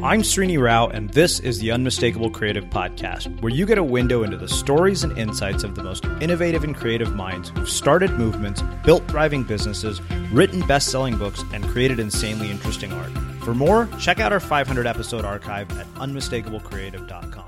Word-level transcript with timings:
I'm 0.00 0.22
Srini 0.22 0.62
Rao, 0.62 0.86
and 0.86 1.10
this 1.10 1.40
is 1.40 1.58
the 1.58 1.72
Unmistakable 1.72 2.30
Creative 2.30 2.62
Podcast, 2.64 3.40
where 3.40 3.52
you 3.52 3.66
get 3.66 3.78
a 3.78 3.82
window 3.82 4.22
into 4.22 4.36
the 4.36 4.46
stories 4.46 5.02
and 5.02 5.18
insights 5.18 5.64
of 5.64 5.74
the 5.74 5.82
most 5.82 6.04
innovative 6.20 6.62
and 6.62 6.76
creative 6.76 7.16
minds 7.16 7.48
who've 7.48 7.68
started 7.68 8.12
movements, 8.12 8.62
built 8.84 9.02
thriving 9.08 9.42
businesses, 9.42 10.00
written 10.30 10.60
best 10.68 10.92
selling 10.92 11.16
books, 11.16 11.42
and 11.52 11.64
created 11.64 11.98
insanely 11.98 12.48
interesting 12.48 12.92
art. 12.92 13.10
For 13.42 13.54
more, 13.54 13.88
check 13.98 14.20
out 14.20 14.32
our 14.32 14.38
500 14.38 14.86
episode 14.86 15.24
archive 15.24 15.68
at 15.76 15.92
unmistakablecreative.com. 15.94 17.47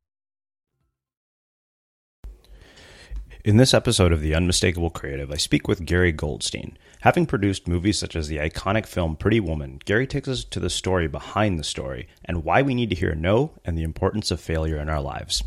In 3.43 3.57
this 3.57 3.73
episode 3.73 4.11
of 4.11 4.21
The 4.21 4.35
Unmistakable 4.35 4.91
Creative, 4.91 5.31
I 5.31 5.37
speak 5.37 5.67
with 5.67 5.83
Gary 5.83 6.11
Goldstein. 6.11 6.77
Having 6.99 7.25
produced 7.25 7.67
movies 7.67 7.97
such 7.97 8.15
as 8.15 8.27
the 8.27 8.37
iconic 8.37 8.85
film 8.85 9.15
Pretty 9.15 9.39
Woman, 9.39 9.79
Gary 9.83 10.05
takes 10.05 10.27
us 10.27 10.43
to 10.43 10.59
the 10.59 10.69
story 10.69 11.07
behind 11.07 11.57
the 11.57 11.63
story 11.63 12.07
and 12.23 12.43
why 12.43 12.61
we 12.61 12.75
need 12.75 12.91
to 12.91 12.95
hear 12.95 13.15
no 13.15 13.53
and 13.65 13.75
the 13.75 13.81
importance 13.81 14.29
of 14.29 14.39
failure 14.39 14.77
in 14.77 14.89
our 14.89 15.01
lives. 15.01 15.43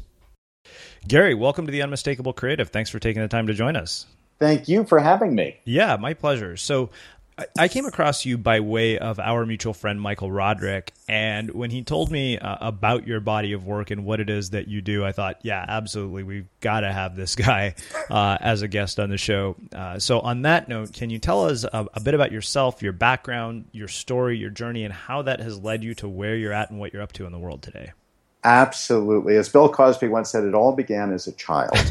Gary, 1.07 1.35
welcome 1.35 1.67
to 1.67 1.71
The 1.71 1.83
Unmistakable 1.83 2.33
Creative. 2.33 2.69
Thanks 2.69 2.91
for 2.91 2.99
taking 2.99 3.23
the 3.23 3.29
time 3.29 3.47
to 3.47 3.55
join 3.55 3.77
us. 3.77 4.07
Thank 4.41 4.67
you 4.67 4.85
for 4.85 4.99
having 4.99 5.37
me. 5.37 5.61
Yeah, 5.65 5.97
my 5.97 6.15
pleasure. 6.15 6.57
So, 6.57 6.91
I 7.59 7.67
came 7.67 7.85
across 7.85 8.25
you 8.25 8.39
by 8.39 8.61
way 8.61 8.97
of 8.97 9.19
our 9.19 9.45
mutual 9.45 9.75
friend 9.75 10.01
Michael 10.01 10.31
Roderick, 10.31 10.93
and 11.09 11.51
when 11.51 11.71
he 11.71 11.83
told 11.83 12.13
me 12.13 12.39
uh, 12.39 12.59
about 12.61 13.09
your 13.09 13.19
body 13.19 13.53
of 13.53 13.67
work 13.67 13.91
and 13.91 14.05
what 14.05 14.21
it 14.21 14.31
is 14.31 14.51
that 14.51 14.69
you 14.69 14.81
do, 14.81 15.05
I 15.05 15.11
thought, 15.11 15.41
yeah, 15.43 15.65
absolutely, 15.67 16.23
we've 16.23 16.47
got 16.61 16.81
to 16.81 16.93
have 16.93 17.17
this 17.17 17.35
guy 17.35 17.75
uh, 18.09 18.39
as 18.41 18.63
a 18.63 18.69
guest 18.69 19.01
on 19.01 19.11
the 19.11 19.19
show. 19.19 19.57
Uh, 19.75 19.99
so, 19.99 20.21
on 20.21 20.43
that 20.43 20.69
note, 20.69 20.93
can 20.93 21.11
you 21.11 21.19
tell 21.19 21.47
us 21.47 21.65
a, 21.65 21.89
a, 21.95 22.01
bit 22.01 22.15
about 22.15 22.31
yourself, 22.31 22.83
your 22.83 22.93
background, 22.93 23.65
your 23.73 23.89
story, 23.89 24.39
your 24.39 24.51
journey, 24.51 24.85
and 24.85 24.95
how 24.95 25.23
that 25.23 25.41
has 25.41 25.59
led 25.59 25.83
you 25.83 25.95
to 25.95 26.09
where 26.09 26.37
you're 26.37 26.53
at 26.53 26.71
and 26.71 26.79
what 26.79 26.93
you're 26.93 27.03
up 27.03 27.13
to 27.13 27.27
in 27.27 27.33
the 27.33 27.39
world 27.39 27.63
today? 27.63 27.93
Absolutely. 28.45 29.37
As 29.37 29.49
Bill 29.49 29.69
Cosby 29.69 30.07
once 30.07 30.31
said, 30.31 30.45
it 30.45 30.55
all 30.55 30.73
began 30.73 31.13
as 31.13 31.27
a 31.27 31.33
child. 31.33 31.77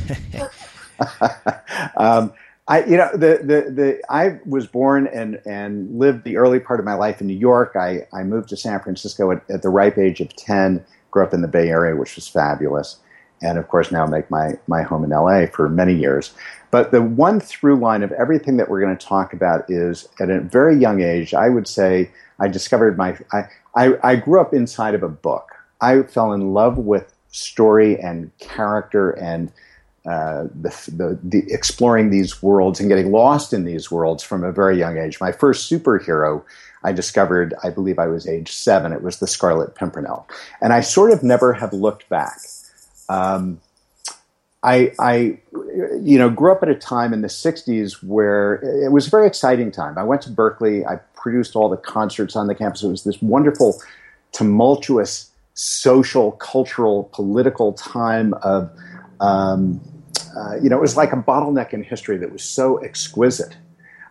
um, 1.98 2.31
I, 2.68 2.86
you 2.86 2.95
know, 2.95 3.10
the, 3.12 3.39
the, 3.44 3.71
the, 3.71 4.01
I 4.10 4.39
was 4.45 4.68
born 4.68 5.07
and, 5.07 5.42
and 5.45 6.00
lived 6.00 6.24
the 6.24 6.38
early 6.38 6.60
part 6.60 6.80
of 6.80 6.86
my 6.86 6.94
life 6.94 7.19
in 7.19 7.27
New 7.27 7.38
York. 7.38 7.75
I, 7.75 8.07
I 8.13 8.24
moved 8.24 8.50
to 8.50 8.57
San 8.57 8.80
Francisco 8.80 9.31
at, 9.31 9.44
at 9.50 9.62
the 9.62 9.69
ripe 9.69 9.98
age 9.98 10.21
of 10.21 10.33
10, 10.36 10.83
grew 11.12 11.24
up 11.24 11.33
in 11.33 11.42
the 11.42 11.48
Bay 11.48 11.69
Area, 11.69 11.95
which 11.95 12.15
was 12.15 12.27
fabulous. 12.27 12.98
And 13.42 13.57
of 13.57 13.68
course, 13.68 13.92
now 13.92 14.06
make 14.06 14.31
my, 14.31 14.54
my 14.68 14.81
home 14.83 15.04
in 15.04 15.10
LA 15.10 15.48
for 15.48 15.68
many 15.68 15.94
years. 15.94 16.33
But 16.71 16.92
the 16.92 17.01
one 17.01 17.42
through 17.42 17.75
line 17.75 18.01
of 18.01 18.13
everything 18.13 18.56
that 18.57 18.69
we're 18.69 18.80
going 18.80 18.98
to 18.98 19.06
talk 19.06 19.33
about 19.33 19.69
is 19.69 20.07
at 20.21 20.30
a 20.30 20.39
very 20.39 20.77
young 20.77 21.01
age, 21.01 21.33
I 21.33 21.50
would 21.50 21.68
say 21.68 22.12
I 22.39 22.48
discovered 22.48 22.98
my, 22.98 23.18
I, 23.33 23.44
I, 23.75 23.94
I 24.04 24.16
grew 24.16 24.39
up 24.39 24.54
inside 24.54 24.95
of 24.95 25.04
a 25.04 25.09
book. 25.09 25.50
I 25.81 26.04
fell 26.04 26.31
in 26.31 26.54
love 26.54 26.77
with 26.77 27.13
story 27.30 28.00
and 28.00 28.31
character 28.38 29.12
and 29.12 29.51
uh, 30.06 30.44
the, 30.54 30.70
the, 30.92 31.20
the, 31.24 31.44
exploring 31.54 32.10
these 32.10 32.44
worlds 32.44 32.80
and 32.82 32.90
getting 32.90 33.12
lost 33.12 33.54
in 33.54 33.64
these 33.64 33.90
worlds 33.90 34.22
from 34.22 34.44
a 34.44 34.52
very 34.52 34.78
young 34.78 34.98
age. 34.98 35.22
My 35.22 35.32
first 35.32 35.72
superhero 35.72 36.44
I 36.84 36.92
discovered, 36.92 37.54
I 37.64 37.70
believe 37.70 37.98
I 37.98 38.08
was 38.08 38.28
age 38.28 38.52
seven. 38.52 38.92
It 38.92 39.02
was 39.02 39.20
the 39.20 39.28
Scarlet 39.28 39.76
Pimpernel, 39.76 40.28
and 40.62 40.74
I 40.74 40.82
sort 40.82 41.12
of 41.12 41.24
never 41.24 41.54
have 41.54 41.72
looked 41.72 42.10
back. 42.10 42.38
Um, 43.08 43.62
I, 44.62 44.92
I, 45.00 45.40
you 46.02 46.18
know, 46.18 46.30
grew 46.30 46.52
up 46.52 46.64
at 46.64 46.70
a 46.70 46.76
time 46.76 47.14
in 47.14 47.22
the 47.22 47.30
'60s 47.30 48.04
where 48.04 48.56
it 48.56 48.92
was 48.92 49.08
a 49.08 49.10
very 49.10 49.26
exciting 49.26 49.72
time. 49.72 49.98
I 49.98 50.04
went 50.04 50.22
to 50.24 50.30
Berkeley. 50.30 50.86
I 50.86 50.98
produced 51.16 51.56
all 51.56 51.70
the 51.70 51.78
concerts 51.78 52.36
on 52.36 52.48
the 52.48 52.56
campus. 52.56 52.84
It 52.84 52.90
was 52.90 53.06
this 53.06 53.22
wonderful, 53.22 53.82
tumultuous 54.34 55.32
social, 55.54 56.34
cultural, 56.34 57.10
political 57.14 57.72
time 57.74 58.34
of 58.36 58.70
um, 59.22 59.80
uh, 60.35 60.56
you 60.62 60.69
know, 60.69 60.77
it 60.77 60.81
was 60.81 60.97
like 60.97 61.13
a 61.13 61.18
bottleneck 61.18 61.74
in 61.74 61.83
history 61.83 62.18
that 62.18 62.31
was 62.31 62.44
so 62.44 62.77
exquisite. 62.77 63.56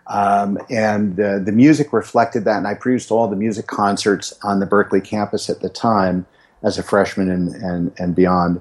Um, 0.08 0.58
and 0.68 1.16
the 1.16 1.52
music 1.52 1.92
reflected 1.92 2.44
that. 2.44 2.58
And 2.58 2.66
I 2.66 2.74
produced 2.74 3.10
all 3.10 3.28
the 3.28 3.36
music 3.36 3.66
concerts 3.66 4.32
on 4.42 4.60
the 4.60 4.66
Berkeley 4.66 5.00
campus 5.00 5.48
at 5.48 5.60
the 5.60 5.68
time 5.68 6.26
as 6.62 6.78
a 6.78 6.82
freshman 6.82 7.30
and, 7.30 7.54
and, 7.54 7.92
and 7.98 8.14
beyond. 8.14 8.60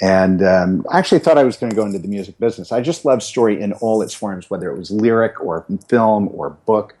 And 0.00 0.42
um, 0.42 0.86
I 0.90 0.98
actually 0.98 1.18
thought 1.18 1.38
I 1.38 1.44
was 1.44 1.56
going 1.56 1.70
to 1.70 1.76
go 1.76 1.84
into 1.84 1.98
the 1.98 2.08
music 2.08 2.38
business. 2.38 2.70
I 2.70 2.80
just 2.80 3.04
love 3.04 3.22
story 3.22 3.60
in 3.60 3.72
all 3.74 4.00
its 4.00 4.14
forms, 4.14 4.48
whether 4.48 4.70
it 4.70 4.78
was 4.78 4.90
lyric 4.90 5.40
or 5.40 5.66
film 5.88 6.28
or 6.32 6.50
book. 6.50 6.94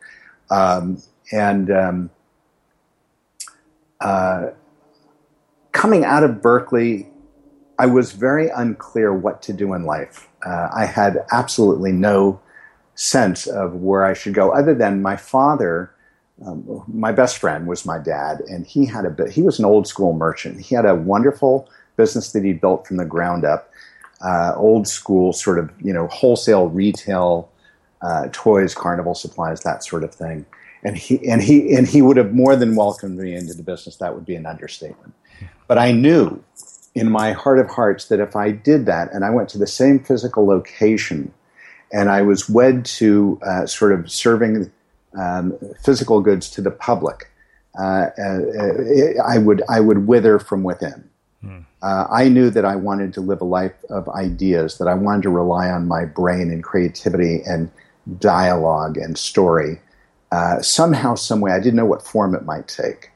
Um, 0.50 1.00
and 1.30 1.70
um, 1.70 2.10
uh, 4.00 4.48
coming 5.72 6.04
out 6.04 6.24
of 6.24 6.42
Berkeley, 6.42 7.08
I 7.78 7.86
was 7.86 8.12
very 8.12 8.48
unclear 8.48 9.14
what 9.14 9.40
to 9.42 9.52
do 9.52 9.72
in 9.72 9.84
life. 9.84 10.28
Uh, 10.44 10.68
I 10.74 10.84
had 10.84 11.24
absolutely 11.30 11.92
no 11.92 12.40
sense 12.94 13.46
of 13.46 13.74
where 13.74 14.04
I 14.04 14.14
should 14.14 14.34
go, 14.34 14.50
other 14.50 14.74
than 14.74 15.00
my 15.00 15.16
father. 15.16 15.94
Um, 16.44 16.84
my 16.86 17.12
best 17.12 17.38
friend 17.38 17.66
was 17.66 17.86
my 17.86 17.98
dad, 17.98 18.40
and 18.40 18.66
he 18.66 18.86
had 18.86 19.04
a 19.04 19.30
he 19.30 19.42
was 19.42 19.58
an 19.58 19.64
old 19.64 19.86
school 19.86 20.12
merchant. 20.12 20.60
He 20.60 20.74
had 20.74 20.86
a 20.86 20.94
wonderful 20.94 21.68
business 21.96 22.32
that 22.32 22.44
he 22.44 22.52
built 22.52 22.86
from 22.86 22.96
the 22.96 23.04
ground 23.04 23.44
up, 23.44 23.70
uh, 24.24 24.52
old 24.56 24.86
school 24.86 25.32
sort 25.32 25.58
of 25.58 25.70
you 25.80 25.92
know 25.92 26.08
wholesale 26.08 26.68
retail, 26.68 27.48
uh, 28.02 28.28
toys, 28.32 28.74
carnival 28.74 29.14
supplies, 29.14 29.60
that 29.62 29.84
sort 29.84 30.04
of 30.04 30.14
thing. 30.14 30.46
And 30.84 30.96
he 30.96 31.28
and 31.28 31.42
he 31.42 31.74
and 31.74 31.88
he 31.88 32.02
would 32.02 32.16
have 32.16 32.32
more 32.32 32.54
than 32.54 32.76
welcomed 32.76 33.18
me 33.18 33.34
into 33.34 33.54
the 33.54 33.64
business. 33.64 33.96
That 33.96 34.14
would 34.14 34.24
be 34.24 34.36
an 34.36 34.46
understatement. 34.46 35.14
But 35.66 35.78
I 35.78 35.92
knew 35.92 36.42
in 36.94 37.10
my 37.10 37.32
heart 37.32 37.58
of 37.58 37.68
hearts 37.68 38.06
that 38.06 38.20
if 38.20 38.34
I 38.36 38.50
did 38.50 38.86
that 38.86 39.12
and 39.12 39.24
I 39.24 39.30
went 39.30 39.48
to 39.50 39.58
the 39.58 39.66
same 39.66 40.00
physical 40.00 40.46
location 40.46 41.32
and 41.92 42.10
I 42.10 42.22
was 42.22 42.48
wed 42.48 42.84
to 42.84 43.40
uh, 43.46 43.66
sort 43.66 43.92
of 43.92 44.10
serving 44.10 44.70
um, 45.18 45.58
physical 45.82 46.20
goods 46.20 46.50
to 46.50 46.60
the 46.60 46.70
public, 46.70 47.30
uh, 47.78 48.08
uh, 48.18 49.22
I 49.24 49.38
would 49.38 49.62
I 49.68 49.80
would 49.80 50.06
wither 50.06 50.38
from 50.38 50.64
within. 50.64 51.08
Hmm. 51.42 51.60
Uh, 51.80 52.06
I 52.10 52.28
knew 52.28 52.50
that 52.50 52.64
I 52.64 52.74
wanted 52.76 53.14
to 53.14 53.20
live 53.20 53.40
a 53.40 53.44
life 53.44 53.84
of 53.88 54.08
ideas, 54.08 54.78
that 54.78 54.88
I 54.88 54.94
wanted 54.94 55.22
to 55.22 55.30
rely 55.30 55.70
on 55.70 55.86
my 55.86 56.04
brain 56.04 56.50
and 56.50 56.62
creativity 56.62 57.42
and 57.46 57.70
dialogue 58.18 58.96
and 58.96 59.16
story. 59.16 59.80
Uh, 60.32 60.60
somehow, 60.60 61.14
some 61.14 61.40
way, 61.40 61.52
I 61.52 61.58
didn't 61.58 61.76
know 61.76 61.86
what 61.86 62.02
form 62.02 62.34
it 62.34 62.44
might 62.44 62.68
take. 62.68 63.10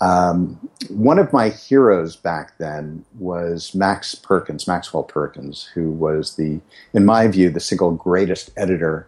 Um, 0.00 0.68
one 0.88 1.18
of 1.18 1.32
my 1.32 1.50
heroes 1.50 2.16
back 2.16 2.56
then 2.58 3.04
was 3.18 3.74
Max 3.74 4.14
Perkins, 4.14 4.66
Maxwell 4.66 5.02
Perkins, 5.02 5.64
who 5.74 5.90
was 5.90 6.36
the, 6.36 6.60
in 6.94 7.04
my 7.04 7.28
view, 7.28 7.50
the 7.50 7.60
single 7.60 7.92
greatest 7.92 8.50
editor 8.56 9.06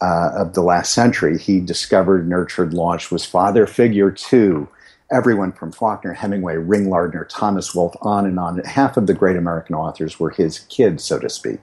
uh, 0.00 0.30
of 0.34 0.54
the 0.54 0.62
last 0.62 0.92
century. 0.92 1.38
He 1.38 1.60
discovered, 1.60 2.28
nurtured, 2.28 2.72
launched, 2.72 3.12
was 3.12 3.26
father 3.26 3.66
figure 3.66 4.10
to 4.10 4.68
everyone 5.12 5.52
from 5.52 5.70
Faulkner, 5.70 6.14
Hemingway, 6.14 6.56
Ring 6.56 6.88
Lardner, 6.88 7.24
Thomas 7.26 7.74
Wolfe, 7.74 7.94
on 8.00 8.24
and 8.24 8.38
on. 8.38 8.58
Half 8.60 8.96
of 8.96 9.06
the 9.06 9.14
great 9.14 9.36
American 9.36 9.74
authors 9.74 10.18
were 10.18 10.30
his 10.30 10.60
kids, 10.60 11.04
so 11.04 11.18
to 11.18 11.28
speak. 11.28 11.60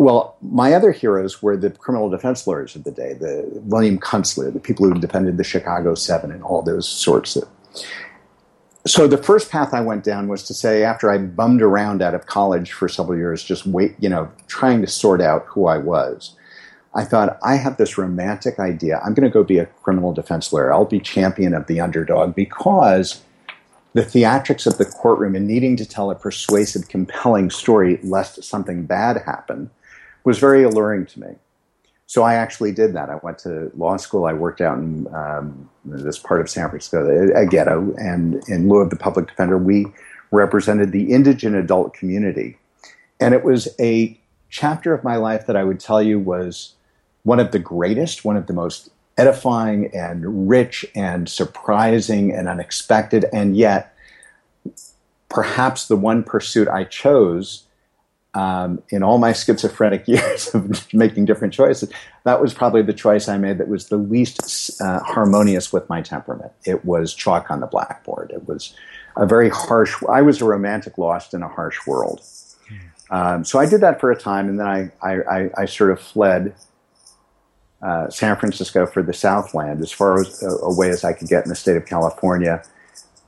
Well, 0.00 0.34
my 0.40 0.72
other 0.72 0.92
heroes 0.92 1.42
were 1.42 1.58
the 1.58 1.68
criminal 1.68 2.08
defense 2.08 2.46
lawyers 2.46 2.74
of 2.74 2.84
the 2.84 2.90
day, 2.90 3.12
the 3.12 3.46
William 3.64 3.98
Kunstler, 3.98 4.50
the 4.50 4.58
people 4.58 4.88
who 4.88 4.98
defended 4.98 5.36
the 5.36 5.44
Chicago 5.44 5.94
Seven 5.94 6.32
and 6.32 6.42
all 6.42 6.62
those 6.62 6.88
sorts 6.88 7.36
of. 7.36 7.46
So 8.86 9.06
the 9.06 9.18
first 9.18 9.50
path 9.50 9.74
I 9.74 9.82
went 9.82 10.02
down 10.02 10.26
was 10.26 10.42
to 10.44 10.54
say, 10.54 10.84
after 10.84 11.10
I 11.10 11.18
bummed 11.18 11.60
around 11.60 12.00
out 12.00 12.14
of 12.14 12.24
college 12.24 12.72
for 12.72 12.88
several 12.88 13.18
years, 13.18 13.44
just 13.44 13.66
wait, 13.66 13.94
you 14.00 14.08
know, 14.08 14.32
trying 14.46 14.80
to 14.80 14.86
sort 14.86 15.20
out 15.20 15.44
who 15.44 15.66
I 15.66 15.76
was. 15.76 16.34
I 16.94 17.04
thought, 17.04 17.38
I 17.42 17.56
have 17.56 17.76
this 17.76 17.98
romantic 17.98 18.58
idea. 18.58 19.02
I'm 19.04 19.12
going 19.12 19.28
to 19.28 19.30
go 19.30 19.44
be 19.44 19.58
a 19.58 19.66
criminal 19.66 20.14
defense 20.14 20.50
lawyer. 20.50 20.72
I'll 20.72 20.86
be 20.86 21.00
champion 21.00 21.52
of 21.52 21.66
the 21.66 21.78
underdog 21.78 22.34
because 22.34 23.20
the 23.92 24.00
theatrics 24.00 24.66
of 24.66 24.78
the 24.78 24.86
courtroom 24.86 25.34
and 25.34 25.46
needing 25.46 25.76
to 25.76 25.84
tell 25.84 26.10
a 26.10 26.14
persuasive, 26.14 26.88
compelling 26.88 27.50
story 27.50 28.00
lest 28.02 28.42
something 28.42 28.86
bad 28.86 29.24
happen 29.26 29.68
was 30.24 30.38
very 30.38 30.62
alluring 30.62 31.06
to 31.06 31.20
me. 31.20 31.36
So 32.06 32.24
I 32.24 32.34
actually 32.34 32.72
did 32.72 32.92
that. 32.94 33.08
I 33.08 33.20
went 33.22 33.38
to 33.40 33.70
law 33.76 33.96
school. 33.96 34.26
I 34.26 34.32
worked 34.32 34.60
out 34.60 34.78
in 34.78 35.06
um, 35.14 35.70
this 35.84 36.18
part 36.18 36.40
of 36.40 36.50
San 36.50 36.68
Francisco, 36.68 37.30
a 37.36 37.46
ghetto, 37.46 37.94
and 37.98 38.42
in 38.48 38.68
lieu 38.68 38.78
of 38.78 38.90
the 38.90 38.96
public 38.96 39.28
defender, 39.28 39.56
we 39.56 39.86
represented 40.32 40.90
the 40.90 41.12
indigent 41.12 41.54
adult 41.54 41.94
community. 41.94 42.58
And 43.20 43.32
it 43.32 43.44
was 43.44 43.68
a 43.78 44.18
chapter 44.48 44.92
of 44.92 45.04
my 45.04 45.16
life 45.16 45.46
that 45.46 45.56
I 45.56 45.62
would 45.62 45.78
tell 45.78 46.02
you 46.02 46.18
was 46.18 46.74
one 47.22 47.38
of 47.38 47.52
the 47.52 47.58
greatest, 47.58 48.24
one 48.24 48.36
of 48.36 48.48
the 48.48 48.52
most 48.52 48.90
edifying 49.16 49.94
and 49.94 50.48
rich 50.48 50.84
and 50.96 51.28
surprising 51.28 52.32
and 52.32 52.48
unexpected, 52.48 53.26
and 53.32 53.56
yet 53.56 53.94
perhaps 55.28 55.86
the 55.86 55.96
one 55.96 56.24
pursuit 56.24 56.66
I 56.66 56.84
chose 56.84 57.66
um, 58.34 58.82
in 58.90 59.02
all 59.02 59.18
my 59.18 59.32
schizophrenic 59.32 60.06
years 60.06 60.54
of 60.54 60.86
making 60.94 61.24
different 61.24 61.54
choices, 61.54 61.90
that 62.24 62.40
was 62.40 62.54
probably 62.54 62.82
the 62.82 62.92
choice 62.92 63.28
I 63.28 63.38
made 63.38 63.58
that 63.58 63.68
was 63.68 63.88
the 63.88 63.96
least 63.96 64.80
uh, 64.80 65.00
harmonious 65.00 65.72
with 65.72 65.88
my 65.88 66.02
temperament. 66.02 66.52
It 66.64 66.84
was 66.84 67.14
chalk 67.14 67.50
on 67.50 67.60
the 67.60 67.66
blackboard. 67.66 68.30
It 68.32 68.46
was 68.46 68.74
a 69.16 69.26
very 69.26 69.48
harsh. 69.48 69.94
I 70.08 70.22
was 70.22 70.40
a 70.40 70.44
romantic 70.44 70.98
lost 70.98 71.34
in 71.34 71.42
a 71.42 71.48
harsh 71.48 71.86
world. 71.86 72.20
Um, 73.10 73.44
so 73.44 73.58
I 73.58 73.66
did 73.66 73.80
that 73.80 74.00
for 74.00 74.12
a 74.12 74.16
time, 74.16 74.48
and 74.48 74.60
then 74.60 74.66
I, 74.68 74.92
I, 75.02 75.14
I, 75.22 75.50
I 75.58 75.64
sort 75.64 75.90
of 75.90 76.00
fled 76.00 76.54
uh, 77.82 78.08
San 78.08 78.36
Francisco 78.36 78.86
for 78.86 79.02
the 79.02 79.12
Southland, 79.12 79.80
as 79.80 79.90
far 79.90 80.20
as, 80.20 80.42
uh, 80.42 80.58
away 80.58 80.90
as 80.90 81.02
I 81.02 81.12
could 81.12 81.28
get 81.28 81.44
in 81.44 81.48
the 81.48 81.56
state 81.56 81.76
of 81.76 81.86
California, 81.86 82.62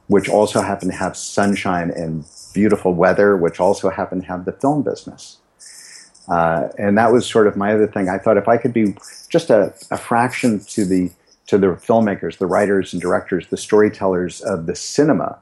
which 0.06 0.28
also 0.28 0.61
happened 0.61 0.92
to 0.92 0.97
have 0.97 1.16
sunshine 1.16 1.90
and 1.90 2.25
beautiful 2.52 2.94
weather, 2.94 3.37
which 3.37 3.61
also 3.61 3.90
happened 3.90 4.23
to 4.23 4.28
have 4.28 4.44
the 4.44 4.52
film 4.52 4.82
business. 4.82 5.38
Uh, 6.28 6.68
and 6.78 6.97
that 6.97 7.12
was 7.12 7.26
sort 7.26 7.47
of 7.47 7.56
my 7.56 7.75
other 7.75 7.87
thing. 7.87 8.09
I 8.09 8.18
thought 8.18 8.37
if 8.37 8.49
I 8.49 8.56
could 8.56 8.73
be 8.73 8.94
just 9.28 9.50
a, 9.50 9.75
a 9.90 9.97
fraction 9.97 10.61
to 10.61 10.85
the 10.85 11.11
to 11.49 11.59
the 11.59 11.66
filmmakers, 11.66 12.38
the 12.38 12.47
writers 12.47 12.92
and 12.92 13.02
directors, 13.02 13.49
the 13.49 13.56
storytellers 13.56 14.40
of 14.40 14.66
the 14.66 14.76
cinema, 14.76 15.38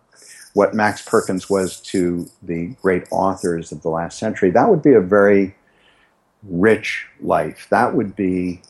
what 0.55 0.75
Max 0.75 1.03
Perkins 1.03 1.51
was 1.51 1.79
to 1.83 2.29
the 2.43 2.69
great 2.83 3.05
authors 3.11 3.71
of 3.71 3.83
the 3.83 3.91
last 3.91 4.19
century, 4.19 4.51
that 4.51 4.69
would 4.69 4.83
be 4.83 4.95
a 4.95 5.01
very 5.01 5.55
rich 6.43 7.07
life. 7.21 7.67
That 7.71 7.95
would 7.95 8.17
be 8.17 8.63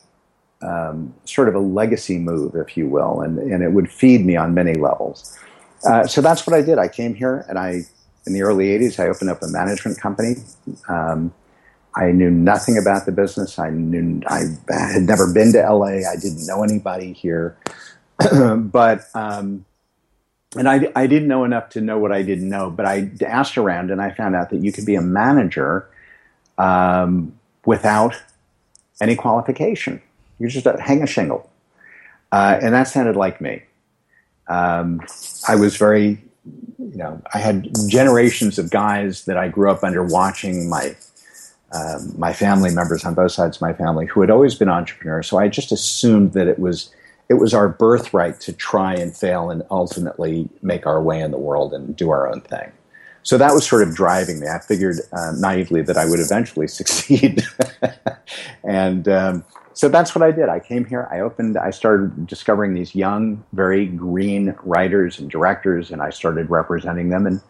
um, 0.61 1.13
sort 1.25 1.47
of 1.47 1.55
a 1.55 1.59
legacy 1.59 2.19
move, 2.19 2.55
if 2.55 2.77
you 2.77 2.87
will, 2.87 3.21
and, 3.21 3.39
and 3.39 3.63
it 3.63 3.71
would 3.71 3.89
feed 3.89 4.25
me 4.25 4.35
on 4.35 4.53
many 4.53 4.73
levels. 4.73 5.37
Uh, 5.83 6.05
so 6.05 6.21
that's 6.21 6.45
what 6.45 6.55
I 6.55 6.61
did. 6.61 6.77
I 6.77 6.87
came 6.87 7.15
here 7.15 7.45
and 7.49 7.57
I, 7.57 7.83
in 8.25 8.33
the 8.33 8.41
early 8.41 8.67
80s, 8.67 8.99
I 8.99 9.07
opened 9.07 9.29
up 9.29 9.41
a 9.41 9.47
management 9.47 9.99
company. 9.99 10.35
Um, 10.87 11.33
I 11.95 12.11
knew 12.11 12.31
nothing 12.31 12.77
about 12.77 13.05
the 13.05 13.11
business. 13.11 13.59
I 13.59 13.69
knew 13.69 14.21
I 14.27 14.43
had 14.69 15.03
never 15.03 15.31
been 15.33 15.51
to 15.53 15.59
LA. 15.59 16.09
I 16.09 16.15
didn't 16.21 16.45
know 16.45 16.63
anybody 16.63 17.13
here, 17.13 17.57
but 18.57 19.01
um, 19.13 19.65
and 20.55 20.69
I, 20.69 20.91
I 20.95 21.07
didn't 21.07 21.27
know 21.27 21.43
enough 21.43 21.69
to 21.69 21.81
know 21.81 21.97
what 21.97 22.11
I 22.11 22.21
didn't 22.21 22.49
know. 22.49 22.69
But 22.69 22.85
I 22.85 23.09
asked 23.25 23.57
around, 23.57 23.91
and 23.91 24.01
I 24.01 24.11
found 24.11 24.35
out 24.35 24.51
that 24.51 24.61
you 24.61 24.71
could 24.71 24.85
be 24.85 24.95
a 24.95 25.01
manager 25.01 25.89
um, 26.57 27.37
without 27.65 28.15
any 29.01 29.15
qualification. 29.15 30.01
You're 30.39 30.49
just 30.49 30.65
hang 30.79 31.03
a 31.03 31.07
shingle, 31.07 31.49
uh, 32.31 32.57
and 32.61 32.73
that 32.73 32.83
sounded 32.83 33.17
like 33.17 33.41
me. 33.41 33.63
Um, 34.47 35.01
I 35.47 35.55
was 35.55 35.77
very, 35.77 36.21
you 36.45 36.97
know, 36.97 37.21
I 37.33 37.37
had 37.37 37.69
generations 37.87 38.57
of 38.57 38.69
guys 38.69 39.25
that 39.25 39.37
I 39.37 39.47
grew 39.47 39.69
up 39.69 39.83
under 39.83 40.03
watching 40.03 40.69
my 40.69 40.95
um, 41.73 42.13
my 42.17 42.33
family 42.33 42.73
members 42.73 43.05
on 43.05 43.13
both 43.13 43.31
sides 43.31 43.57
of 43.57 43.61
my 43.61 43.71
family 43.71 44.05
who 44.05 44.19
had 44.19 44.29
always 44.29 44.55
been 44.55 44.67
entrepreneurs. 44.67 45.27
So 45.27 45.37
I 45.37 45.47
just 45.47 45.71
assumed 45.71 46.33
that 46.33 46.47
it 46.47 46.59
was 46.59 46.93
it 47.29 47.35
was 47.35 47.53
our 47.53 47.69
birthright 47.69 48.41
to 48.41 48.51
try 48.51 48.93
and 48.93 49.15
fail 49.15 49.49
and 49.49 49.63
ultimately 49.71 50.49
make 50.61 50.85
our 50.85 51.01
way 51.01 51.21
in 51.21 51.31
the 51.31 51.37
world 51.37 51.73
and 51.73 51.95
do 51.95 52.09
our 52.09 52.27
own 52.27 52.41
thing. 52.41 52.73
So 53.23 53.37
that 53.37 53.53
was 53.53 53.65
sort 53.65 53.87
of 53.87 53.95
driving 53.95 54.41
me. 54.41 54.47
I 54.47 54.59
figured 54.59 54.97
uh, 55.13 55.31
naively 55.37 55.81
that 55.83 55.95
I 55.95 56.05
would 56.05 56.19
eventually 56.19 56.67
succeed, 56.79 57.45
and 58.63 59.07
um, 59.07 59.45
so 59.81 59.89
that's 59.89 60.13
what 60.13 60.21
I 60.21 60.29
did. 60.29 60.47
I 60.47 60.59
came 60.59 60.85
here. 60.85 61.09
I 61.11 61.21
opened. 61.21 61.57
I 61.57 61.71
started 61.71 62.27
discovering 62.27 62.75
these 62.75 62.93
young, 62.93 63.43
very 63.51 63.87
green 63.87 64.55
writers 64.61 65.17
and 65.17 65.27
directors, 65.27 65.89
and 65.89 66.03
I 66.03 66.11
started 66.11 66.51
representing 66.51 67.09
them, 67.09 67.25
and 67.25 67.41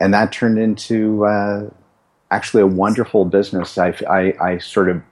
and 0.00 0.14
that 0.14 0.32
turned 0.32 0.58
into 0.58 1.26
uh, 1.26 1.68
actually 2.30 2.62
a 2.62 2.66
wonderful 2.66 3.26
business. 3.26 3.76
I, 3.76 3.88
I, 4.08 4.34
I 4.40 4.56
sort 4.56 4.88
of 4.88 5.02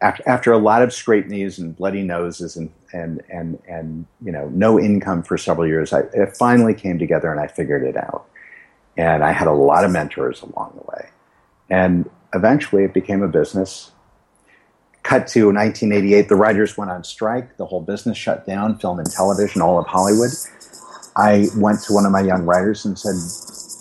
after, 0.00 0.52
a 0.52 0.58
lot 0.58 0.80
of 0.80 0.90
straight 0.90 1.28
knees 1.28 1.58
and 1.58 1.76
bloody 1.76 2.02
noses 2.02 2.56
and 2.56 2.72
and 2.94 3.20
and 3.28 3.60
and 3.68 4.06
you 4.24 4.32
know 4.32 4.48
no 4.54 4.80
income 4.80 5.22
for 5.22 5.36
several 5.36 5.66
years, 5.66 5.92
I, 5.92 6.04
it 6.14 6.34
finally 6.34 6.72
came 6.72 6.98
together 6.98 7.30
and 7.30 7.38
I 7.38 7.46
figured 7.46 7.82
it 7.82 7.98
out. 7.98 8.24
And 8.96 9.22
I 9.22 9.32
had 9.32 9.48
a 9.48 9.52
lot 9.52 9.84
of 9.84 9.90
mentors 9.90 10.40
along 10.40 10.80
the 10.80 10.90
way, 10.90 11.10
and 11.68 12.08
eventually 12.32 12.84
it 12.84 12.94
became 12.94 13.22
a 13.22 13.28
business. 13.28 13.91
Cut 15.02 15.26
to 15.28 15.46
1988, 15.46 16.28
the 16.28 16.36
writers 16.36 16.76
went 16.76 16.90
on 16.90 17.04
strike. 17.04 17.56
The 17.56 17.66
whole 17.66 17.80
business 17.80 18.16
shut 18.16 18.46
down, 18.46 18.78
film 18.78 18.98
and 18.98 19.10
television, 19.10 19.60
all 19.60 19.78
of 19.78 19.86
Hollywood. 19.86 20.30
I 21.16 21.48
went 21.56 21.82
to 21.84 21.92
one 21.92 22.06
of 22.06 22.12
my 22.12 22.20
young 22.20 22.44
writers 22.44 22.84
and 22.84 22.98
said, 22.98 23.16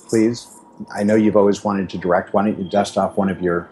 "Please 0.10 0.48
I 0.94 1.04
know 1.04 1.16
you've 1.16 1.36
always 1.36 1.64
wanted 1.64 1.90
to 1.92 1.98
direct. 1.98 2.34
Why 2.34 2.46
don't 2.46 2.60
you 2.60 2.70
dust 2.70 2.98
off 2.98 3.18
one 3.18 3.30
of 3.30 3.42
your 3.42 3.70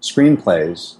screenplays 0.00 0.96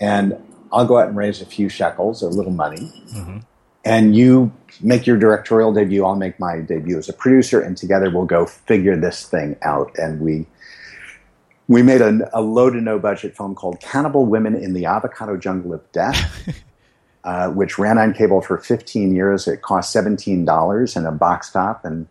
and 0.00 0.36
I'll 0.72 0.86
go 0.86 0.98
out 0.98 1.08
and 1.08 1.16
raise 1.16 1.40
a 1.40 1.46
few 1.46 1.68
shekels, 1.68 2.22
a 2.22 2.28
little 2.28 2.52
money, 2.52 2.92
mm-hmm. 3.12 3.38
and 3.84 4.16
you 4.16 4.52
make 4.80 5.06
your 5.06 5.16
directorial 5.16 5.72
debut. 5.72 6.04
I'll 6.04 6.16
make 6.16 6.40
my 6.40 6.58
debut 6.58 6.98
as 6.98 7.08
a 7.08 7.12
producer, 7.12 7.60
and 7.60 7.76
together 7.76 8.10
we'll 8.10 8.26
go 8.26 8.44
figure 8.44 8.96
this 8.96 9.24
thing 9.24 9.56
out. 9.62 9.92
And 9.96 10.20
we 10.20 10.46
we 11.68 11.82
made 11.82 12.00
a, 12.00 12.28
a 12.32 12.40
low 12.40 12.70
to 12.70 12.80
no 12.80 12.98
budget 12.98 13.36
film 13.36 13.54
called 13.54 13.80
Cannibal 13.80 14.26
Women 14.26 14.54
in 14.54 14.74
the 14.74 14.86
Avocado 14.86 15.36
Jungle 15.36 15.72
of 15.72 15.92
Death. 15.92 16.48
uh, 17.24 17.48
which 17.48 17.78
ran 17.78 17.96
on 17.98 18.12
cable 18.12 18.42
for 18.42 18.58
15 18.58 19.14
years. 19.14 19.48
It 19.48 19.62
cost 19.62 19.94
$17 19.96 20.96
and 20.96 21.06
a 21.06 21.10
box 21.10 21.50
top, 21.50 21.84
and 21.84 22.06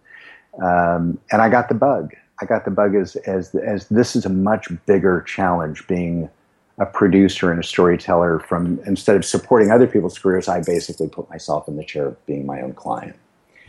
um, 0.61 1.19
and 1.31 1.41
I 1.41 1.49
got 1.49 1.69
the 1.69 1.75
bug. 1.75 2.13
I 2.41 2.45
got 2.45 2.65
the 2.65 2.71
bug 2.71 2.95
as, 2.95 3.15
as, 3.27 3.55
as 3.55 3.87
this 3.89 4.15
is 4.15 4.25
a 4.25 4.29
much 4.29 4.67
bigger 4.85 5.21
challenge 5.21 5.87
being 5.87 6.29
a 6.77 6.85
producer 6.85 7.51
and 7.51 7.59
a 7.59 7.63
storyteller 7.63 8.39
from 8.39 8.79
instead 8.85 9.15
of 9.15 9.23
supporting 9.23 9.71
other 9.71 9.87
people's 9.87 10.17
careers, 10.17 10.47
I 10.47 10.61
basically 10.61 11.07
put 11.07 11.29
myself 11.29 11.67
in 11.67 11.77
the 11.77 11.83
chair 11.83 12.07
of 12.07 12.25
being 12.25 12.45
my 12.45 12.61
own 12.61 12.73
client. 12.73 13.15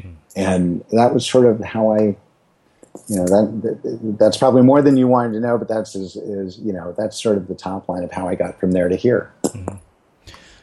Hmm. 0.00 0.12
And 0.34 0.84
that 0.92 1.14
was 1.14 1.26
sort 1.26 1.46
of 1.46 1.60
how 1.60 1.92
I, 1.92 2.16
you 3.08 3.16
know, 3.16 3.26
that, 3.26 3.80
that, 3.82 4.16
that's 4.18 4.36
probably 4.36 4.62
more 4.62 4.82
than 4.82 4.96
you 4.96 5.08
wanted 5.08 5.32
to 5.32 5.40
know, 5.40 5.58
but 5.58 5.68
that's 5.68 5.94
is, 5.94 6.16
is, 6.16 6.58
you 6.58 6.72
know, 6.72 6.94
that's 6.96 7.20
sort 7.20 7.36
of 7.36 7.48
the 7.48 7.54
top 7.54 7.88
line 7.88 8.04
of 8.04 8.12
how 8.12 8.28
I 8.28 8.34
got 8.34 8.58
from 8.58 8.72
there 8.72 8.88
to 8.88 8.96
here. 8.96 9.32
Mm-hmm. 9.44 9.76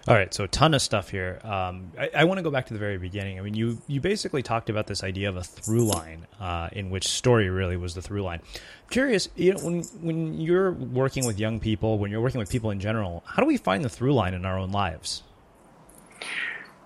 All 0.07 0.15
right, 0.15 0.33
so 0.33 0.45
a 0.45 0.47
ton 0.47 0.73
of 0.73 0.81
stuff 0.81 1.09
here. 1.11 1.39
Um, 1.43 1.91
I, 1.99 2.09
I 2.15 2.23
want 2.23 2.39
to 2.39 2.41
go 2.41 2.49
back 2.49 2.65
to 2.67 2.73
the 2.73 2.79
very 2.79 2.97
beginning. 2.97 3.37
I 3.37 3.43
mean, 3.43 3.53
you 3.53 3.79
you 3.85 4.01
basically 4.01 4.41
talked 4.41 4.67
about 4.67 4.87
this 4.87 5.03
idea 5.03 5.29
of 5.29 5.37
a 5.37 5.43
through 5.43 5.85
line, 5.85 6.25
uh, 6.39 6.69
in 6.71 6.89
which 6.89 7.07
story 7.07 7.49
really 7.49 7.77
was 7.77 7.93
the 7.93 8.01
through 8.01 8.23
line. 8.23 8.41
Curious, 8.89 9.29
you 9.35 9.53
know, 9.53 9.59
when 9.59 9.83
when 10.01 10.41
you're 10.41 10.71
working 10.71 11.27
with 11.27 11.37
young 11.37 11.59
people, 11.59 11.99
when 11.99 12.09
you're 12.09 12.21
working 12.21 12.39
with 12.39 12.49
people 12.49 12.71
in 12.71 12.79
general, 12.79 13.23
how 13.27 13.43
do 13.43 13.47
we 13.47 13.57
find 13.57 13.85
the 13.85 13.89
through 13.89 14.13
line 14.13 14.33
in 14.33 14.43
our 14.43 14.57
own 14.57 14.71
lives? 14.71 15.21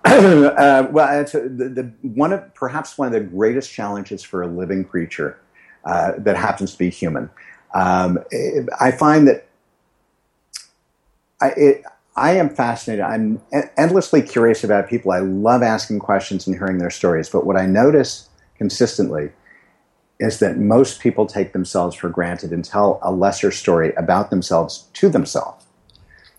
uh, 0.56 0.86
well, 0.92 1.20
a, 1.20 1.24
the, 1.24 1.68
the, 1.68 1.92
one 2.02 2.32
of 2.32 2.54
perhaps 2.54 2.96
one 2.96 3.08
of 3.08 3.12
the 3.12 3.20
greatest 3.20 3.72
challenges 3.72 4.22
for 4.22 4.42
a 4.42 4.46
living 4.46 4.84
creature 4.84 5.36
uh, 5.84 6.12
that 6.18 6.36
happens 6.36 6.72
to 6.72 6.78
be 6.78 6.90
human. 6.90 7.28
Um, 7.74 8.18
I 8.80 8.92
find 8.92 9.26
that 9.26 9.48
I, 11.40 11.48
it, 11.56 11.84
I 12.14 12.36
am 12.36 12.48
fascinated. 12.48 13.04
I'm 13.04 13.42
endlessly 13.76 14.22
curious 14.22 14.62
about 14.62 14.88
people. 14.88 15.10
I 15.10 15.18
love 15.18 15.62
asking 15.62 15.98
questions 15.98 16.46
and 16.46 16.56
hearing 16.56 16.78
their 16.78 16.90
stories. 16.90 17.28
But 17.28 17.44
what 17.44 17.56
I 17.56 17.66
notice 17.66 18.28
consistently 18.56 19.32
is 20.18 20.38
that 20.38 20.56
most 20.56 21.00
people 21.00 21.26
take 21.26 21.52
themselves 21.52 21.96
for 21.96 22.08
granted 22.08 22.52
and 22.52 22.64
tell 22.64 23.00
a 23.02 23.12
lesser 23.12 23.50
story 23.50 23.92
about 23.96 24.30
themselves 24.30 24.86
to 24.94 25.08
themselves. 25.10 25.65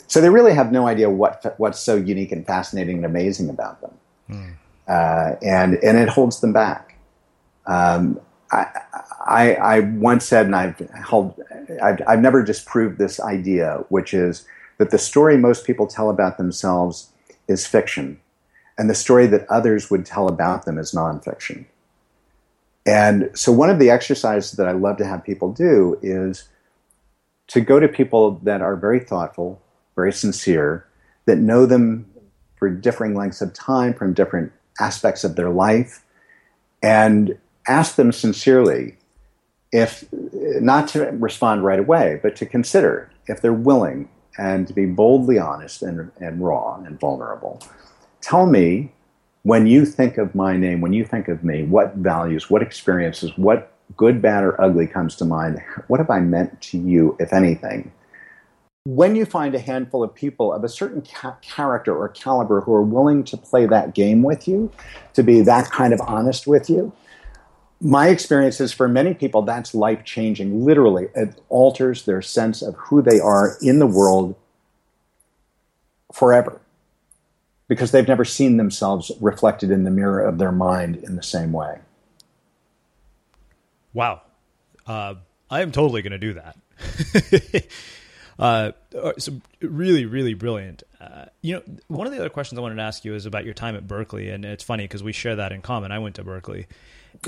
So 0.07 0.21
they 0.21 0.29
really 0.29 0.53
have 0.53 0.71
no 0.71 0.87
idea 0.87 1.09
what 1.09 1.55
what's 1.57 1.79
so 1.79 1.95
unique 1.95 2.31
and 2.31 2.45
fascinating 2.45 2.97
and 2.97 3.05
amazing 3.05 3.49
about 3.49 3.81
them, 3.81 3.91
mm. 4.29 4.53
uh, 4.87 5.35
and 5.41 5.75
and 5.83 5.97
it 5.97 6.09
holds 6.09 6.39
them 6.39 6.53
back. 6.53 6.97
Um, 7.65 8.19
I, 8.51 8.65
I, 9.25 9.53
I 9.55 9.79
once 9.81 10.25
said, 10.25 10.45
and 10.45 10.55
I've 10.55 10.79
held, 10.79 11.39
I've, 11.83 12.01
I've 12.07 12.21
never 12.21 12.41
disproved 12.41 12.97
this 12.97 13.19
idea, 13.19 13.83
which 13.89 14.13
is 14.13 14.45
that 14.77 14.91
the 14.91 14.97
story 14.97 15.37
most 15.37 15.65
people 15.65 15.87
tell 15.87 16.09
about 16.09 16.37
themselves 16.37 17.11
is 17.47 17.67
fiction, 17.67 18.19
and 18.77 18.89
the 18.89 18.95
story 18.95 19.27
that 19.27 19.45
others 19.49 19.91
would 19.91 20.05
tell 20.05 20.27
about 20.27 20.65
them 20.65 20.77
is 20.77 20.93
nonfiction. 20.93 21.65
And 22.85 23.29
so, 23.33 23.51
one 23.51 23.69
of 23.69 23.79
the 23.79 23.89
exercises 23.89 24.53
that 24.53 24.67
I 24.67 24.71
love 24.71 24.95
to 24.97 25.05
have 25.05 25.23
people 25.23 25.51
do 25.51 25.99
is 26.01 26.47
to 27.47 27.59
go 27.59 27.79
to 27.79 27.87
people 27.87 28.39
that 28.43 28.61
are 28.61 28.77
very 28.77 28.99
thoughtful, 28.99 29.61
very 29.97 30.13
sincere, 30.13 30.87
that 31.25 31.39
know 31.39 31.65
them 31.65 32.09
for 32.55 32.69
differing 32.69 33.15
lengths 33.15 33.41
of 33.41 33.53
time 33.53 33.93
from 33.93 34.13
different 34.13 34.53
aspects 34.79 35.25
of 35.25 35.35
their 35.35 35.49
life, 35.49 36.05
and 36.81 37.37
ask 37.67 37.95
them 37.95 38.13
sincerely 38.13 38.95
if 39.73 40.05
not 40.61 40.87
to 40.87 41.03
respond 41.11 41.65
right 41.65 41.79
away, 41.79 42.19
but 42.23 42.37
to 42.37 42.45
consider 42.45 43.11
if 43.27 43.41
they're 43.41 43.51
willing 43.51 44.07
and 44.37 44.67
to 44.67 44.73
be 44.73 44.85
boldly 44.85 45.37
honest 45.37 45.81
and, 45.81 46.09
and 46.21 46.39
raw 46.41 46.81
and 46.85 46.97
vulnerable. 46.99 47.61
Tell 48.21 48.45
me 48.45 48.93
when 49.43 49.67
you 49.67 49.85
think 49.85 50.17
of 50.17 50.35
my 50.35 50.55
name, 50.55 50.79
when 50.79 50.93
you 50.93 51.03
think 51.03 51.27
of 51.27 51.43
me, 51.43 51.63
what 51.63 51.95
values, 51.95 52.49
what 52.49 52.61
experiences, 52.61 53.31
what 53.37 53.73
good, 53.95 54.21
bad, 54.21 54.43
or 54.43 54.59
ugly 54.61 54.87
comes 54.87 55.15
to 55.15 55.25
mind? 55.25 55.61
What 55.87 55.99
have 55.99 56.09
I 56.09 56.19
meant 56.19 56.61
to 56.63 56.77
you, 56.77 57.15
if 57.19 57.33
anything? 57.33 57.91
When 58.87 59.17
you 59.17 59.25
find 59.25 59.53
a 59.53 59.59
handful 59.59 60.01
of 60.01 60.15
people 60.15 60.53
of 60.53 60.63
a 60.63 60.69
certain 60.69 61.01
ca- 61.01 61.35
character 61.41 61.93
or 61.93 62.07
caliber 62.07 62.61
who 62.61 62.73
are 62.73 62.81
willing 62.81 63.25
to 63.25 63.35
play 63.35 63.65
that 63.65 63.93
game 63.93 64.23
with 64.23 64.47
you, 64.47 64.71
to 65.13 65.23
be 65.23 65.41
that 65.41 65.69
kind 65.71 65.93
of 65.93 65.99
honest 66.07 66.47
with 66.47 66.69
you, 66.69 66.93
my 67.81 68.07
experience 68.07 68.61
is 68.61 68.71
for 68.71 68.87
many 68.87 69.13
people 69.13 69.41
that's 69.41 69.75
life 69.75 70.05
changing 70.05 70.63
literally 70.63 71.09
it 71.15 71.39
alters 71.49 72.05
their 72.05 72.21
sense 72.21 72.61
of 72.61 72.75
who 72.75 73.01
they 73.01 73.19
are 73.19 73.57
in 73.61 73.79
the 73.79 73.85
world 73.85 74.35
forever 76.13 76.61
because 77.67 77.91
they've 77.91 78.07
never 78.07 78.23
seen 78.23 78.55
themselves 78.55 79.11
reflected 79.19 79.69
in 79.69 79.83
the 79.83 79.91
mirror 79.91 80.21
of 80.21 80.37
their 80.37 80.53
mind 80.53 80.95
in 80.95 81.17
the 81.17 81.23
same 81.23 81.51
way. 81.51 81.79
Wow. 83.93 84.21
Uh, 84.85 85.15
I 85.49 85.61
am 85.61 85.73
totally 85.73 86.01
going 86.01 86.11
to 86.11 86.17
do 86.17 86.35
that. 86.35 87.67
uh, 88.39 88.71
uh, 88.95 89.13
so 89.17 89.39
really, 89.61 90.05
really 90.05 90.33
brilliant. 90.33 90.83
Uh, 90.99 91.25
you 91.41 91.55
know, 91.55 91.63
one 91.87 92.07
of 92.07 92.13
the 92.13 92.19
other 92.19 92.29
questions 92.29 92.59
I 92.59 92.61
wanted 92.61 92.75
to 92.75 92.81
ask 92.81 93.03
you 93.05 93.15
is 93.15 93.25
about 93.25 93.45
your 93.45 93.53
time 93.53 93.75
at 93.75 93.87
Berkeley, 93.87 94.29
and 94.29 94.45
it's 94.45 94.63
funny 94.63 94.83
because 94.83 95.03
we 95.03 95.11
share 95.11 95.37
that 95.37 95.51
in 95.51 95.61
common. 95.61 95.91
I 95.91 95.99
went 95.99 96.15
to 96.15 96.23
Berkeley, 96.23 96.67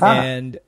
ah. 0.02 0.22
and 0.22 0.60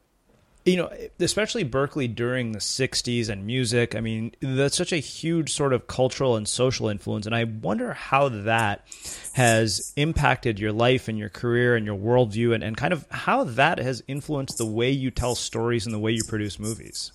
you 0.66 0.78
know, 0.78 0.92
especially 1.20 1.64
Berkeley 1.64 2.08
during 2.08 2.52
the 2.52 2.60
60s 2.60 3.30
and 3.30 3.48
music. 3.48 3.96
I 3.96 4.00
mean, 4.00 4.36
that's 4.42 4.78
such 4.78 4.94
a 4.94 4.98
huge 4.98 5.54
sort 5.54 5.74
of 5.74 5.88
cultural 5.88 6.36
and 6.36 6.48
social 6.48 6.88
influence. 6.88 7.26
And 7.26 7.34
I 7.34 7.46
wonder 7.46 7.94
how 7.94 8.30
that 8.30 8.86
has 9.34 9.92
impacted 9.96 10.60
your 10.60 10.72
life 10.72 11.08
and 11.08 11.18
your 11.18 11.30
career 11.30 11.76
and 11.76 11.86
your 11.86 11.98
worldview 11.98 12.54
and, 12.54 12.64
and 12.64 12.78
kind 12.78 12.94
of 12.94 13.08
how 13.10 13.46
that 13.46 13.80
has 13.80 14.04
influenced 14.08 14.60
the 14.60 14.66
way 14.66 14.92
you 14.92 15.10
tell 15.10 15.34
stories 15.34 15.88
and 15.88 15.96
the 15.96 16.00
way 16.00 16.12
you 16.12 16.24
produce 16.28 16.60
movies. 16.60 17.12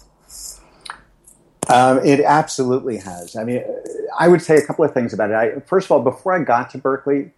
Um, 1.69 1.99
it 2.05 2.21
absolutely 2.21 2.99
has. 2.99 3.37
I 3.37 3.45
mean, 3.45 3.63
I 4.19 4.29
would 4.29 4.43
say 4.43 4.57
a 4.57 4.67
couple 4.67 4.85
of 4.85 4.95
things 4.95 5.13
about 5.13 5.31
it. 5.31 5.35
I, 5.35 5.61
first 5.61 5.87
of 5.87 5.93
all, 5.93 6.03
before 6.03 6.33
I 6.33 6.45
got 6.45 6.71
to 6.71 6.79
Berkeley, 6.79 7.33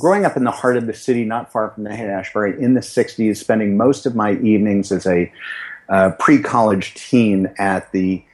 growing 0.00 0.24
up 0.24 0.36
in 0.36 0.44
the 0.44 0.50
heart 0.50 0.76
of 0.76 0.86
the 0.86 0.94
city, 0.94 1.24
not 1.24 1.52
far 1.52 1.70
from 1.70 1.84
the 1.84 1.94
Haight-Ashbury, 1.94 2.60
in 2.62 2.74
the 2.74 2.80
60s, 2.80 3.36
spending 3.36 3.76
most 3.76 4.06
of 4.06 4.14
my 4.14 4.32
evenings 4.32 4.90
as 4.90 5.06
a 5.06 5.32
uh, 5.88 6.10
pre-college 6.18 6.94
teen 6.94 7.52
at 7.58 7.90
the 7.92 8.24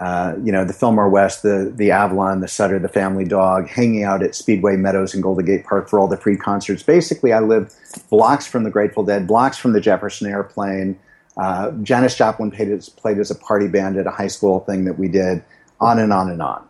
uh, 0.00 0.34
you 0.42 0.50
know, 0.50 0.64
the 0.64 0.72
Fillmore 0.72 1.10
West, 1.10 1.42
the 1.42 1.70
the 1.76 1.90
Avalon, 1.90 2.40
the 2.40 2.48
Sutter, 2.48 2.78
the 2.78 2.88
Family 2.88 3.26
Dog, 3.26 3.68
hanging 3.68 4.02
out 4.02 4.22
at 4.22 4.34
Speedway 4.34 4.76
Meadows 4.76 5.12
and 5.12 5.22
Golden 5.22 5.44
Gate 5.44 5.64
Park 5.64 5.90
for 5.90 5.98
all 5.98 6.08
the 6.08 6.16
free 6.16 6.38
concerts. 6.38 6.82
Basically, 6.82 7.34
I 7.34 7.40
lived 7.40 7.74
blocks 8.08 8.46
from 8.46 8.64
the 8.64 8.70
Grateful 8.70 9.04
Dead, 9.04 9.26
blocks 9.26 9.58
from 9.58 9.74
the 9.74 9.80
Jefferson 9.80 10.26
Airplane. 10.30 10.98
Uh, 11.36 11.70
Janis 11.82 12.16
Joplin 12.16 12.50
played 12.50 12.68
as, 12.68 12.88
played 12.88 13.18
as 13.18 13.30
a 13.30 13.34
party 13.34 13.68
band 13.68 13.96
at 13.96 14.06
a 14.06 14.10
high 14.10 14.26
school 14.28 14.60
thing 14.60 14.84
that 14.84 14.98
we 14.98 15.08
did, 15.08 15.42
on 15.80 15.98
and 15.98 16.12
on 16.12 16.30
and 16.30 16.42
on. 16.42 16.68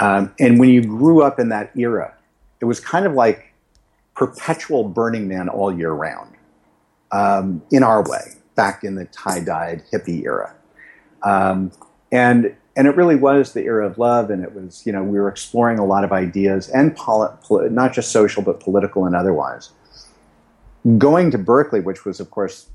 Um, 0.00 0.34
and 0.38 0.58
when 0.58 0.68
you 0.68 0.82
grew 0.82 1.22
up 1.22 1.38
in 1.38 1.48
that 1.50 1.70
era, 1.76 2.14
it 2.60 2.64
was 2.64 2.80
kind 2.80 3.06
of 3.06 3.12
like 3.12 3.54
perpetual 4.14 4.84
Burning 4.88 5.28
Man 5.28 5.48
all 5.48 5.72
year 5.72 5.92
round 5.92 6.34
um, 7.12 7.62
in 7.70 7.82
our 7.82 8.02
way, 8.02 8.34
back 8.54 8.84
in 8.84 8.96
the 8.96 9.04
tie 9.06 9.40
dyed 9.40 9.82
hippie 9.92 10.24
era. 10.24 10.54
Um, 11.22 11.72
and 12.12 12.54
and 12.76 12.88
it 12.88 12.96
really 12.96 13.14
was 13.14 13.52
the 13.52 13.62
era 13.62 13.86
of 13.86 13.98
love, 13.98 14.30
and 14.30 14.42
it 14.42 14.52
was 14.54 14.84
you 14.84 14.92
know 14.92 15.02
we 15.02 15.18
were 15.18 15.28
exploring 15.28 15.78
a 15.78 15.84
lot 15.84 16.04
of 16.04 16.12
ideas 16.12 16.68
and 16.68 16.94
poli- 16.96 17.32
poli- 17.42 17.70
not 17.70 17.92
just 17.92 18.10
social 18.10 18.42
but 18.42 18.60
political 18.60 19.06
and 19.06 19.14
otherwise. 19.14 19.70
Going 20.98 21.30
to 21.30 21.38
Berkeley, 21.38 21.80
which 21.80 22.04
was 22.04 22.20
of 22.20 22.30
course 22.30 22.68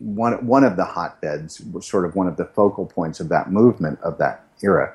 one 0.00 0.44
one 0.44 0.64
of 0.64 0.76
the 0.76 0.84
hotbeds, 0.84 1.60
was 1.72 1.86
sort 1.86 2.04
of 2.04 2.16
one 2.16 2.26
of 2.26 2.36
the 2.36 2.46
focal 2.46 2.86
points 2.86 3.20
of 3.20 3.28
that 3.28 3.52
movement 3.52 4.00
of 4.00 4.18
that 4.18 4.44
era. 4.62 4.92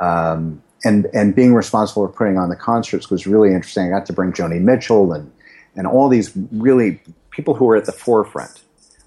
Um, 0.00 0.62
and 0.84 1.06
and 1.12 1.34
being 1.34 1.54
responsible 1.54 2.06
for 2.06 2.12
putting 2.12 2.38
on 2.38 2.48
the 2.48 2.56
concerts 2.56 3.10
was 3.10 3.26
really 3.26 3.52
interesting. 3.52 3.86
I 3.86 3.90
got 3.90 4.06
to 4.06 4.12
bring 4.12 4.32
Joni 4.32 4.60
Mitchell 4.60 5.12
and 5.12 5.30
and 5.74 5.86
all 5.86 6.08
these 6.08 6.32
really 6.52 7.00
people 7.30 7.54
who 7.54 7.64
were 7.64 7.76
at 7.76 7.84
the 7.84 7.92
forefront. 7.92 8.62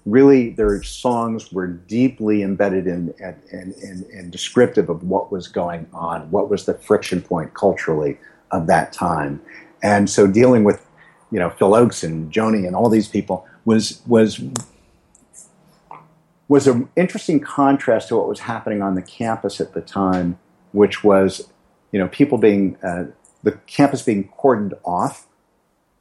Really, 0.06 0.50
their 0.50 0.82
songs 0.82 1.52
were 1.52 1.66
deeply 1.66 2.42
embedded 2.42 2.86
in 2.86 3.14
and 3.20 4.30
descriptive 4.32 4.88
of 4.88 5.02
what 5.02 5.30
was 5.30 5.46
going 5.46 5.86
on, 5.92 6.30
what 6.30 6.48
was 6.48 6.64
the 6.64 6.74
friction 6.74 7.20
point 7.20 7.54
culturally 7.54 8.18
of 8.50 8.66
that 8.66 8.92
time, 8.92 9.40
and 9.82 10.08
so 10.08 10.26
dealing 10.26 10.64
with 10.64 10.84
you 11.30 11.38
know 11.38 11.50
Phil 11.50 11.70
Ochs 11.70 12.02
and 12.02 12.32
Joni 12.32 12.66
and 12.66 12.74
all 12.76 12.88
these 12.88 13.08
people 13.08 13.46
was 13.64 14.00
was 14.06 14.40
was 16.50 16.66
an 16.66 16.88
interesting 16.96 17.38
contrast 17.38 18.08
to 18.08 18.16
what 18.16 18.28
was 18.28 18.40
happening 18.40 18.82
on 18.82 18.96
the 18.96 19.02
campus 19.02 19.60
at 19.60 19.72
the 19.72 19.80
time, 19.80 20.36
which 20.72 21.04
was 21.04 21.48
you 21.92 21.98
know, 21.98 22.08
people 22.08 22.38
being, 22.38 22.76
uh, 22.82 23.04
the 23.42 23.52
campus 23.66 24.02
being 24.02 24.28
cordoned 24.38 24.74
off 24.84 25.26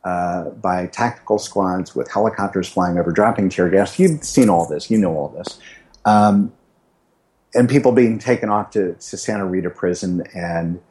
uh, 0.03 0.49
by 0.49 0.87
tactical 0.87 1.39
squads 1.39 1.95
with 1.95 2.11
helicopters 2.11 2.67
flying 2.67 2.97
over, 2.97 3.11
dropping 3.11 3.49
tear 3.49 3.69
gas. 3.69 3.99
You've 3.99 4.23
seen 4.23 4.49
all 4.49 4.67
this, 4.67 4.89
you 4.89 4.97
know 4.97 5.15
all 5.15 5.29
this. 5.29 5.59
Um, 6.03 6.51
and 7.53 7.69
people 7.69 7.91
being 7.91 8.17
taken 8.17 8.49
off 8.49 8.71
to, 8.71 8.93
to 8.93 9.17
Santa 9.17 9.45
Rita 9.45 9.69
prison 9.69 10.23
and 10.33 10.81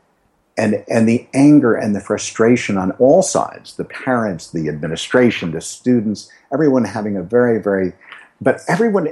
and 0.57 0.85
and 0.89 1.09
the 1.09 1.27
anger 1.33 1.75
and 1.75 1.95
the 1.95 2.01
frustration 2.01 2.77
on 2.77 2.91
all 2.93 3.23
sides 3.23 3.77
the 3.77 3.85
parents 3.85 4.51
the 4.51 4.69
administration 4.69 5.53
the 5.53 5.61
students 5.61 6.29
everyone 6.53 6.83
having 6.83 7.17
a 7.17 7.23
very 7.23 7.63
very 7.63 7.93
but 8.41 8.61
everyone, 8.69 9.09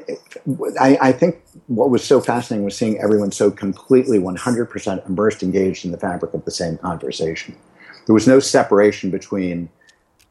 I, 0.80 0.98
I, 1.00 1.12
think 1.12 1.42
what 1.66 1.90
was 1.90 2.04
so 2.04 2.20
fascinating 2.20 2.64
was 2.64 2.76
seeing 2.76 2.98
everyone 2.98 3.32
so 3.32 3.50
completely 3.50 4.18
100% 4.18 5.06
immersed, 5.08 5.42
engaged 5.42 5.84
in 5.84 5.90
the 5.90 5.98
fabric 5.98 6.32
of 6.32 6.44
the 6.44 6.50
same 6.52 6.78
conversation. 6.78 7.56
There 8.06 8.14
was 8.14 8.28
no 8.28 8.38
separation 8.38 9.10
between, 9.10 9.68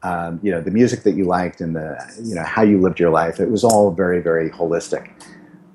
um, 0.02 0.40
you 0.42 0.50
know, 0.50 0.62
the 0.62 0.70
music 0.70 1.02
that 1.02 1.12
you 1.12 1.24
liked 1.24 1.60
and 1.60 1.76
the, 1.76 1.98
you 2.22 2.34
know, 2.34 2.44
how 2.44 2.62
you 2.62 2.80
lived 2.80 2.98
your 2.98 3.10
life. 3.10 3.38
It 3.38 3.50
was 3.50 3.64
all 3.64 3.90
very, 3.90 4.22
very 4.22 4.48
holistic. 4.48 5.10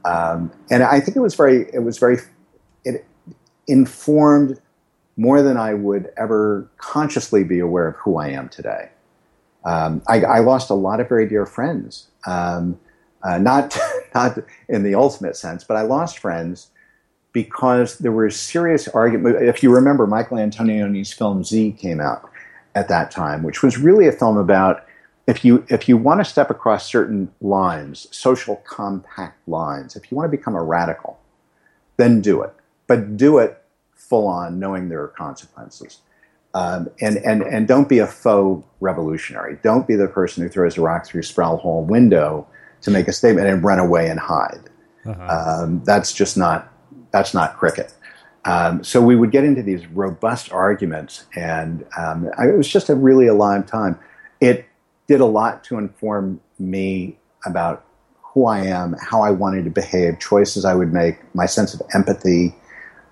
Um, 0.03 0.51
and 0.71 0.81
I 0.81 0.99
think 0.99 1.15
it 1.15 1.21
was 1.21 1.36
very, 1.36 1.67
it 1.73 1.84
was 1.84 1.99
very, 1.99 2.17
it 2.84 3.05
informed 3.67 4.60
more 5.15 5.43
than 5.43 5.57
I 5.57 5.75
would 5.75 6.10
ever 6.17 6.71
consciously 6.77 7.43
be 7.43 7.60
aware 7.60 7.88
of 7.88 7.95
who 7.97 8.17
I 8.17 8.29
am 8.29 8.49
today. 8.49 8.89
Um, 9.63 10.01
I, 10.07 10.21
I, 10.21 10.39
lost 10.39 10.71
a 10.71 10.73
lot 10.73 10.99
of 10.99 11.07
very 11.07 11.27
dear 11.27 11.45
friends. 11.45 12.07
Um, 12.25 12.79
uh, 13.23 13.38
not 13.38 13.77
not 14.15 14.38
in 14.67 14.84
the 14.84 14.95
ultimate 14.95 15.36
sense, 15.36 15.63
but 15.63 15.77
I 15.77 15.81
lost 15.81 16.19
friends 16.19 16.69
because 17.34 17.97
there 17.99 18.12
were 18.12 18.29
serious 18.29 18.88
arguments. 18.88 19.39
If 19.41 19.63
you 19.63 19.73
remember, 19.73 20.05
Michael 20.05 20.38
Antonioni's 20.38 21.13
film 21.13 21.43
Z 21.43 21.73
came 21.79 21.99
out 21.99 22.29
at 22.75 22.88
that 22.89 23.12
time, 23.12 23.43
which 23.43 23.63
was 23.63 23.77
really 23.77 24.07
a 24.07 24.12
film 24.12 24.38
about 24.38 24.86
if 25.27 25.45
you 25.45 25.65
if 25.69 25.88
you 25.88 25.97
want 25.97 26.19
to 26.19 26.25
step 26.25 26.49
across 26.49 26.86
certain 26.86 27.31
lines, 27.41 28.07
social 28.12 28.57
compact 28.67 29.47
lines, 29.47 29.95
if 29.95 30.12
you 30.12 30.17
want 30.17 30.31
to 30.31 30.38
become 30.38 30.55
a 30.55 30.63
radical, 30.63 31.19
then 31.97 32.21
do 32.21 32.41
it, 32.41 32.53
but 32.88 33.17
do 33.17 33.38
it 33.38 33.62
full 33.93 34.27
on, 34.27 34.60
knowing 34.60 34.89
there 34.89 35.01
are 35.01 35.07
consequences. 35.07 35.99
Um, 36.53 36.89
and, 36.99 37.15
and, 37.17 37.43
and 37.43 37.65
don't 37.65 37.88
be 37.88 37.99
a 37.99 38.07
faux 38.07 38.67
revolutionary. 38.81 39.57
Don't 39.63 39.88
be 39.88 39.95
the 39.95 40.07
person 40.07 40.43
who 40.43 40.49
throws 40.49 40.77
a 40.77 40.81
rock 40.81 41.05
through 41.05 41.23
Sproul 41.23 41.55
Hall 41.55 41.86
window 41.86 42.45
to 42.82 42.91
make 42.91 43.08
a 43.08 43.13
statement 43.13 43.48
and 43.48 43.63
run 43.63 43.80
away 43.80 44.10
and 44.10 44.20
hide. 44.20 44.70
Uh-huh. 45.06 45.63
Um, 45.63 45.84
that's 45.84 46.13
just 46.13 46.38
not 46.38 46.72
that's 47.12 47.34
not 47.34 47.58
cricket. 47.58 47.94
Um, 48.46 48.84
so 48.84 49.02
we 49.02 49.15
would 49.15 49.32
get 49.32 49.44
into 49.44 49.62
these 49.62 49.86
robust 49.88 50.52
arguments, 50.52 51.26
and 51.36 51.86
um, 51.98 52.30
I, 52.38 52.50
it 52.50 52.58
was 52.58 52.67
just 52.67 52.89
a 52.89 52.96
really 52.96 53.28
alive 53.28 53.67
time. 53.67 54.00
It 54.39 54.65
did 55.08 55.22
a 55.22 55.26
lot 55.26 55.63
to 55.65 55.78
inform 55.78 56.41
me 56.58 57.17
about 57.46 57.86
who 58.22 58.46
I 58.46 58.60
am, 58.60 58.96
how 59.00 59.22
I 59.22 59.30
wanted 59.30 59.65
to 59.65 59.70
behave, 59.70 60.20
choices 60.20 60.65
I 60.65 60.74
would 60.74 60.94
make, 60.94 61.17
my 61.36 61.46
sense 61.46 61.74
of 61.74 61.82
empathy, 61.94 62.56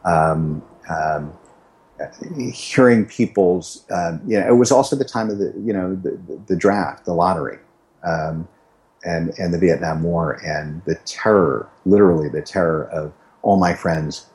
um, 0.05 0.63
um, 0.89 1.33
hearing 2.53 3.05
people's. 3.05 3.85
Uh, 3.91 4.17
you 4.25 4.39
know, 4.39 4.47
it 4.47 4.55
was 4.55 4.71
also 4.71 4.95
the 4.95 5.05
time 5.05 5.29
of 5.29 5.37
the 5.37 5.53
you 5.63 5.73
know 5.73 5.95
the, 5.95 6.11
the, 6.11 6.41
the 6.47 6.55
draft, 6.55 7.05
the 7.05 7.13
lottery. 7.13 7.59
Um, 8.03 8.47
and, 9.03 9.33
and 9.37 9.53
the 9.53 9.57
Vietnam 9.57 10.03
War 10.03 10.33
and 10.45 10.83
the 10.85 10.95
terror, 11.05 11.69
literally 11.85 12.29
the 12.29 12.41
terror 12.41 12.89
of 12.89 13.13
all 13.41 13.57
my 13.57 13.73
friends, 13.73 14.27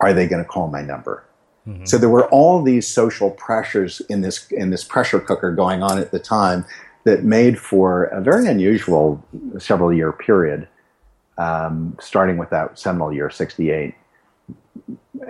are 0.00 0.12
they 0.12 0.26
going 0.26 0.42
to 0.42 0.48
call 0.48 0.68
my 0.68 0.82
number? 0.82 1.24
Mm-hmm. 1.66 1.86
So 1.86 1.98
there 1.98 2.10
were 2.10 2.28
all 2.28 2.62
these 2.62 2.86
social 2.86 3.30
pressures 3.30 4.00
in 4.08 4.20
this 4.20 4.50
in 4.50 4.70
this 4.70 4.84
pressure 4.84 5.18
cooker 5.18 5.50
going 5.52 5.82
on 5.82 5.98
at 5.98 6.10
the 6.10 6.18
time 6.18 6.66
that 7.04 7.24
made 7.24 7.58
for 7.58 8.04
a 8.04 8.20
very 8.20 8.46
unusual 8.46 9.24
several 9.58 9.92
year 9.92 10.12
period, 10.12 10.68
um, 11.38 11.96
starting 12.00 12.36
with 12.36 12.50
that 12.50 12.78
seminal 12.78 13.12
year 13.12 13.30
'68. 13.30 13.94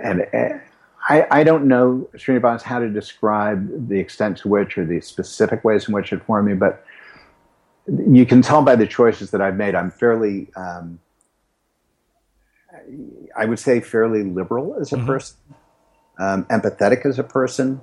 And 0.01 0.27
uh, 0.33 0.59
I, 1.07 1.27
I, 1.31 1.43
don't 1.43 1.67
know, 1.67 2.09
Srinivas, 2.15 2.63
how 2.63 2.79
to 2.79 2.89
describe 2.89 3.87
the 3.87 3.99
extent 3.99 4.37
to 4.39 4.47
which 4.47 4.77
or 4.77 4.85
the 4.85 4.99
specific 5.01 5.63
ways 5.63 5.87
in 5.87 5.93
which 5.93 6.11
it 6.11 6.23
formed 6.23 6.47
me, 6.47 6.55
but 6.55 6.83
you 7.87 8.25
can 8.25 8.41
tell 8.41 8.61
by 8.61 8.75
the 8.75 8.87
choices 8.87 9.31
that 9.31 9.41
I've 9.41 9.55
made. 9.55 9.75
I'm 9.75 9.91
fairly, 9.91 10.47
um, 10.55 10.99
I 13.37 13.45
would 13.45 13.59
say, 13.59 13.79
fairly 13.79 14.23
liberal 14.23 14.75
as 14.79 14.91
a 14.91 14.97
mm-hmm. 14.97 15.05
person, 15.05 15.37
um, 16.19 16.45
empathetic 16.45 17.05
as 17.05 17.19
a 17.19 17.23
person. 17.23 17.81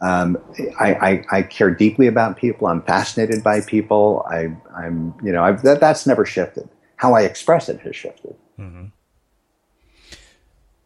Um, 0.00 0.38
I, 0.80 0.94
I, 0.94 1.24
I, 1.30 1.42
care 1.42 1.70
deeply 1.70 2.08
about 2.08 2.36
people. 2.36 2.66
I'm 2.66 2.82
fascinated 2.82 3.44
by 3.44 3.60
people. 3.60 4.26
I, 4.28 4.48
am 4.84 5.14
you 5.22 5.30
know, 5.30 5.56
that, 5.62 5.78
that's 5.78 6.08
never 6.08 6.26
shifted. 6.26 6.68
How 6.96 7.14
I 7.14 7.22
express 7.22 7.68
it 7.68 7.78
has 7.82 7.94
shifted. 7.94 8.34
Mm-hmm. 8.58 8.86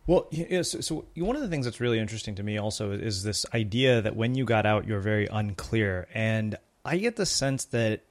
Well, 0.07 0.29
yeah, 0.31 0.63
so, 0.63 0.81
so, 0.81 1.07
one 1.17 1.35
of 1.35 1.41
the 1.41 1.49
things 1.49 1.65
that's 1.65 1.81
really 1.81 1.99
interesting 1.99 2.35
to 2.37 2.43
me 2.43 2.59
also 2.59 2.93
is 2.93 3.23
this 3.23 3.47
idea 3.55 4.03
that 4.03 4.17
when 4.17 4.35
you 4.35 4.45
got 4.45 4.67
out, 4.67 4.87
you're 4.87 5.01
very 5.01 5.27
unclear, 5.27 6.07
and 6.15 6.57
I 6.85 6.99
get 6.99 7.17
the 7.17 7.27
sense 7.27 7.65
that 7.67 8.03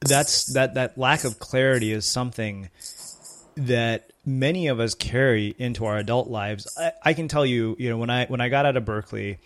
that's 0.00 0.46
that 0.54 0.74
that 0.74 0.98
lack 0.98 1.24
of 1.24 1.38
clarity 1.38 1.92
is 1.92 2.06
something 2.06 2.68
that 3.56 4.12
many 4.24 4.66
of 4.66 4.80
us 4.80 4.94
carry 4.94 5.54
into 5.58 5.86
our 5.86 5.96
adult 5.96 6.28
lives. 6.28 6.66
I, 6.78 6.92
I 7.02 7.14
can 7.14 7.28
tell 7.28 7.46
you, 7.46 7.76
you 7.78 7.88
know, 7.88 7.98
when 7.98 8.10
I 8.10 8.26
when 8.26 8.40
I 8.40 8.48
got 8.48 8.66
out 8.66 8.76
of 8.76 8.84
Berkeley, 8.84 9.38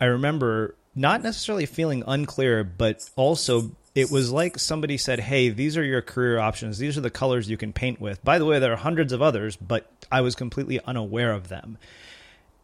I 0.00 0.06
remember 0.06 0.74
not 0.94 1.22
necessarily 1.22 1.66
feeling 1.66 2.02
unclear, 2.06 2.64
but 2.64 3.08
also 3.16 3.70
it 3.94 4.10
was 4.10 4.30
like 4.32 4.58
somebody 4.58 4.96
said, 4.96 5.20
"Hey, 5.20 5.50
these 5.50 5.76
are 5.76 5.84
your 5.84 6.02
career 6.02 6.38
options. 6.38 6.78
These 6.78 6.98
are 6.98 7.02
the 7.02 7.10
colors 7.10 7.48
you 7.48 7.56
can 7.56 7.72
paint 7.72 8.00
with." 8.00 8.22
By 8.24 8.38
the 8.38 8.44
way, 8.44 8.58
there 8.58 8.72
are 8.72 8.76
hundreds 8.76 9.12
of 9.12 9.22
others, 9.22 9.56
but 9.56 9.90
I 10.10 10.20
was 10.20 10.34
completely 10.34 10.80
unaware 10.80 11.32
of 11.32 11.48
them. 11.48 11.78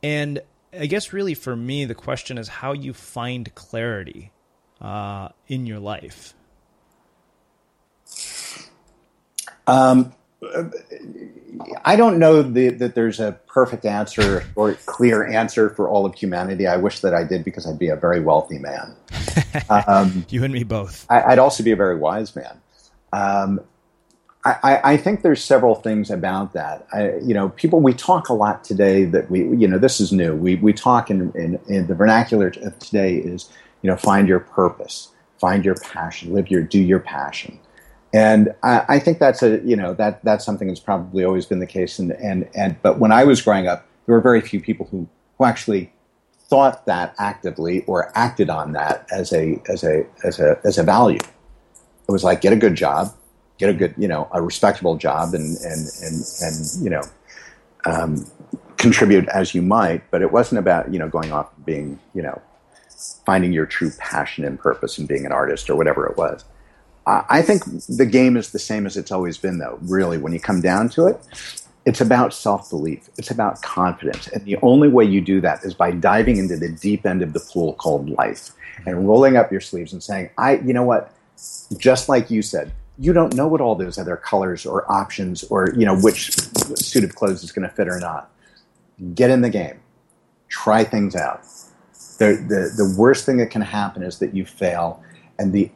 And 0.02 0.40
I 0.78 0.86
guess 0.86 1.12
really 1.12 1.34
for 1.34 1.54
me, 1.54 1.84
the 1.84 1.94
question 1.94 2.38
is 2.38 2.48
how 2.48 2.72
you 2.72 2.92
find 2.92 3.54
clarity 3.54 4.32
uh, 4.80 5.28
in 5.46 5.66
your 5.66 5.78
life. 5.78 6.34
Um, 9.66 10.12
I 11.84 11.96
don't 11.96 12.18
know 12.18 12.42
the, 12.42 12.70
that 12.70 12.94
there's 12.94 13.20
a 13.20 13.38
perfect 13.46 13.84
answer 13.84 14.44
or 14.56 14.74
clear 14.86 15.26
answer 15.26 15.70
for 15.70 15.88
all 15.88 16.04
of 16.04 16.14
humanity. 16.14 16.66
I 16.66 16.76
wish 16.76 17.00
that 17.00 17.14
I 17.14 17.24
did 17.24 17.44
because 17.44 17.66
I'd 17.66 17.78
be 17.78 17.88
a 17.88 17.96
very 17.96 18.20
wealthy 18.20 18.58
man. 18.58 18.96
Um, 19.70 20.26
you 20.30 20.42
and 20.42 20.52
me 20.52 20.64
both. 20.64 21.06
I, 21.08 21.28
would 21.28 21.38
also 21.38 21.62
be 21.62 21.70
a 21.70 21.76
very 21.76 21.96
wise 21.96 22.34
man. 22.34 22.60
Um, 23.12 23.60
I, 24.44 24.80
I, 24.84 24.96
think 24.96 25.22
there's 25.22 25.42
several 25.42 25.76
things 25.76 26.10
about 26.10 26.52
that. 26.52 26.86
I, 26.92 27.16
you 27.18 27.32
know, 27.32 27.48
people 27.50 27.80
we 27.80 27.94
talk 27.94 28.28
a 28.28 28.34
lot 28.34 28.62
today 28.62 29.04
that 29.04 29.30
we, 29.30 29.40
you 29.56 29.66
know, 29.66 29.78
this 29.78 30.00
is 30.00 30.12
new. 30.12 30.34
We 30.34 30.56
we 30.56 30.74
talk 30.74 31.08
in, 31.08 31.32
in, 31.32 31.58
in 31.66 31.86
the 31.86 31.94
vernacular 31.94 32.48
of 32.62 32.78
today 32.78 33.16
is, 33.16 33.48
you 33.80 33.90
know, 33.90 33.96
find 33.96 34.28
your 34.28 34.40
purpose, 34.40 35.08
find 35.38 35.64
your 35.64 35.76
passion, 35.76 36.34
live 36.34 36.50
your 36.50 36.62
do 36.62 36.78
your 36.78 37.00
passion. 37.00 37.58
And 38.14 38.54
I, 38.62 38.84
I, 38.88 38.98
think 39.00 39.18
that's 39.18 39.42
a 39.42 39.60
you 39.64 39.74
know 39.74 39.92
that 39.94 40.22
that's 40.24 40.44
something 40.44 40.68
that's 40.68 40.78
probably 40.78 41.24
always 41.24 41.46
been 41.46 41.58
the 41.58 41.66
case. 41.66 41.98
And 41.98 42.12
and 42.12 42.48
and 42.54 42.80
but 42.80 43.00
when 43.00 43.10
I 43.10 43.24
was 43.24 43.42
growing 43.42 43.66
up, 43.66 43.84
there 44.06 44.14
were 44.14 44.20
very 44.20 44.40
few 44.40 44.60
people 44.60 44.86
who 44.88 45.08
who 45.36 45.44
actually 45.44 45.92
thought 46.48 46.86
that 46.86 47.12
actively 47.18 47.84
or 47.86 48.16
acted 48.16 48.50
on 48.50 48.72
that 48.72 49.04
as 49.10 49.32
a 49.32 49.60
as 49.68 49.82
a 49.82 50.06
as 50.22 50.38
a 50.38 50.60
as 50.62 50.78
a 50.78 50.84
value. 50.84 51.18
It 51.18 52.12
was 52.12 52.22
like 52.22 52.40
get 52.40 52.52
a 52.52 52.56
good 52.56 52.76
job, 52.76 53.12
get 53.58 53.68
a 53.68 53.74
good 53.74 53.92
you 53.98 54.06
know 54.06 54.28
a 54.30 54.40
respectable 54.40 54.96
job, 54.96 55.34
and 55.34 55.56
and 55.58 55.88
and 56.00 56.24
and 56.40 56.84
you 56.84 56.90
know 56.90 57.02
um, 57.84 58.24
contribute 58.76 59.26
as 59.30 59.56
you 59.56 59.62
might. 59.62 60.08
But 60.12 60.22
it 60.22 60.30
wasn't 60.30 60.60
about 60.60 60.92
you 60.92 61.00
know 61.00 61.08
going 61.08 61.32
off 61.32 61.50
being 61.64 61.98
you 62.14 62.22
know 62.22 62.40
finding 63.26 63.52
your 63.52 63.66
true 63.66 63.90
passion 63.98 64.44
and 64.44 64.56
purpose 64.56 64.98
and 64.98 65.08
being 65.08 65.26
an 65.26 65.32
artist 65.32 65.68
or 65.68 65.74
whatever 65.74 66.06
it 66.06 66.16
was. 66.16 66.44
I 67.06 67.42
think 67.42 67.62
the 67.86 68.06
game 68.06 68.36
is 68.36 68.50
the 68.50 68.58
same 68.58 68.86
as 68.86 68.96
it's 68.96 69.12
always 69.12 69.36
been, 69.36 69.58
though, 69.58 69.78
really, 69.82 70.16
when 70.16 70.32
you 70.32 70.40
come 70.40 70.60
down 70.60 70.88
to 70.90 71.06
it. 71.06 71.20
It's 71.84 72.00
about 72.00 72.32
self 72.32 72.70
belief, 72.70 73.10
it's 73.18 73.30
about 73.30 73.60
confidence. 73.60 74.26
And 74.28 74.44
the 74.46 74.56
only 74.62 74.88
way 74.88 75.04
you 75.04 75.20
do 75.20 75.42
that 75.42 75.64
is 75.64 75.74
by 75.74 75.90
diving 75.90 76.38
into 76.38 76.56
the 76.56 76.70
deep 76.70 77.04
end 77.04 77.20
of 77.20 77.34
the 77.34 77.40
pool 77.40 77.74
called 77.74 78.08
life 78.08 78.52
and 78.86 79.06
rolling 79.06 79.36
up 79.36 79.52
your 79.52 79.60
sleeves 79.60 79.92
and 79.92 80.02
saying, 80.02 80.30
I, 80.38 80.56
you 80.56 80.72
know 80.72 80.82
what, 80.82 81.12
just 81.76 82.08
like 82.08 82.30
you 82.30 82.40
said, 82.40 82.72
you 82.98 83.12
don't 83.12 83.34
know 83.34 83.46
what 83.46 83.60
all 83.60 83.74
those 83.74 83.98
other 83.98 84.16
colors 84.16 84.64
or 84.64 84.90
options 84.90 85.44
or, 85.44 85.74
you 85.76 85.84
know, 85.84 85.98
which 85.98 86.32
suit 86.78 87.04
of 87.04 87.14
clothes 87.14 87.42
is 87.42 87.52
going 87.52 87.68
to 87.68 87.74
fit 87.74 87.88
or 87.88 87.98
not. 87.98 88.30
Get 89.14 89.30
in 89.30 89.42
the 89.42 89.50
game, 89.50 89.80
try 90.48 90.84
things 90.84 91.14
out. 91.14 91.42
The, 92.18 92.36
the, 92.48 92.82
the 92.82 92.94
worst 92.96 93.26
thing 93.26 93.38
that 93.38 93.50
can 93.50 93.62
happen 93.62 94.02
is 94.02 94.20
that 94.20 94.34
you 94.34 94.46
fail. 94.46 95.02
And 95.38 95.52
the 95.52 95.70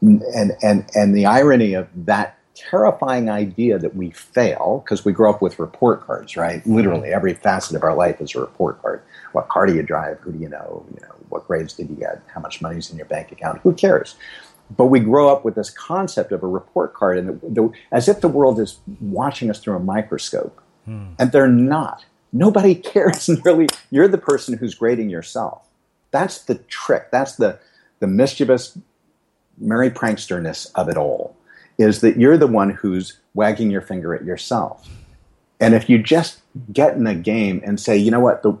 and 0.00 0.52
and 0.62 0.90
and 0.94 1.14
the 1.14 1.26
irony 1.26 1.74
of 1.74 1.88
that 1.94 2.38
terrifying 2.54 3.30
idea 3.30 3.78
that 3.78 3.96
we 3.96 4.10
fail 4.10 4.82
because 4.84 5.04
we 5.04 5.12
grow 5.12 5.30
up 5.30 5.40
with 5.40 5.58
report 5.58 6.06
cards, 6.06 6.36
right? 6.36 6.66
Literally 6.66 7.12
every 7.12 7.34
facet 7.34 7.76
of 7.76 7.82
our 7.82 7.94
life 7.94 8.20
is 8.20 8.34
a 8.34 8.40
report 8.40 8.82
card. 8.82 9.02
What 9.32 9.48
car 9.48 9.66
do 9.66 9.74
you 9.74 9.82
drive? 9.82 10.18
Who 10.20 10.32
do 10.32 10.38
you 10.38 10.48
know? 10.48 10.84
You 10.94 11.00
know 11.02 11.14
what 11.28 11.46
grades 11.46 11.74
did 11.74 11.88
you 11.88 11.96
get? 11.96 12.22
How 12.34 12.40
much 12.40 12.60
money's 12.60 12.90
in 12.90 12.96
your 12.96 13.06
bank 13.06 13.32
account? 13.32 13.60
Who 13.62 13.72
cares? 13.72 14.16
But 14.76 14.86
we 14.86 15.00
grow 15.00 15.28
up 15.28 15.44
with 15.44 15.54
this 15.54 15.70
concept 15.70 16.32
of 16.32 16.42
a 16.42 16.46
report 16.46 16.94
card, 16.94 17.18
and 17.18 17.40
the, 17.40 17.48
the, 17.48 17.72
as 17.90 18.08
if 18.08 18.20
the 18.20 18.28
world 18.28 18.60
is 18.60 18.78
watching 19.00 19.50
us 19.50 19.58
through 19.58 19.76
a 19.76 19.80
microscope, 19.80 20.60
hmm. 20.84 21.06
and 21.18 21.32
they're 21.32 21.48
not. 21.48 22.04
Nobody 22.32 22.74
cares. 22.92 23.28
Really, 23.44 23.66
you're 23.90 24.08
the 24.08 24.18
person 24.18 24.56
who's 24.56 24.74
grading 24.74 25.10
yourself. 25.10 25.66
That's 26.12 26.42
the 26.42 26.56
trick. 26.56 27.10
That's 27.10 27.36
the 27.36 27.58
the 27.98 28.06
mischievous 28.06 28.78
merry 29.60 29.90
pranksterness 29.90 30.70
of 30.74 30.88
it 30.88 30.96
all 30.96 31.36
is 31.78 32.00
that 32.00 32.18
you're 32.18 32.36
the 32.36 32.46
one 32.46 32.70
who's 32.70 33.18
wagging 33.34 33.70
your 33.70 33.80
finger 33.80 34.14
at 34.14 34.24
yourself. 34.24 34.88
And 35.60 35.74
if 35.74 35.88
you 35.88 36.02
just 36.02 36.40
get 36.72 36.94
in 36.94 37.04
the 37.04 37.14
game 37.14 37.60
and 37.64 37.78
say, 37.78 37.96
you 37.96 38.10
know 38.10 38.20
what, 38.20 38.42
the, 38.42 38.56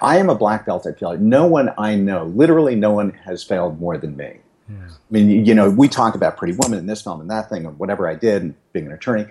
I 0.00 0.18
am 0.18 0.28
a 0.28 0.34
black 0.34 0.66
belt 0.66 0.86
at 0.86 0.98
failure. 0.98 1.18
No 1.18 1.46
one 1.46 1.72
I 1.78 1.94
know, 1.94 2.24
literally 2.24 2.74
no 2.74 2.90
one 2.92 3.12
has 3.24 3.42
failed 3.44 3.80
more 3.80 3.98
than 3.98 4.16
me. 4.16 4.38
Yeah. 4.68 4.76
I 4.88 4.90
mean, 5.10 5.44
you 5.44 5.54
know, 5.54 5.70
we 5.70 5.88
talk 5.88 6.14
about 6.14 6.36
Pretty 6.36 6.56
Woman 6.56 6.78
in 6.78 6.86
this 6.86 7.02
film 7.02 7.20
and 7.20 7.30
that 7.30 7.50
thing 7.50 7.66
and 7.66 7.78
whatever 7.78 8.08
I 8.08 8.14
did 8.14 8.42
and 8.42 8.54
being 8.72 8.86
an 8.86 8.92
attorney. 8.92 9.26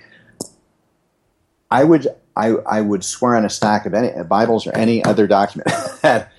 I 1.72 1.84
would 1.84 2.08
I, 2.36 2.50
I 2.50 2.82
would 2.82 3.04
swear 3.04 3.36
on 3.36 3.46
a 3.46 3.50
stack 3.50 3.86
of 3.86 3.94
any 3.94 4.12
Bibles 4.24 4.66
or 4.68 4.76
any 4.76 5.04
other 5.04 5.28
document 5.28 5.70
that 6.02 6.32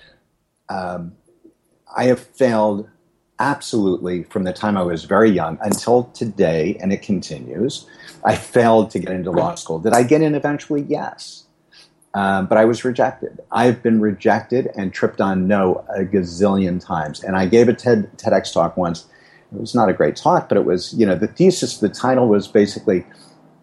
um, 0.69 1.15
I 1.95 2.05
have 2.05 2.19
failed 2.19 2.89
absolutely 3.39 4.23
from 4.23 4.43
the 4.43 4.53
time 4.53 4.77
I 4.77 4.83
was 4.83 5.03
very 5.05 5.29
young 5.29 5.57
until 5.61 6.05
today, 6.05 6.77
and 6.81 6.93
it 6.93 7.01
continues. 7.01 7.85
I 8.23 8.35
failed 8.35 8.91
to 8.91 8.99
get 8.99 9.11
into 9.11 9.31
law 9.31 9.55
school. 9.55 9.79
Did 9.79 9.93
I 9.93 10.03
get 10.03 10.21
in 10.21 10.35
eventually? 10.35 10.81
Yes. 10.87 11.43
Um, 12.15 12.47
but 12.47 12.57
I 12.57 12.63
was 12.63 12.85
rejected. 12.85 13.41
I've 13.51 13.83
been 13.83 13.99
rejected 13.99 14.71
and 14.77 14.93
tripped 14.93 15.19
on 15.19 15.47
no 15.47 15.85
a 15.89 16.05
gazillion 16.05 16.83
times. 16.83 17.21
And 17.21 17.35
I 17.35 17.45
gave 17.45 17.67
a 17.67 17.73
TED, 17.73 18.09
TEDx 18.17 18.53
talk 18.53 18.77
once. 18.77 19.05
It 19.53 19.59
was 19.59 19.75
not 19.75 19.89
a 19.89 19.93
great 19.93 20.15
talk, 20.15 20.47
but 20.47 20.57
it 20.57 20.63
was, 20.63 20.93
you 20.93 21.05
know, 21.05 21.15
the 21.15 21.27
thesis, 21.27 21.79
the 21.79 21.89
title 21.89 22.29
was 22.29 22.47
basically 22.47 23.05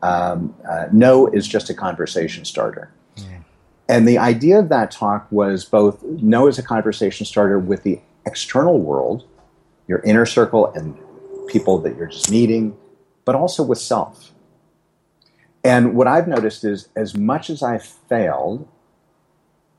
um, 0.02 0.54
uh, 0.68 0.86
No 0.92 1.28
is 1.28 1.48
just 1.48 1.70
a 1.70 1.74
conversation 1.74 2.44
starter. 2.44 2.92
Mm. 3.16 3.44
And 3.88 4.06
the 4.06 4.18
idea 4.18 4.58
of 4.58 4.68
that 4.68 4.90
talk 4.90 5.26
was 5.30 5.64
both 5.64 6.02
no 6.02 6.46
is 6.46 6.58
a 6.58 6.62
conversation 6.62 7.24
starter 7.24 7.58
with 7.58 7.84
the 7.84 8.00
external 8.26 8.78
world, 8.78 9.24
your 9.86 10.00
inner 10.00 10.26
circle 10.26 10.72
and 10.72 10.96
people 11.48 11.78
that 11.78 11.96
you're 11.96 12.06
just 12.06 12.30
meeting, 12.30 12.76
but 13.24 13.34
also 13.34 13.62
with 13.62 13.78
self. 13.78 14.32
And 15.64 15.94
what 15.94 16.06
I've 16.06 16.26
noticed 16.26 16.64
is 16.64 16.88
as 16.96 17.16
much 17.16 17.48
as 17.50 17.62
I've 17.62 17.84
failed, 17.84 18.68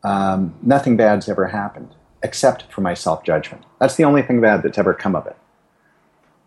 um, 0.04 0.56
nothing 0.62 0.98
bad's 0.98 1.28
ever 1.28 1.48
happened 1.48 1.96
except 2.22 2.72
for 2.72 2.82
my 2.82 2.94
self 2.94 3.24
judgment. 3.24 3.64
That's 3.80 3.96
the 3.96 4.06
only 4.06 4.22
thing 4.22 4.40
bad 4.42 4.64
that's 4.64 4.78
ever 4.78 4.94
come 4.94 5.16
of 5.16 5.28
it. 5.28 5.36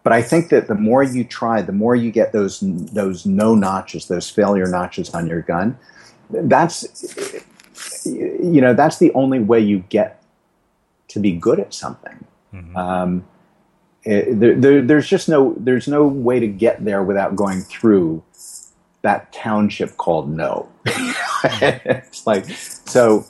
But 0.02 0.12
I 0.12 0.22
think 0.22 0.50
that 0.50 0.68
the 0.68 0.74
more 0.74 1.02
you 1.02 1.24
try, 1.24 1.62
the 1.62 1.72
more 1.72 1.96
you 1.96 2.10
get 2.10 2.32
those 2.32 2.60
those 2.60 3.26
no 3.26 3.54
notches, 3.54 4.06
those 4.06 4.30
failure 4.30 4.68
notches 4.68 5.10
on 5.10 5.26
your 5.26 5.42
gun. 5.42 5.78
That's 6.30 6.86
you 8.04 8.60
know 8.60 8.72
that's 8.72 8.98
the 8.98 9.12
only 9.14 9.40
way 9.40 9.60
you 9.60 9.80
get 9.88 10.22
to 11.08 11.18
be 11.18 11.32
good 11.32 11.60
at 11.60 11.74
something. 11.74 12.24
Mm-hmm. 12.54 12.76
Um, 12.76 13.24
it, 14.06 14.38
there, 14.38 14.54
there, 14.54 14.82
there's 14.82 15.08
just 15.08 15.28
no 15.28 15.54
there's 15.58 15.88
no 15.88 16.06
way 16.06 16.38
to 16.38 16.46
get 16.46 16.84
there 16.84 17.02
without 17.02 17.34
going 17.34 17.60
through 17.60 18.22
that 19.02 19.32
township 19.32 19.96
called 19.96 20.30
no. 20.30 20.68
it's 21.44 22.26
like 22.26 22.44
so. 22.48 23.26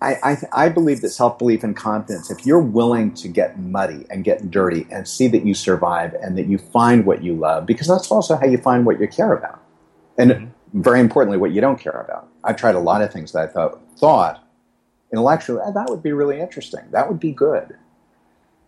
I, 0.00 0.14
I, 0.22 0.36
I 0.52 0.68
believe 0.68 1.00
that 1.00 1.10
self 1.10 1.38
belief 1.38 1.64
and 1.64 1.76
confidence, 1.76 2.30
if 2.30 2.46
you're 2.46 2.60
willing 2.60 3.14
to 3.14 3.26
get 3.26 3.58
muddy 3.58 4.06
and 4.10 4.22
get 4.22 4.48
dirty 4.48 4.86
and 4.92 5.08
see 5.08 5.26
that 5.26 5.44
you 5.44 5.54
survive 5.54 6.14
and 6.14 6.38
that 6.38 6.46
you 6.46 6.56
find 6.56 7.04
what 7.04 7.24
you 7.24 7.34
love, 7.34 7.66
because 7.66 7.88
that's 7.88 8.08
also 8.12 8.36
how 8.36 8.46
you 8.46 8.58
find 8.58 8.86
what 8.86 9.00
you 9.00 9.08
care 9.08 9.32
about. 9.32 9.60
And 10.16 10.30
mm-hmm. 10.30 10.82
very 10.82 11.00
importantly, 11.00 11.36
what 11.36 11.50
you 11.50 11.60
don't 11.60 11.80
care 11.80 12.00
about. 12.00 12.28
I've 12.44 12.54
tried 12.54 12.76
a 12.76 12.80
lot 12.80 13.02
of 13.02 13.12
things 13.12 13.32
that 13.32 13.48
I 13.48 13.52
thought, 13.52 13.80
thought 13.98 14.48
intellectually, 15.12 15.62
oh, 15.64 15.72
that 15.72 15.90
would 15.90 16.02
be 16.02 16.12
really 16.12 16.40
interesting. 16.40 16.82
That 16.92 17.08
would 17.08 17.18
be 17.18 17.32
good. 17.32 17.76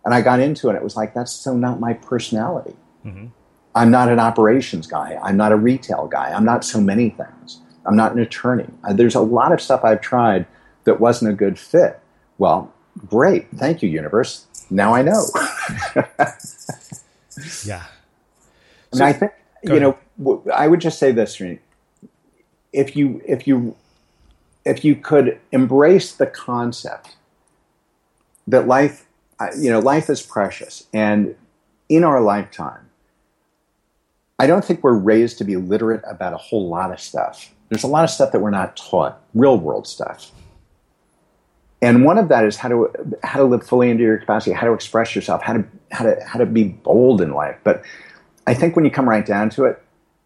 And 0.03 0.13
I 0.13 0.21
got 0.21 0.39
into 0.39 0.69
it. 0.69 0.75
It 0.75 0.83
was 0.83 0.95
like, 0.95 1.13
that's 1.13 1.31
so 1.31 1.55
not 1.55 1.79
my 1.79 1.93
personality. 1.93 2.75
Mm-hmm. 3.05 3.27
I'm 3.75 3.91
not 3.91 4.09
an 4.09 4.19
operations 4.19 4.87
guy. 4.87 5.19
I'm 5.23 5.37
not 5.37 5.51
a 5.51 5.55
retail 5.55 6.07
guy. 6.07 6.31
I'm 6.31 6.43
not 6.43 6.65
so 6.65 6.81
many 6.81 7.11
things. 7.11 7.61
I'm 7.85 7.95
not 7.95 8.13
an 8.13 8.19
attorney. 8.19 8.67
Uh, 8.83 8.93
there's 8.93 9.15
a 9.15 9.21
lot 9.21 9.51
of 9.51 9.61
stuff 9.61 9.83
I've 9.83 10.01
tried 10.01 10.45
that 10.83 10.99
wasn't 10.99 11.31
a 11.31 11.33
good 11.33 11.57
fit. 11.57 11.99
Well, 12.37 12.73
great. 13.07 13.47
Thank 13.55 13.81
you, 13.81 13.89
universe. 13.89 14.45
Now 14.69 14.93
I 14.93 15.01
know. 15.01 15.25
yeah. 17.65 17.85
I 18.93 18.95
mean, 18.95 19.01
I 19.01 19.13
think, 19.13 19.31
you 19.63 19.79
know, 19.79 19.97
I 20.53 20.67
would 20.67 20.81
just 20.81 20.99
say 20.99 21.11
this, 21.11 21.41
if 22.73 22.95
you 22.95 23.21
if 23.25 23.47
you 23.47 23.75
if 24.65 24.85
you 24.85 24.95
could 24.95 25.39
embrace 25.51 26.13
the 26.13 26.27
concept 26.27 27.15
that 28.47 28.67
life 28.67 29.07
you 29.57 29.69
know 29.69 29.79
life 29.79 30.09
is 30.09 30.21
precious. 30.21 30.85
And 30.93 31.35
in 31.89 32.05
our 32.05 32.21
lifetime 32.21 32.89
i 34.41 34.47
don't 34.47 34.65
think 34.65 34.81
we're 34.81 34.93
raised 34.93 35.37
to 35.37 35.43
be 35.43 35.55
literate 35.55 36.01
about 36.07 36.33
a 36.33 36.37
whole 36.37 36.67
lot 36.67 36.91
of 36.91 36.99
stuff. 36.99 37.53
There's 37.69 37.83
a 37.83 37.87
lot 37.87 38.03
of 38.03 38.09
stuff 38.09 38.31
that 38.31 38.39
we're 38.41 38.49
not 38.49 38.75
taught 38.75 39.21
real 39.33 39.57
world 39.57 39.87
stuff. 39.87 40.31
And 41.81 42.03
one 42.03 42.17
of 42.17 42.27
that 42.29 42.43
is 42.45 42.57
how 42.57 42.69
to 42.69 42.89
how 43.23 43.39
to 43.39 43.45
live 43.45 43.65
fully 43.65 43.89
into 43.89 44.03
your 44.03 44.17
capacity 44.17 44.53
how 44.53 44.67
to 44.67 44.73
express 44.73 45.15
yourself 45.15 45.41
how 45.43 45.53
to 45.53 45.65
how 45.91 46.05
to 46.05 46.19
how 46.25 46.39
to 46.39 46.45
be 46.45 46.63
bold 46.63 47.21
in 47.21 47.31
life. 47.33 47.57
But 47.63 47.83
i 48.47 48.53
think 48.53 48.75
when 48.75 48.83
you 48.83 48.91
come 48.91 49.07
right 49.07 49.25
down 49.25 49.49
to 49.51 49.65
it 49.65 49.81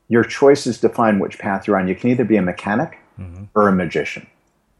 your 0.07 0.23
choices 0.23 0.79
define 0.79 1.19
which 1.19 1.39
path 1.39 1.67
you're 1.67 1.77
on. 1.77 1.87
You 1.87 1.95
can 1.95 2.11
either 2.11 2.23
be 2.23 2.37
a 2.37 2.41
mechanic 2.41 2.99
mm-hmm. 3.19 3.45
or 3.55 3.67
a 3.67 3.71
magician. 3.71 4.27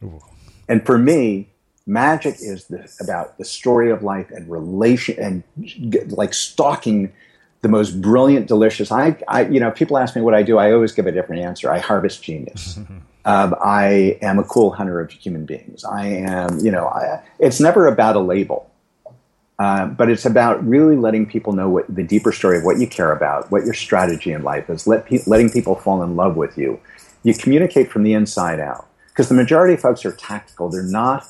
Ooh. 0.03 0.21
and 0.67 0.85
for 0.85 0.97
me 0.97 1.49
magic 1.85 2.35
is 2.39 2.65
the, 2.65 2.91
about 2.99 3.37
the 3.37 3.45
story 3.45 3.91
of 3.91 4.03
life 4.03 4.31
and 4.31 4.49
relation 4.49 5.15
and 5.19 6.11
like 6.11 6.33
stalking 6.33 7.13
the 7.61 7.67
most 7.67 8.01
brilliant 8.01 8.47
delicious 8.47 8.91
I, 8.91 9.17
I 9.27 9.45
you 9.45 9.59
know 9.59 9.71
people 9.71 9.97
ask 9.97 10.15
me 10.15 10.21
what 10.21 10.33
i 10.33 10.43
do 10.43 10.57
i 10.57 10.71
always 10.71 10.91
give 10.91 11.07
a 11.07 11.11
different 11.11 11.43
answer. 11.43 11.71
I 11.71 11.79
harvest 11.79 12.23
genius. 12.23 12.79
Um, 13.27 13.55
i 13.59 14.19
am 14.21 14.37
a 14.37 14.43
cool 14.43 14.69
hunter 14.69 14.99
of 14.99 15.09
human 15.09 15.47
beings. 15.47 15.83
I 15.83 16.05
am 16.05 16.59
you 16.59 16.69
know 16.69 16.85
I, 16.85 17.23
it's 17.39 17.59
never 17.59 17.87
about 17.87 18.15
a 18.15 18.19
label 18.19 18.69
uh, 19.57 19.87
but 19.87 20.09
it's 20.09 20.25
about 20.25 20.63
really 20.63 20.95
letting 20.95 21.25
people 21.25 21.53
know 21.53 21.69
what 21.69 21.85
the 21.93 22.03
deeper 22.03 22.31
story 22.31 22.57
of 22.57 22.63
what 22.65 22.77
you 22.77 22.85
care 22.85 23.11
about 23.11 23.49
what 23.51 23.63
your 23.63 23.73
strategy 23.73 24.31
in 24.31 24.43
life 24.43 24.69
is 24.69 24.85
let 24.85 25.05
pe- 25.05 25.23
letting 25.25 25.49
people 25.49 25.75
fall 25.75 26.03
in 26.03 26.15
love 26.15 26.35
with 26.35 26.55
you. 26.55 26.79
You 27.23 27.33
communicate 27.33 27.89
from 27.89 28.03
the 28.03 28.13
inside 28.13 28.59
out 28.59 28.87
because 29.09 29.29
the 29.29 29.35
majority 29.35 29.73
of 29.73 29.79
folks 29.79 30.05
are 30.05 30.11
tactical. 30.11 30.69
They're 30.69 30.83
not 30.83 31.27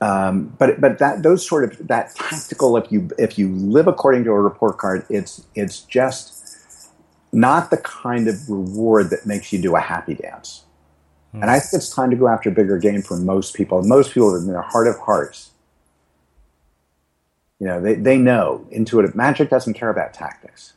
um, 0.00 0.54
but 0.58 0.80
but 0.80 0.98
that 0.98 1.22
those 1.22 1.46
sort 1.46 1.64
of 1.64 1.88
that 1.88 2.14
tactical 2.14 2.76
if 2.76 2.90
you 2.90 3.10
if 3.18 3.38
you 3.38 3.54
live 3.54 3.86
according 3.86 4.24
to 4.24 4.30
a 4.30 4.40
report 4.40 4.78
card, 4.78 5.04
it's 5.10 5.44
it's 5.54 5.80
just 5.80 6.90
not 7.32 7.70
the 7.70 7.76
kind 7.76 8.26
of 8.26 8.48
reward 8.48 9.10
that 9.10 9.26
makes 9.26 9.52
you 9.52 9.60
do 9.60 9.76
a 9.76 9.80
happy 9.80 10.14
dance. 10.14 10.64
Hmm. 11.32 11.42
And 11.42 11.50
I 11.50 11.60
think 11.60 11.74
it's 11.74 11.94
time 11.94 12.10
to 12.10 12.16
go 12.16 12.28
after 12.28 12.48
a 12.48 12.52
bigger 12.52 12.78
game 12.78 13.02
for 13.02 13.16
most 13.16 13.54
people. 13.54 13.82
Most 13.82 14.12
people 14.12 14.34
in 14.34 14.46
their 14.46 14.62
heart 14.62 14.88
of 14.88 14.98
hearts, 14.98 15.50
you 17.58 17.66
know, 17.66 17.80
they, 17.80 17.94
they 17.94 18.16
know 18.16 18.66
intuitive 18.70 19.14
magic 19.14 19.50
doesn't 19.50 19.74
care 19.74 19.90
about 19.90 20.14
tactics. 20.14 20.72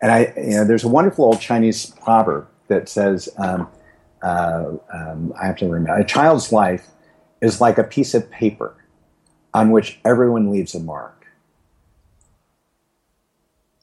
And 0.00 0.10
I, 0.10 0.32
you 0.36 0.56
know, 0.56 0.64
there's 0.64 0.84
a 0.84 0.88
wonderful 0.88 1.26
old 1.26 1.40
Chinese 1.40 1.86
proverb 2.02 2.48
that 2.68 2.88
says, 2.88 3.28
um, 3.36 3.68
uh, 4.22 4.72
um, 4.92 5.32
I 5.40 5.46
have 5.46 5.56
to 5.56 5.68
remember, 5.68 6.00
a 6.00 6.04
child's 6.04 6.50
life 6.52 6.86
is 7.40 7.60
like 7.60 7.78
a 7.78 7.84
piece 7.84 8.14
of 8.14 8.30
paper 8.30 8.74
on 9.54 9.70
which 9.70 9.98
everyone 10.04 10.50
leaves 10.50 10.74
a 10.74 10.80
mark. 10.80 11.26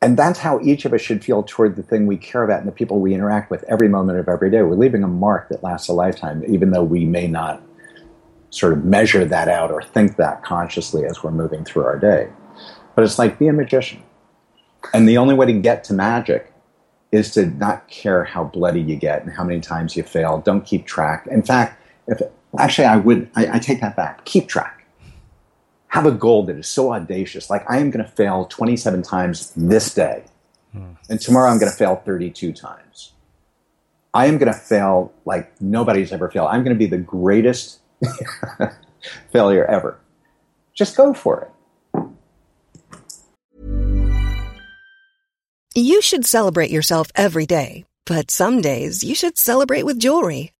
And 0.02 0.18
that's 0.18 0.40
how 0.40 0.60
each 0.62 0.86
of 0.86 0.94
us 0.94 1.02
should 1.02 1.24
feel 1.24 1.42
toward 1.42 1.76
the 1.76 1.84
thing 1.84 2.06
we 2.06 2.18
care 2.18 2.44
about 2.44 2.60
and 2.60 2.68
the 2.68 2.72
people 2.72 3.00
we 3.00 3.14
interact 3.14 3.50
with 3.50 3.64
every 3.64 3.88
moment 3.88 4.20
of 4.20 4.30
every 4.30 4.52
day. 4.52 4.62
We're 4.62 4.76
leaving 4.76 5.04
a 5.04 5.08
mark 5.08 5.50
that 5.50 5.64
lasts 5.64 5.88
a 5.88 5.94
lifetime, 5.94 6.44
even 6.48 6.72
though 6.72 6.84
we 6.84 7.06
may 7.06 7.28
not 7.28 7.62
sort 8.52 8.74
of 8.74 8.86
measure 8.86 9.26
that 9.26 9.48
out 9.48 9.72
or 9.72 9.82
think 9.82 10.18
that 10.18 10.44
consciously 10.44 11.06
as 11.06 11.24
we're 11.24 11.32
moving 11.32 11.66
through 11.66 11.86
our 11.86 11.98
day. 11.98 12.30
But 12.94 13.04
it's 13.04 13.18
like 13.18 13.40
be 13.40 13.48
a 13.48 13.54
magician. 13.54 14.04
And 14.94 15.10
the 15.10 15.18
only 15.18 15.34
way 15.34 15.48
to 15.48 15.54
get 15.54 15.84
to 15.86 15.94
magic 15.94 16.54
is 17.12 17.32
to 17.32 17.48
not 17.48 17.88
care 17.88 18.24
how 18.24 18.44
bloody 18.44 18.82
you 18.82 18.96
get 18.96 19.24
and 19.24 19.34
how 19.34 19.44
many 19.44 19.60
times 19.60 19.96
you 19.96 20.04
fail. 20.04 20.38
Don't 20.40 20.66
keep 20.66 20.86
track. 20.86 21.28
In 21.32 21.42
fact, 21.42 21.82
if 22.08 22.22
Actually, 22.60 22.86
I 22.86 22.98
would. 22.98 23.30
I, 23.36 23.56
I 23.56 23.60
take 23.60 23.82
that 23.82 23.96
back. 23.96 24.26
Keep 24.26 24.48
track. 24.48 24.86
Have 25.88 26.06
a 26.06 26.12
goal 26.12 26.46
that 26.46 26.58
is 26.58 26.68
so 26.68 26.94
audacious. 26.94 27.50
Like 27.50 27.70
I 27.70 27.78
am 27.78 27.92
going 27.92 28.04
to 28.04 28.12
fail 28.12 28.46
27 28.46 29.02
times 29.02 29.52
this 29.56 29.94
day, 29.94 30.24
hmm. 30.72 30.94
and 31.10 31.20
tomorrow 31.20 31.50
I'm 31.50 31.60
going 31.60 31.72
to 31.72 31.78
fail 31.78 31.96
32 31.96 32.54
times. 32.54 33.14
I 34.14 34.28
am 34.28 34.38
going 34.38 34.52
to 34.52 34.58
fail 34.58 35.14
like 35.26 35.60
nobody's 35.62 36.12
ever 36.12 36.30
failed. 36.30 36.50
I'm 36.50 36.64
going 36.64 36.76
to 36.76 36.80
be 36.80 36.86
the 36.86 36.98
greatest 36.98 37.80
failure 39.32 39.66
ever. 39.66 40.00
Just 40.74 40.96
go 40.96 41.14
for 41.14 41.42
it. 41.42 41.52
You 45.78 46.02
should 46.02 46.26
celebrate 46.26 46.72
yourself 46.72 47.08
every 47.16 47.46
day, 47.46 47.84
but 48.06 48.32
some 48.32 48.62
days 48.62 49.04
you 49.04 49.14
should 49.14 49.38
celebrate 49.38 49.84
with 49.84 50.00
jewelry. 50.00 50.55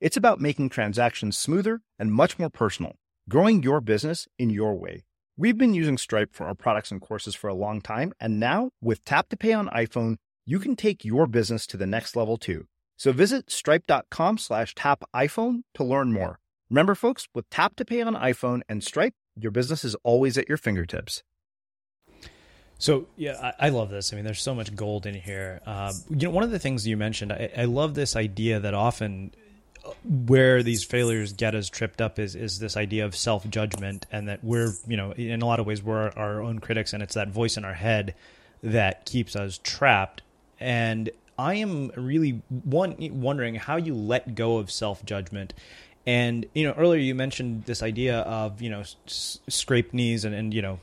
It's 0.00 0.16
about 0.16 0.40
making 0.40 0.70
transactions 0.70 1.36
smoother 1.36 1.82
and 1.98 2.10
much 2.10 2.38
more 2.38 2.48
personal, 2.48 2.94
growing 3.28 3.62
your 3.62 3.82
business 3.82 4.26
in 4.38 4.48
your 4.48 4.74
way. 4.74 5.04
We've 5.36 5.58
been 5.58 5.74
using 5.74 5.98
Stripe 5.98 6.32
for 6.32 6.46
our 6.46 6.54
products 6.54 6.90
and 6.90 7.02
courses 7.02 7.34
for 7.34 7.48
a 7.48 7.54
long 7.54 7.82
time, 7.82 8.14
and 8.18 8.40
now 8.40 8.70
with 8.80 9.04
Tap 9.04 9.28
to 9.28 9.36
Pay 9.36 9.52
on 9.52 9.68
iPhone, 9.68 10.16
you 10.46 10.58
can 10.58 10.74
take 10.74 11.04
your 11.04 11.26
business 11.26 11.66
to 11.66 11.76
the 11.76 11.86
next 11.86 12.16
level 12.16 12.38
too. 12.38 12.64
So 12.96 13.12
visit 13.12 13.50
stripe.com 13.50 14.38
slash 14.38 14.74
tap 14.74 15.04
iPhone 15.14 15.64
to 15.74 15.84
learn 15.84 16.14
more. 16.14 16.38
Remember, 16.70 16.94
folks, 16.94 17.28
with 17.34 17.50
Tap 17.50 17.76
to 17.76 17.84
Pay 17.84 18.00
on 18.00 18.14
iPhone 18.14 18.62
and 18.70 18.82
Stripe, 18.82 19.12
your 19.36 19.52
business 19.52 19.84
is 19.84 19.94
always 20.02 20.38
at 20.38 20.48
your 20.48 20.58
fingertips. 20.58 21.22
So 22.78 23.06
yeah, 23.16 23.52
I, 23.60 23.66
I 23.66 23.68
love 23.68 23.90
this. 23.90 24.14
I 24.14 24.16
mean, 24.16 24.24
there's 24.24 24.40
so 24.40 24.54
much 24.54 24.74
gold 24.74 25.04
in 25.04 25.14
here. 25.14 25.60
Uh, 25.66 25.92
you 26.08 26.28
know, 26.28 26.30
one 26.30 26.44
of 26.44 26.50
the 26.50 26.58
things 26.58 26.86
you 26.86 26.96
mentioned, 26.96 27.34
I, 27.34 27.50
I 27.54 27.64
love 27.66 27.94
this 27.94 28.16
idea 28.16 28.60
that 28.60 28.72
often 28.72 29.32
where 30.04 30.62
these 30.62 30.84
failures 30.84 31.32
get 31.32 31.54
us 31.54 31.68
tripped 31.68 32.00
up 32.00 32.18
is 32.18 32.34
is 32.34 32.58
this 32.58 32.76
idea 32.76 33.04
of 33.04 33.14
self 33.16 33.48
judgment, 33.48 34.06
and 34.10 34.28
that 34.28 34.42
we're 34.42 34.72
you 34.86 34.96
know 34.96 35.12
in 35.12 35.42
a 35.42 35.46
lot 35.46 35.60
of 35.60 35.66
ways 35.66 35.82
we're 35.82 36.10
our 36.10 36.42
own 36.42 36.58
critics, 36.58 36.92
and 36.92 37.02
it's 37.02 37.14
that 37.14 37.28
voice 37.28 37.56
in 37.56 37.64
our 37.64 37.74
head 37.74 38.14
that 38.62 39.06
keeps 39.06 39.36
us 39.36 39.58
trapped. 39.62 40.22
And 40.58 41.10
I 41.38 41.54
am 41.54 41.90
really 41.96 42.42
one 42.48 42.96
wondering 43.00 43.54
how 43.54 43.76
you 43.76 43.94
let 43.94 44.34
go 44.34 44.58
of 44.58 44.70
self 44.70 45.04
judgment. 45.04 45.54
And 46.06 46.46
you 46.54 46.66
know, 46.66 46.74
earlier 46.76 47.00
you 47.00 47.14
mentioned 47.14 47.64
this 47.64 47.82
idea 47.82 48.20
of 48.20 48.60
you 48.60 48.70
know 48.70 48.80
s- 48.80 49.38
scraped 49.48 49.94
knees 49.94 50.24
and, 50.24 50.34
and 50.34 50.52
you 50.52 50.62
know 50.62 50.80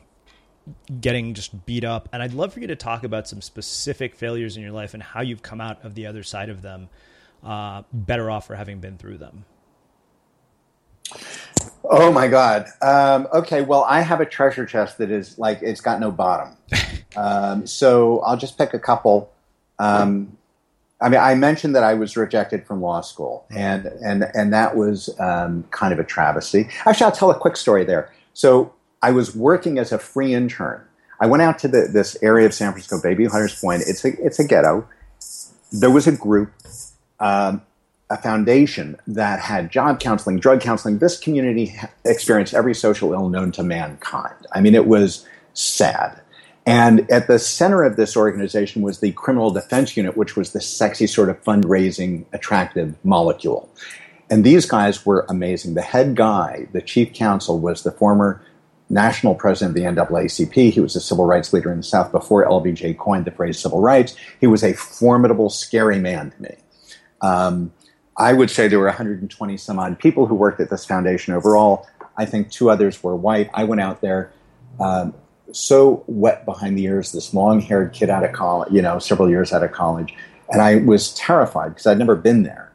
getting 1.00 1.34
just 1.34 1.66
beat 1.66 1.84
up. 1.84 2.10
And 2.12 2.22
I'd 2.22 2.34
love 2.34 2.54
for 2.54 2.60
you 2.60 2.68
to 2.68 2.76
talk 2.76 3.04
about 3.04 3.28
some 3.28 3.42
specific 3.42 4.16
failures 4.16 4.58
in 4.58 4.64
your 4.64 4.72
life 4.72 4.94
and 4.94 5.02
how 5.02 5.22
you've 5.22 5.42
come 5.42 5.62
out 5.62 5.84
of 5.86 5.96
the 5.96 6.06
other 6.08 6.24
side 6.24 6.50
of 6.50 6.62
them 6.62 6.90
uh, 7.44 7.84
better 7.94 8.30
off 8.30 8.48
for 8.48 8.56
having 8.56 8.80
been 8.80 8.98
through 8.98 9.18
them. 9.18 9.46
Oh 11.84 12.12
my 12.12 12.28
God. 12.28 12.68
Um, 12.82 13.28
okay, 13.34 13.62
well, 13.62 13.84
I 13.84 14.02
have 14.02 14.20
a 14.20 14.26
treasure 14.26 14.66
chest 14.66 14.98
that 14.98 15.10
is 15.10 15.38
like 15.38 15.60
it's 15.62 15.82
got 15.82 16.00
no 16.00 16.12
bottom. 16.12 16.58
um, 17.16 17.66
so 17.66 18.20
I'll 18.22 18.38
just 18.38 18.58
pick 18.58 18.74
a 18.74 18.80
couple. 18.80 19.32
Um, 19.80 20.38
I 21.00 21.10
mean, 21.10 21.20
I 21.20 21.36
mentioned 21.36 21.76
that 21.76 21.84
I 21.84 21.94
was 21.94 22.18
rejected 22.18 22.66
from 22.66 22.82
law 22.82 23.02
school, 23.02 23.46
and 23.50 23.86
and 23.86 24.26
and 24.34 24.52
that 24.54 24.76
was 24.76 25.10
um, 25.20 25.64
kind 25.72 25.94
of 25.94 26.00
a 26.00 26.04
travesty. 26.04 26.68
Actually, 26.86 27.06
I'll 27.06 27.12
tell 27.12 27.32
a 27.32 27.38
quick 27.38 27.56
story 27.56 27.86
there. 27.86 28.12
So 28.34 28.74
I 29.02 29.12
was 29.12 29.36
working 29.36 29.78
as 29.78 29.92
a 29.92 30.00
free 30.00 30.34
intern. 30.34 30.82
I 31.20 31.26
went 31.26 31.42
out 31.42 31.58
to 31.60 31.68
the, 31.68 31.90
this 31.92 32.22
area 32.22 32.46
of 32.46 32.54
San 32.54 32.72
Francisco, 32.72 32.98
Bayview 33.00 33.32
Hunters 33.32 33.60
Point. 33.60 33.84
It's 33.88 34.04
a 34.04 34.10
it's 34.24 34.40
a 34.40 34.44
ghetto. 34.48 34.88
There 35.72 35.92
was 35.92 36.08
a 36.08 36.12
group 36.12 36.52
um, 37.20 37.62
a 38.10 38.18
foundation 38.18 38.98
that 39.08 39.40
had 39.40 39.70
job 39.70 40.00
counseling, 40.00 40.40
drug 40.40 40.62
counseling. 40.62 41.00
This 41.00 41.20
community 41.20 41.76
experienced 42.06 42.54
every 42.54 42.74
social 42.74 43.14
ill 43.14 43.30
known 43.30 43.52
to 43.54 43.64
mankind. 43.64 44.48
I 44.54 44.62
mean, 44.62 44.76
it 44.76 44.88
was 44.88 45.26
sad. 45.54 46.22
And 46.66 47.10
at 47.10 47.28
the 47.28 47.40
center 47.40 47.84
of 47.84 47.96
this 47.96 48.18
organization 48.18 48.82
was 48.82 49.00
the 49.00 49.14
Criminal 49.14 49.52
Defense 49.52 49.96
Unit, 49.96 50.18
which 50.18 50.36
was 50.36 50.52
the 50.52 50.62
sexy 50.62 51.08
sort 51.08 51.30
of 51.30 51.42
fundraising, 51.44 52.26
attractive 52.34 52.96
molecule. 53.06 53.70
And 54.30 54.44
these 54.44 54.66
guys 54.66 55.06
were 55.06 55.26
amazing. 55.30 55.76
The 55.76 55.82
head 55.82 56.16
guy, 56.16 56.68
the 56.74 56.82
chief 56.82 57.14
counsel, 57.14 57.60
was 57.60 57.84
the 57.84 57.92
former 57.92 58.42
national 58.90 59.36
president 59.36 59.78
of 59.78 59.96
the 59.96 60.02
NAACP. 60.02 60.72
He 60.72 60.80
was 60.80 60.96
a 60.96 61.02
civil 61.02 61.26
rights 61.26 61.54
leader 61.54 61.72
in 61.72 61.78
the 61.78 61.84
South 61.84 62.12
before 62.12 62.46
LBJ 62.46 62.98
coined 62.98 63.26
the 63.26 63.32
phrase 63.32 63.60
civil 63.60 63.82
rights. 63.82 64.16
He 64.40 64.48
was 64.48 64.64
a 64.64 64.74
formidable, 64.74 65.50
scary 65.50 66.00
man 66.00 66.32
to 66.32 66.42
me. 66.42 66.56
Um, 67.22 67.72
I 68.16 68.34
would 68.34 68.50
say 68.50 68.68
there 68.68 68.80
were 68.80 68.86
120 68.86 69.58
some 69.58 69.80
odd 69.80 70.00
people 70.00 70.26
who 70.26 70.36
worked 70.36 70.60
at 70.60 70.70
this 70.70 70.86
foundation 70.86 71.34
overall. 71.34 71.88
I 72.18 72.26
think 72.26 72.52
two 72.52 72.70
others 72.70 73.04
were 73.04 73.16
white. 73.16 73.50
I 73.54 73.64
went 73.64 73.82
out 73.82 74.02
there 74.02 74.32
um, 74.80 75.14
so 75.52 76.04
wet 76.08 76.46
behind 76.46 76.78
the 76.78 76.84
ears, 76.84 77.12
this 77.12 77.34
long 77.34 77.62
haired 77.62 77.94
kid 77.94 78.10
out 78.10 78.24
of 78.24 78.34
college, 78.34 78.72
you 78.72 78.82
know, 78.82 79.00
several 79.00 79.30
years 79.30 79.54
out 79.54 79.64
of 79.64 79.72
college. 79.72 80.14
And 80.50 80.62
I 80.62 80.78
was 80.78 81.14
terrified 81.14 81.70
because 81.70 81.88
I'd 81.88 81.98
never 81.98 82.16
been 82.16 82.44
there. 82.44 82.72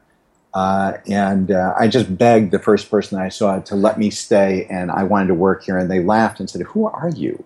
Uh, 0.55 0.99
and 1.09 1.51
uh, 1.51 1.75
I 1.79 1.89
just 1.89 2.19
begged 2.19 2.51
the 2.51 2.59
first 2.59 2.91
person 2.91 3.19
I 3.19 3.31
saw 3.31 3.59
to 3.61 3.75
let 3.75 3.99
me 3.99 4.11
stay, 4.11 4.67
and 4.69 4.91
I 4.91 5.03
wanted 5.03 5.29
to 5.29 5.35
work 5.35 5.65
here. 5.65 5.79
And 5.79 5.91
they 5.91 6.01
laughed 6.03 6.41
and 6.41 6.51
said, 6.51 6.61
"Who 6.61 6.85
are 6.85 7.09
you? 7.09 7.43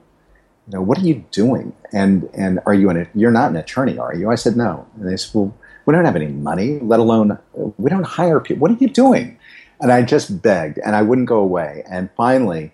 You 0.66 0.72
know, 0.72 0.82
what 0.82 0.98
are 0.98 1.02
you 1.02 1.24
doing? 1.30 1.72
And 1.92 2.28
and 2.34 2.58
are 2.66 2.74
you 2.74 2.90
an? 2.90 3.08
You're 3.14 3.30
not 3.30 3.50
an 3.50 3.56
attorney, 3.56 3.96
are 3.96 4.12
you?" 4.12 4.28
I 4.28 4.34
said, 4.34 4.56
"No." 4.56 4.88
And 4.96 5.08
they 5.08 5.16
said, 5.16 5.34
"Well, 5.34 5.54
we 5.86 5.92
don't 5.92 6.04
have 6.04 6.16
any 6.16 6.28
money, 6.28 6.78
let 6.80 7.00
alone 7.00 7.38
we 7.78 7.88
don't 7.88 8.04
hire 8.04 8.40
people. 8.40 8.60
What 8.60 8.70
are 8.72 8.78
you 8.78 8.88
doing?" 8.88 9.38
And 9.80 9.90
I 9.92 10.02
just 10.02 10.42
begged, 10.42 10.78
and 10.78 10.94
I 10.94 11.02
wouldn't 11.02 11.28
go 11.28 11.38
away. 11.38 11.84
And 11.88 12.10
finally, 12.16 12.72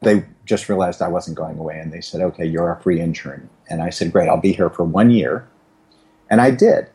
they 0.00 0.24
just 0.44 0.68
realized 0.68 1.02
I 1.02 1.08
wasn't 1.08 1.36
going 1.36 1.58
away, 1.58 1.78
and 1.78 1.92
they 1.92 2.00
said, 2.00 2.20
"Okay, 2.20 2.46
you're 2.46 2.72
a 2.72 2.80
free 2.80 3.00
intern." 3.00 3.48
And 3.68 3.82
I 3.82 3.90
said, 3.90 4.12
"Great, 4.12 4.28
I'll 4.28 4.40
be 4.40 4.52
here 4.52 4.70
for 4.70 4.84
one 4.84 5.10
year," 5.10 5.46
and 6.30 6.40
I 6.40 6.50
did. 6.50 6.88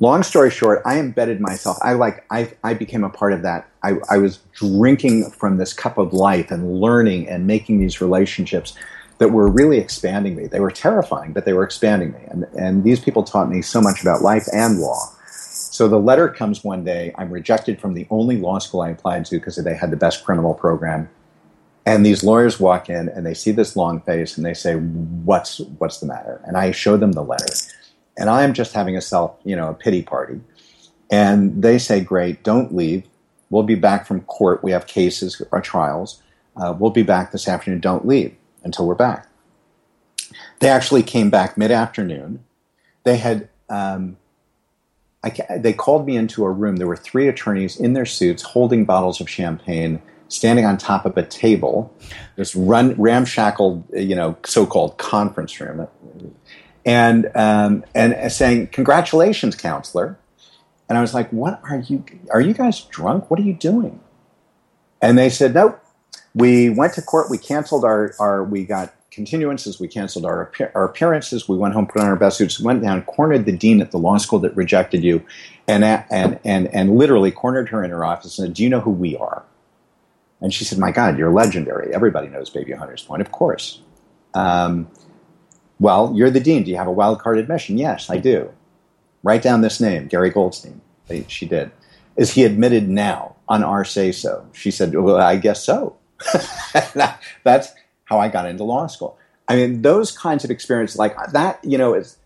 Long 0.00 0.22
story 0.22 0.50
short, 0.50 0.80
I 0.86 1.00
embedded 1.00 1.40
myself. 1.40 1.76
I 1.82 1.94
like 1.94 2.24
I, 2.30 2.52
I 2.62 2.74
became 2.74 3.02
a 3.02 3.10
part 3.10 3.32
of 3.32 3.42
that. 3.42 3.68
I, 3.82 3.96
I 4.08 4.18
was 4.18 4.38
drinking 4.52 5.30
from 5.30 5.56
this 5.56 5.72
cup 5.72 5.98
of 5.98 6.12
life 6.12 6.52
and 6.52 6.80
learning 6.80 7.28
and 7.28 7.48
making 7.48 7.80
these 7.80 8.00
relationships 8.00 8.74
that 9.18 9.32
were 9.32 9.48
really 9.48 9.78
expanding 9.78 10.36
me. 10.36 10.46
They 10.46 10.60
were 10.60 10.70
terrifying, 10.70 11.32
but 11.32 11.44
they 11.44 11.52
were 11.52 11.64
expanding 11.64 12.12
me. 12.12 12.20
And, 12.28 12.44
and 12.56 12.84
these 12.84 13.00
people 13.00 13.24
taught 13.24 13.50
me 13.50 13.62
so 13.62 13.80
much 13.80 14.00
about 14.00 14.22
life 14.22 14.46
and 14.52 14.78
law. 14.78 15.12
So 15.30 15.86
the 15.86 15.98
letter 15.98 16.28
comes 16.28 16.64
one 16.64 16.84
day. 16.84 17.12
I'm 17.18 17.30
rejected 17.30 17.80
from 17.80 17.94
the 17.94 18.06
only 18.10 18.36
law 18.36 18.58
school 18.58 18.80
I 18.80 18.90
applied 18.90 19.26
to 19.26 19.36
because 19.36 19.56
they 19.56 19.74
had 19.74 19.90
the 19.90 19.96
best 19.96 20.24
criminal 20.24 20.54
program. 20.54 21.08
And 21.84 22.04
these 22.04 22.22
lawyers 22.22 22.60
walk 22.60 22.90
in 22.90 23.08
and 23.08 23.24
they 23.24 23.34
see 23.34 23.50
this 23.50 23.76
long 23.76 24.00
face 24.00 24.36
and 24.36 24.44
they 24.44 24.54
say, 24.54 24.74
"What's 24.74 25.60
what's 25.78 26.00
the 26.00 26.06
matter?" 26.06 26.40
And 26.44 26.56
I 26.56 26.70
show 26.70 26.96
them 26.96 27.12
the 27.12 27.22
letter, 27.22 27.54
and 28.18 28.28
I 28.28 28.42
am 28.42 28.52
just 28.52 28.74
having 28.74 28.96
a 28.96 29.00
self, 29.00 29.36
you 29.44 29.56
know, 29.56 29.70
a 29.70 29.74
pity 29.74 30.02
party. 30.02 30.40
And 31.10 31.62
they 31.62 31.78
say, 31.78 32.00
"Great, 32.00 32.42
don't 32.42 32.74
leave. 32.74 33.04
We'll 33.48 33.62
be 33.62 33.74
back 33.74 34.06
from 34.06 34.20
court. 34.22 34.62
We 34.62 34.72
have 34.72 34.86
cases 34.86 35.40
or 35.50 35.62
trials. 35.62 36.20
Uh, 36.56 36.74
we'll 36.78 36.90
be 36.90 37.04
back 37.04 37.32
this 37.32 37.48
afternoon. 37.48 37.80
Don't 37.80 38.06
leave." 38.06 38.34
Until 38.62 38.86
we're 38.86 38.94
back. 38.94 39.28
They 40.60 40.68
actually 40.68 41.02
came 41.02 41.30
back 41.30 41.56
mid 41.56 41.70
afternoon. 41.70 42.44
They 43.04 43.16
had, 43.16 43.48
um, 43.68 44.16
I, 45.22 45.32
they 45.58 45.72
called 45.72 46.06
me 46.06 46.16
into 46.16 46.44
a 46.44 46.50
room. 46.50 46.76
There 46.76 46.86
were 46.86 46.96
three 46.96 47.28
attorneys 47.28 47.78
in 47.78 47.92
their 47.92 48.06
suits 48.06 48.42
holding 48.42 48.84
bottles 48.84 49.20
of 49.20 49.28
champagne, 49.28 50.02
standing 50.28 50.64
on 50.64 50.76
top 50.76 51.06
of 51.06 51.16
a 51.16 51.22
table, 51.22 51.94
this 52.36 52.54
run, 52.54 52.94
ramshackle, 52.94 53.86
you 53.94 54.14
know, 54.14 54.36
so 54.44 54.66
called 54.66 54.98
conference 54.98 55.58
room, 55.60 55.88
and, 56.84 57.30
um, 57.34 57.84
and 57.94 58.30
saying, 58.32 58.68
Congratulations, 58.68 59.54
counselor. 59.54 60.18
And 60.88 60.98
I 60.98 61.00
was 61.00 61.14
like, 61.14 61.30
What 61.30 61.60
are 61.64 61.78
you, 61.78 62.04
are 62.30 62.40
you 62.40 62.54
guys 62.54 62.80
drunk? 62.82 63.30
What 63.30 63.40
are 63.40 63.44
you 63.44 63.54
doing? 63.54 64.00
And 65.00 65.16
they 65.16 65.30
said, 65.30 65.54
Nope, 65.54 65.80
we 66.38 66.70
went 66.70 66.94
to 66.94 67.02
court. 67.02 67.28
We 67.28 67.36
canceled 67.36 67.84
our, 67.84 68.14
our 68.20 68.44
we 68.44 68.64
got 68.64 68.94
continuances. 69.10 69.80
We 69.80 69.88
canceled 69.88 70.24
our, 70.24 70.52
our 70.74 70.84
appearances. 70.84 71.48
We 71.48 71.56
went 71.56 71.74
home, 71.74 71.88
put 71.88 72.00
on 72.00 72.06
our 72.06 72.16
best 72.16 72.38
suits, 72.38 72.60
went 72.60 72.80
down, 72.80 73.02
cornered 73.02 73.44
the 73.44 73.56
dean 73.56 73.80
at 73.80 73.90
the 73.90 73.98
law 73.98 74.18
school 74.18 74.38
that 74.40 74.54
rejected 74.56 75.02
you, 75.02 75.24
and, 75.66 75.84
and, 75.84 76.38
and, 76.44 76.68
and 76.68 76.96
literally 76.96 77.32
cornered 77.32 77.68
her 77.70 77.82
in 77.82 77.90
her 77.90 78.04
office 78.04 78.38
and 78.38 78.48
said, 78.48 78.54
Do 78.54 78.62
you 78.62 78.68
know 78.68 78.80
who 78.80 78.92
we 78.92 79.16
are? 79.16 79.44
And 80.40 80.54
she 80.54 80.64
said, 80.64 80.78
My 80.78 80.92
God, 80.92 81.18
you're 81.18 81.32
legendary. 81.32 81.92
Everybody 81.92 82.28
knows 82.28 82.50
Bayview 82.50 82.78
Hunters 82.78 83.02
Point, 83.02 83.20
of 83.20 83.32
course. 83.32 83.82
Um, 84.34 84.88
well, 85.80 86.12
you're 86.14 86.30
the 86.30 86.40
dean. 86.40 86.62
Do 86.62 86.70
you 86.70 86.76
have 86.76 86.86
a 86.86 86.92
wild 86.92 87.20
card 87.20 87.38
admission? 87.38 87.78
Yes, 87.78 88.10
I 88.10 88.18
do. 88.18 88.52
Write 89.24 89.42
down 89.42 89.62
this 89.62 89.80
name, 89.80 90.06
Gary 90.06 90.30
Goldstein. 90.30 90.80
She 91.26 91.46
did. 91.46 91.72
Is 92.16 92.32
he 92.32 92.44
admitted 92.44 92.88
now 92.88 93.34
on 93.48 93.64
our 93.64 93.84
say 93.84 94.12
so? 94.12 94.46
She 94.52 94.70
said, 94.70 94.94
Well, 94.94 95.16
I 95.16 95.36
guess 95.36 95.64
so. 95.64 95.97
That's 97.44 97.72
how 98.04 98.18
I 98.18 98.28
got 98.28 98.46
into 98.46 98.64
law 98.64 98.86
school. 98.86 99.18
I 99.48 99.56
mean, 99.56 99.82
those 99.82 100.16
kinds 100.16 100.44
of 100.44 100.50
experiences 100.50 100.98
like 100.98 101.16
that, 101.32 101.64
you 101.64 101.78
know, 101.78 101.94
is 101.94 102.18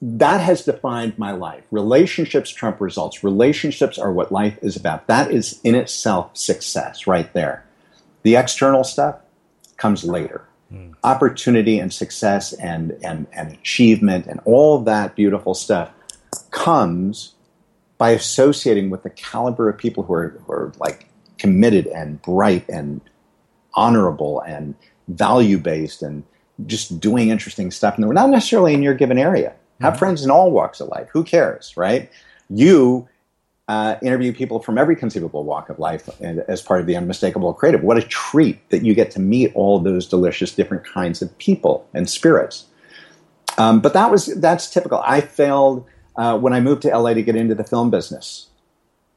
that 0.00 0.40
has 0.40 0.64
defined 0.64 1.16
my 1.16 1.30
life. 1.30 1.62
Relationships 1.70 2.50
trump 2.50 2.80
results. 2.80 3.22
Relationships 3.22 3.98
are 3.98 4.12
what 4.12 4.32
life 4.32 4.58
is 4.60 4.76
about. 4.76 5.06
That 5.06 5.30
is 5.30 5.60
in 5.62 5.76
itself 5.76 6.36
success 6.36 7.06
right 7.06 7.32
there. 7.32 7.64
The 8.22 8.36
external 8.36 8.82
stuff 8.82 9.16
comes 9.76 10.04
later. 10.04 10.44
Mm. 10.72 10.94
Opportunity 11.04 11.78
and 11.78 11.92
success 11.92 12.52
and, 12.54 12.96
and, 13.02 13.28
and 13.32 13.52
achievement 13.52 14.26
and 14.26 14.40
all 14.44 14.80
that 14.80 15.14
beautiful 15.14 15.54
stuff 15.54 15.90
comes 16.50 17.34
by 17.96 18.10
associating 18.10 18.90
with 18.90 19.04
the 19.04 19.10
caliber 19.10 19.68
of 19.68 19.78
people 19.78 20.02
who 20.02 20.14
are, 20.14 20.28
who 20.46 20.52
are 20.52 20.72
like 20.78 21.06
committed 21.42 21.88
and 21.88 22.22
bright 22.22 22.64
and 22.68 23.00
honorable 23.74 24.40
and 24.42 24.76
value 25.08 25.58
based 25.58 26.00
and 26.00 26.22
just 26.66 27.00
doing 27.00 27.30
interesting 27.30 27.72
stuff. 27.72 27.96
And 27.96 28.06
we're 28.06 28.12
not 28.12 28.30
necessarily 28.30 28.74
in 28.74 28.82
your 28.82 28.94
given 28.94 29.18
area. 29.18 29.52
Have 29.80 29.94
mm-hmm. 29.94 29.98
friends 29.98 30.24
in 30.24 30.30
all 30.30 30.52
walks 30.52 30.80
of 30.80 30.86
life. 30.86 31.08
Who 31.12 31.24
cares, 31.24 31.76
right? 31.76 32.08
You 32.48 33.08
uh, 33.66 33.96
interview 34.02 34.32
people 34.32 34.60
from 34.60 34.78
every 34.78 34.94
conceivable 34.94 35.42
walk 35.42 35.68
of 35.68 35.80
life 35.80 36.08
as 36.22 36.62
part 36.62 36.80
of 36.80 36.86
the 36.86 36.96
unmistakable 36.96 37.52
creative. 37.54 37.82
What 37.82 37.98
a 37.98 38.02
treat 38.02 38.70
that 38.70 38.84
you 38.84 38.94
get 38.94 39.10
to 39.12 39.20
meet 39.20 39.50
all 39.56 39.80
those 39.80 40.06
delicious 40.06 40.54
different 40.54 40.84
kinds 40.84 41.22
of 41.22 41.36
people 41.38 41.88
and 41.92 42.08
spirits. 42.08 42.66
Um, 43.58 43.80
but 43.80 43.94
that 43.94 44.12
was 44.12 44.26
that's 44.40 44.70
typical. 44.70 45.02
I 45.04 45.20
failed 45.20 45.84
uh, 46.14 46.38
when 46.38 46.52
I 46.52 46.60
moved 46.60 46.82
to 46.82 46.96
LA 46.96 47.14
to 47.14 47.22
get 47.22 47.34
into 47.34 47.56
the 47.56 47.64
film 47.64 47.90
business. 47.90 48.48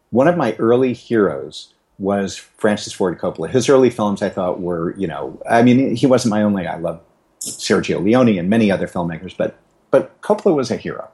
One 0.09 0.27
of 0.27 0.37
my 0.37 0.55
early 0.57 0.93
heroes 0.93 1.74
was 1.97 2.37
Francis 2.37 2.93
Ford 2.93 3.17
Coppola. 3.19 3.49
His 3.49 3.69
early 3.69 3.89
films, 3.89 4.21
I 4.21 4.29
thought, 4.29 4.59
were 4.59 4.95
you 4.97 5.07
know, 5.07 5.41
I 5.49 5.61
mean, 5.63 5.95
he 5.95 6.05
wasn't 6.05 6.31
my 6.31 6.43
only. 6.43 6.67
I 6.67 6.77
love 6.77 7.01
Sergio 7.41 8.03
Leone 8.03 8.37
and 8.37 8.49
many 8.49 8.71
other 8.71 8.87
filmmakers, 8.87 9.35
but 9.37 9.57
but 9.91 10.19
Coppola 10.21 10.55
was 10.55 10.71
a 10.71 10.77
hero. 10.77 11.09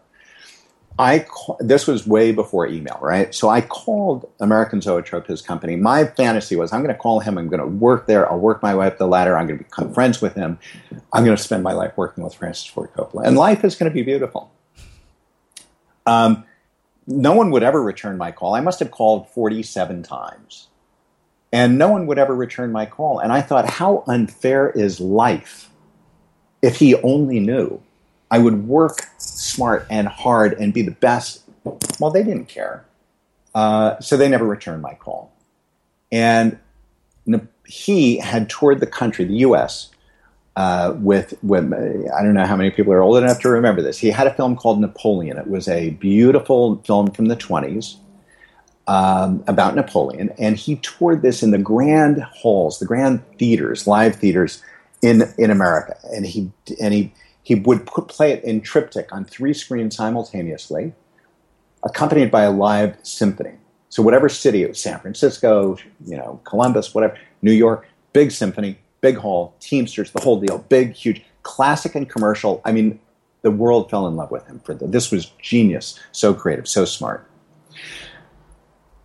I 0.99 1.25
this 1.59 1.87
was 1.87 2.05
way 2.05 2.31
before 2.31 2.67
email, 2.67 2.99
right? 3.01 3.33
So 3.33 3.49
I 3.49 3.61
called 3.61 4.29
American 4.39 4.81
Zoetrope, 4.81 5.27
his 5.27 5.41
company. 5.41 5.75
My 5.75 6.05
fantasy 6.05 6.55
was 6.55 6.73
I'm 6.73 6.81
going 6.81 6.93
to 6.93 6.99
call 6.99 7.21
him. 7.21 7.37
I'm 7.37 7.47
going 7.47 7.61
to 7.61 7.67
work 7.67 8.07
there. 8.07 8.29
I'll 8.29 8.39
work 8.39 8.61
my 8.61 8.75
way 8.75 8.87
up 8.87 8.97
the 8.97 9.07
ladder. 9.07 9.37
I'm 9.37 9.47
going 9.47 9.59
to 9.59 9.63
become 9.63 9.93
friends 9.93 10.21
with 10.21 10.35
him. 10.35 10.59
I'm 11.13 11.23
going 11.23 11.35
to 11.35 11.41
spend 11.41 11.63
my 11.63 11.73
life 11.73 11.93
working 11.95 12.23
with 12.23 12.35
Francis 12.35 12.65
Ford 12.65 12.91
Coppola, 12.93 13.25
and 13.25 13.37
life 13.37 13.63
is 13.63 13.75
going 13.75 13.89
to 13.89 13.93
be 13.93 14.03
beautiful. 14.03 14.51
Um, 16.05 16.43
no 17.07 17.33
one 17.33 17.51
would 17.51 17.63
ever 17.63 17.81
return 17.81 18.17
my 18.17 18.31
call. 18.31 18.53
I 18.53 18.61
must 18.61 18.79
have 18.79 18.91
called 18.91 19.29
47 19.29 20.03
times, 20.03 20.67
and 21.51 21.77
no 21.77 21.89
one 21.89 22.07
would 22.07 22.17
ever 22.17 22.35
return 22.35 22.71
my 22.71 22.85
call. 22.85 23.19
And 23.19 23.31
I 23.31 23.41
thought, 23.41 23.69
how 23.69 24.03
unfair 24.07 24.69
is 24.69 24.99
life? 24.99 25.69
If 26.61 26.77
he 26.77 26.95
only 26.95 27.39
knew 27.39 27.81
I 28.31 28.39
would 28.39 28.65
work 28.67 29.07
smart 29.17 29.85
and 29.89 30.07
hard 30.07 30.53
and 30.53 30.73
be 30.73 30.81
the 30.81 30.91
best. 30.91 31.43
Well, 31.99 32.11
they 32.11 32.23
didn't 32.23 32.47
care. 32.47 32.85
Uh, 33.53 33.99
so 33.99 34.15
they 34.15 34.29
never 34.29 34.45
returned 34.45 34.81
my 34.81 34.93
call. 34.93 35.33
And 36.11 36.57
he 37.65 38.17
had 38.17 38.49
toured 38.49 38.79
the 38.79 38.87
country, 38.87 39.25
the 39.25 39.35
U.S., 39.35 39.89
uh, 40.55 40.93
with, 40.97 41.33
with, 41.43 41.63
I 41.73 42.23
don't 42.23 42.33
know 42.33 42.45
how 42.45 42.57
many 42.57 42.71
people 42.71 42.91
are 42.91 43.01
old 43.01 43.17
enough 43.17 43.39
to 43.41 43.49
remember 43.49 43.81
this. 43.81 43.97
He 43.97 44.09
had 44.09 44.27
a 44.27 44.33
film 44.33 44.55
called 44.55 44.79
Napoleon. 44.81 45.37
It 45.37 45.47
was 45.47 45.67
a 45.67 45.91
beautiful 45.91 46.81
film 46.85 47.11
from 47.11 47.25
the 47.27 47.37
20s 47.37 47.97
um, 48.87 49.43
about 49.47 49.75
Napoleon. 49.75 50.31
And 50.37 50.57
he 50.57 50.77
toured 50.77 51.21
this 51.21 51.43
in 51.43 51.51
the 51.51 51.57
grand 51.57 52.21
halls, 52.23 52.79
the 52.79 52.85
grand 52.85 53.23
theaters, 53.37 53.87
live 53.87 54.15
theaters 54.15 54.63
in, 55.01 55.23
in 55.37 55.51
America. 55.51 55.97
And 56.13 56.25
he, 56.25 56.51
and 56.79 56.93
he, 56.93 57.13
he 57.43 57.55
would 57.55 57.85
put, 57.85 58.07
play 58.07 58.31
it 58.31 58.43
in 58.43 58.61
triptych 58.61 59.11
on 59.11 59.25
three 59.25 59.53
screens 59.53 59.95
simultaneously, 59.95 60.93
accompanied 61.83 62.31
by 62.31 62.43
a 62.43 62.51
live 62.51 62.97
symphony. 63.03 63.53
So 63.89 64.01
whatever 64.01 64.29
city 64.29 64.63
it 64.63 64.69
was, 64.69 64.81
San 64.81 64.99
Francisco, 64.99 65.77
you 66.05 66.17
know, 66.17 66.39
Columbus, 66.43 66.93
whatever, 66.93 67.17
New 67.41 67.51
York, 67.51 67.87
big 68.13 68.31
symphony, 68.31 68.77
big 69.01 69.17
hall, 69.17 69.55
Teamsters, 69.59 70.11
the 70.11 70.21
whole 70.21 70.39
deal, 70.39 70.59
big, 70.69 70.93
huge, 70.93 71.23
classic 71.43 71.95
and 71.95 72.09
commercial. 72.09 72.61
I 72.63 72.71
mean, 72.71 72.99
the 73.41 73.51
world 73.51 73.89
fell 73.89 74.07
in 74.07 74.15
love 74.15 74.31
with 74.31 74.45
him 74.45 74.59
for 74.59 74.73
the, 74.73 74.85
this 74.85 75.11
was 75.11 75.25
genius, 75.41 75.99
so 76.11 76.33
creative, 76.33 76.67
so 76.67 76.85
smart 76.85 77.27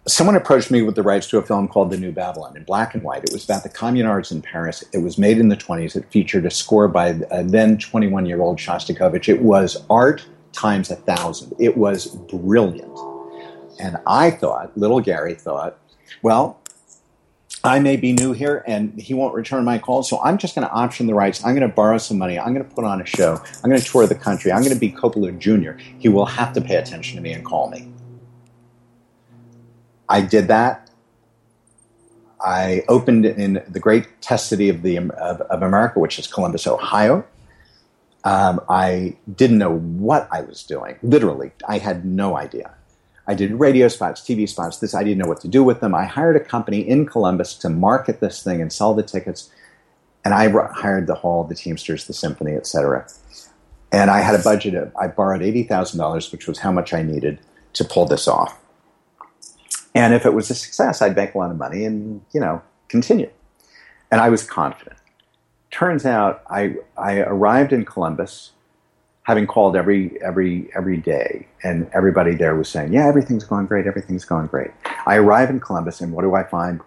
someone 0.08 0.36
approached 0.36 0.70
me 0.70 0.82
with 0.82 0.94
the 0.94 1.02
rights 1.02 1.26
to 1.28 1.38
a 1.38 1.42
film 1.42 1.66
called 1.66 1.90
The 1.90 1.96
New 1.96 2.12
Babylon 2.12 2.56
in 2.56 2.62
black 2.62 2.94
and 2.94 3.02
white. 3.02 3.24
It 3.24 3.32
was 3.32 3.44
about 3.44 3.64
the 3.64 3.68
communards 3.68 4.30
in 4.30 4.40
Paris. 4.40 4.84
It 4.92 4.98
was 4.98 5.18
made 5.18 5.38
in 5.38 5.48
the 5.48 5.56
20s. 5.56 5.96
It 5.96 6.10
featured 6.10 6.46
a 6.46 6.50
score 6.50 6.86
by 6.88 7.18
a 7.30 7.42
then 7.42 7.76
21 7.78 8.26
year 8.26 8.40
old 8.40 8.58
Shostakovich. 8.58 9.28
It 9.28 9.42
was 9.42 9.84
art 9.90 10.24
times 10.52 10.90
a 10.90 10.96
thousand. 10.96 11.54
It 11.58 11.76
was 11.76 12.06
brilliant. 12.06 12.96
And 13.80 13.98
I 14.06 14.30
thought, 14.30 14.76
little 14.76 15.00
Gary 15.00 15.34
thought, 15.34 15.78
well, 16.22 16.60
I 17.64 17.80
may 17.80 17.96
be 17.96 18.12
new 18.12 18.32
here 18.32 18.62
and 18.66 18.98
he 18.98 19.12
won't 19.12 19.34
return 19.34 19.64
my 19.64 19.78
call, 19.78 20.04
so 20.04 20.20
I'm 20.22 20.38
just 20.38 20.54
going 20.54 20.66
to 20.66 20.72
option 20.72 21.08
the 21.08 21.14
rights. 21.14 21.44
I'm 21.44 21.54
going 21.54 21.68
to 21.68 21.74
borrow 21.74 21.98
some 21.98 22.16
money. 22.16 22.38
I'm 22.38 22.54
going 22.54 22.66
to 22.66 22.74
put 22.74 22.84
on 22.84 23.02
a 23.02 23.06
show. 23.06 23.42
I'm 23.62 23.70
going 23.70 23.80
to 23.80 23.86
tour 23.86 24.06
the 24.06 24.14
country. 24.14 24.52
I'm 24.52 24.60
going 24.60 24.72
to 24.72 24.78
be 24.78 24.92
Coppola 24.92 25.36
Jr. 25.36 25.72
He 25.98 26.08
will 26.08 26.26
have 26.26 26.52
to 26.52 26.60
pay 26.60 26.76
attention 26.76 27.16
to 27.16 27.22
me 27.22 27.32
and 27.32 27.44
call 27.44 27.68
me. 27.70 27.88
I 30.08 30.20
did 30.20 30.48
that. 30.48 30.90
I 32.44 32.84
opened 32.88 33.24
in 33.26 33.62
the 33.68 33.80
great 33.80 34.20
test 34.20 34.48
city 34.48 34.68
of 34.68 34.82
the 34.82 34.98
of, 34.98 35.40
of 35.40 35.62
America, 35.62 35.98
which 35.98 36.18
is 36.18 36.26
Columbus, 36.26 36.66
Ohio. 36.66 37.24
Um, 38.24 38.60
I 38.68 39.16
didn't 39.32 39.58
know 39.58 39.76
what 39.76 40.28
I 40.30 40.42
was 40.42 40.62
doing. 40.64 40.96
Literally, 41.02 41.52
I 41.68 41.78
had 41.78 42.04
no 42.04 42.36
idea. 42.36 42.74
I 43.28 43.34
did 43.34 43.52
radio 43.52 43.88
spots, 43.88 44.20
TV 44.20 44.48
spots. 44.48 44.78
This 44.78 44.94
I 44.94 45.02
didn't 45.02 45.18
know 45.18 45.28
what 45.28 45.40
to 45.40 45.48
do 45.48 45.64
with 45.64 45.80
them. 45.80 45.94
I 45.94 46.04
hired 46.04 46.36
a 46.36 46.40
company 46.40 46.80
in 46.80 47.06
Columbus 47.06 47.54
to 47.56 47.68
market 47.68 48.20
this 48.20 48.42
thing 48.42 48.60
and 48.60 48.72
sell 48.72 48.94
the 48.94 49.02
tickets, 49.02 49.50
and 50.24 50.34
I 50.34 50.48
hired 50.72 51.06
the 51.06 51.14
hall, 51.14 51.44
the 51.44 51.54
Teamsters, 51.54 52.06
the 52.06 52.12
symphony, 52.12 52.54
etc. 52.54 53.06
And 53.92 54.10
I 54.10 54.20
had 54.20 54.38
a 54.38 54.42
budget 54.42 54.74
of 54.74 54.94
I 54.96 55.08
borrowed 55.08 55.42
eighty 55.42 55.62
thousand 55.62 55.98
dollars, 55.98 56.30
which 56.30 56.46
was 56.46 56.58
how 56.58 56.70
much 56.70 56.92
I 56.92 57.02
needed 57.02 57.40
to 57.72 57.84
pull 57.84 58.06
this 58.06 58.28
off. 58.28 58.60
And 59.96 60.14
if 60.14 60.26
it 60.26 60.34
was 60.34 60.50
a 60.50 60.54
success, 60.54 61.00
I'd 61.00 61.16
make 61.16 61.34
a 61.34 61.38
lot 61.38 61.50
of 61.50 61.56
money 61.56 61.84
and, 61.84 62.20
you 62.32 62.40
know, 62.40 62.62
continue. 62.88 63.30
And 64.10 64.20
I 64.20 64.28
was 64.28 64.44
confident. 64.44 64.96
Turns 65.70 66.04
out 66.04 66.42
I, 66.48 66.76
I 66.96 67.20
arrived 67.20 67.72
in 67.72 67.84
Columbus 67.84 68.52
having 69.22 69.46
called 69.46 69.74
every, 69.74 70.20
every, 70.22 70.70
every 70.76 70.96
day, 70.98 71.48
and 71.64 71.90
everybody 71.92 72.34
there 72.34 72.54
was 72.54 72.68
saying, 72.68 72.92
yeah, 72.92 73.08
everything's 73.08 73.42
going 73.42 73.66
great, 73.66 73.84
everything's 73.84 74.24
going 74.24 74.46
great. 74.46 74.70
I 75.04 75.16
arrive 75.16 75.50
in 75.50 75.58
Columbus, 75.58 76.00
and 76.00 76.12
what 76.12 76.22
do 76.22 76.36
I 76.36 76.44
find? 76.44 76.80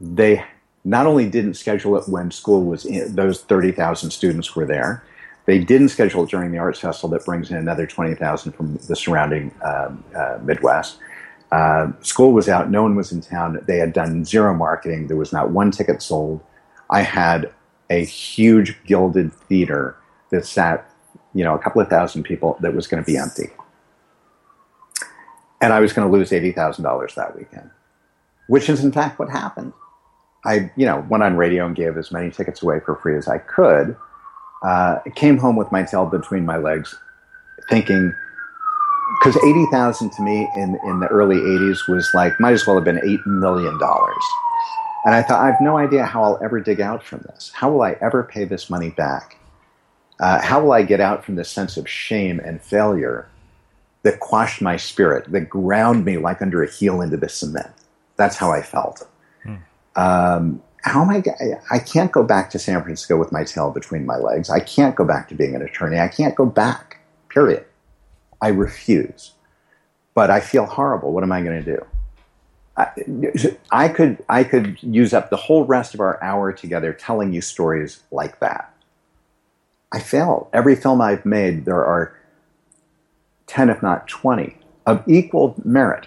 They 0.00 0.44
not 0.84 1.06
only 1.06 1.30
didn't 1.30 1.54
schedule 1.54 1.96
it 1.96 2.08
when 2.08 2.32
school 2.32 2.64
was 2.64 2.84
in, 2.84 3.14
those 3.14 3.42
30,000 3.42 4.10
students 4.10 4.56
were 4.56 4.66
there, 4.66 5.04
they 5.46 5.60
didn't 5.60 5.90
schedule 5.90 6.24
it 6.24 6.30
during 6.30 6.50
the 6.50 6.58
arts 6.58 6.80
festival 6.80 7.10
that 7.10 7.24
brings 7.24 7.50
in 7.50 7.56
another 7.56 7.86
20,000 7.86 8.52
from 8.52 8.74
the 8.88 8.96
surrounding 8.96 9.54
um, 9.62 10.02
uh, 10.16 10.38
Midwest. 10.42 10.98
Uh, 11.50 11.92
school 12.02 12.32
was 12.32 12.48
out, 12.48 12.70
no 12.70 12.82
one 12.82 12.94
was 12.94 13.10
in 13.10 13.20
town. 13.20 13.62
They 13.66 13.78
had 13.78 13.92
done 13.92 14.24
zero 14.24 14.54
marketing. 14.54 15.06
There 15.06 15.16
was 15.16 15.32
not 15.32 15.50
one 15.50 15.70
ticket 15.70 16.02
sold. 16.02 16.40
I 16.90 17.02
had 17.02 17.52
a 17.90 18.04
huge 18.04 18.76
gilded 18.84 19.32
theater 19.32 19.96
that 20.30 20.44
sat, 20.44 20.90
you 21.34 21.42
know, 21.42 21.54
a 21.54 21.58
couple 21.58 21.80
of 21.80 21.88
thousand 21.88 22.24
people 22.24 22.58
that 22.60 22.74
was 22.74 22.86
going 22.86 23.02
to 23.02 23.06
be 23.06 23.16
empty. 23.16 23.50
And 25.60 25.72
I 25.72 25.80
was 25.80 25.92
going 25.92 26.06
to 26.06 26.12
lose 26.12 26.30
$80,000 26.30 27.14
that 27.14 27.36
weekend, 27.36 27.70
which 28.46 28.68
is 28.68 28.84
in 28.84 28.92
fact 28.92 29.18
what 29.18 29.30
happened. 29.30 29.72
I, 30.44 30.70
you 30.76 30.86
know, 30.86 31.04
went 31.08 31.24
on 31.24 31.36
radio 31.36 31.66
and 31.66 31.74
gave 31.74 31.96
as 31.96 32.12
many 32.12 32.30
tickets 32.30 32.62
away 32.62 32.80
for 32.80 32.96
free 32.96 33.16
as 33.16 33.26
I 33.26 33.38
could. 33.38 33.96
Uh, 34.62 34.98
came 35.14 35.38
home 35.38 35.56
with 35.56 35.72
my 35.72 35.82
tail 35.82 36.06
between 36.06 36.44
my 36.44 36.56
legs, 36.56 36.94
thinking, 37.68 38.14
because 39.18 39.36
80,000 39.44 40.10
to 40.10 40.22
me 40.22 40.48
in, 40.56 40.78
in 40.84 41.00
the 41.00 41.08
early 41.08 41.36
80s 41.36 41.88
was 41.88 42.08
like, 42.14 42.38
might 42.38 42.52
as 42.52 42.66
well 42.66 42.76
have 42.76 42.84
been 42.84 42.98
$8 42.98 43.26
million. 43.26 43.78
And 45.04 45.14
I 45.14 45.22
thought, 45.22 45.40
I 45.40 45.46
have 45.46 45.60
no 45.60 45.78
idea 45.78 46.04
how 46.04 46.22
I'll 46.22 46.38
ever 46.42 46.60
dig 46.60 46.80
out 46.80 47.02
from 47.02 47.20
this. 47.20 47.50
How 47.54 47.70
will 47.70 47.82
I 47.82 47.96
ever 48.00 48.22
pay 48.22 48.44
this 48.44 48.68
money 48.68 48.90
back? 48.90 49.36
Uh, 50.20 50.40
how 50.40 50.60
will 50.60 50.72
I 50.72 50.82
get 50.82 51.00
out 51.00 51.24
from 51.24 51.36
this 51.36 51.48
sense 51.48 51.76
of 51.76 51.88
shame 51.88 52.40
and 52.40 52.60
failure 52.60 53.28
that 54.02 54.20
quashed 54.20 54.60
my 54.60 54.76
spirit, 54.76 55.30
that 55.32 55.48
ground 55.48 56.04
me 56.04 56.18
like 56.18 56.42
under 56.42 56.62
a 56.62 56.70
heel 56.70 57.00
into 57.00 57.16
the 57.16 57.28
cement? 57.28 57.70
That's 58.16 58.36
how 58.36 58.50
I 58.50 58.62
felt. 58.62 59.06
Hmm. 59.44 59.54
Um, 59.96 60.62
how 60.82 61.02
am 61.02 61.10
I? 61.10 61.22
I 61.70 61.78
can't 61.78 62.10
go 62.12 62.22
back 62.22 62.50
to 62.50 62.58
San 62.58 62.82
Francisco 62.82 63.16
with 63.16 63.32
my 63.32 63.44
tail 63.44 63.70
between 63.70 64.06
my 64.06 64.16
legs. 64.16 64.50
I 64.50 64.60
can't 64.60 64.94
go 64.94 65.04
back 65.04 65.28
to 65.28 65.34
being 65.34 65.54
an 65.54 65.62
attorney. 65.62 65.98
I 65.98 66.08
can't 66.08 66.34
go 66.34 66.46
back. 66.46 66.98
Period. 67.28 67.64
I 68.40 68.48
refuse. 68.48 69.32
But 70.14 70.30
I 70.30 70.40
feel 70.40 70.66
horrible. 70.66 71.12
What 71.12 71.22
am 71.22 71.32
I 71.32 71.42
going 71.42 71.64
to 71.64 71.76
do? 71.76 71.86
I, 72.76 72.90
I 73.70 73.88
could 73.88 74.24
I 74.28 74.44
could 74.44 74.80
use 74.82 75.12
up 75.12 75.30
the 75.30 75.36
whole 75.36 75.64
rest 75.64 75.94
of 75.94 76.00
our 76.00 76.22
hour 76.22 76.52
together 76.52 76.92
telling 76.92 77.32
you 77.32 77.40
stories 77.40 78.02
like 78.10 78.38
that. 78.40 78.72
I 79.90 80.00
fail. 80.00 80.48
Every 80.52 80.76
film 80.76 81.00
I've 81.00 81.24
made, 81.24 81.64
there 81.64 81.84
are 81.84 82.16
10, 83.46 83.70
if 83.70 83.82
not 83.82 84.06
20, 84.06 84.56
of 84.86 85.02
equal 85.08 85.54
merit 85.64 86.06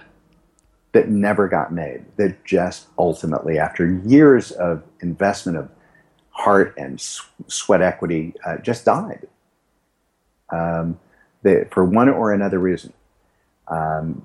that 0.91 1.09
never 1.09 1.47
got 1.47 1.73
made, 1.73 2.05
that 2.17 2.45
just 2.45 2.87
ultimately, 2.97 3.57
after 3.57 3.91
years 4.05 4.51
of 4.51 4.83
investment 5.01 5.57
of 5.57 5.69
heart 6.29 6.75
and 6.77 7.01
sweat 7.47 7.81
equity, 7.81 8.33
uh, 8.45 8.57
just 8.57 8.85
died 8.85 9.27
um, 10.51 10.99
for 11.71 11.83
one 11.83 12.09
or 12.09 12.33
another 12.33 12.59
reason. 12.59 12.93
Um, 13.67 14.21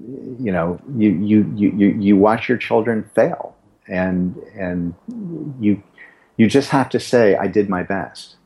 you 0.00 0.52
know, 0.52 0.80
you, 0.96 1.10
you, 1.10 1.52
you, 1.56 1.88
you 1.98 2.16
watch 2.16 2.48
your 2.48 2.58
children 2.58 3.08
fail, 3.14 3.56
and, 3.88 4.36
and 4.54 4.94
you, 5.60 5.82
you 6.36 6.48
just 6.48 6.70
have 6.70 6.88
to 6.90 7.00
say, 7.00 7.36
I 7.36 7.46
did 7.46 7.68
my 7.68 7.82
best. 7.82 8.36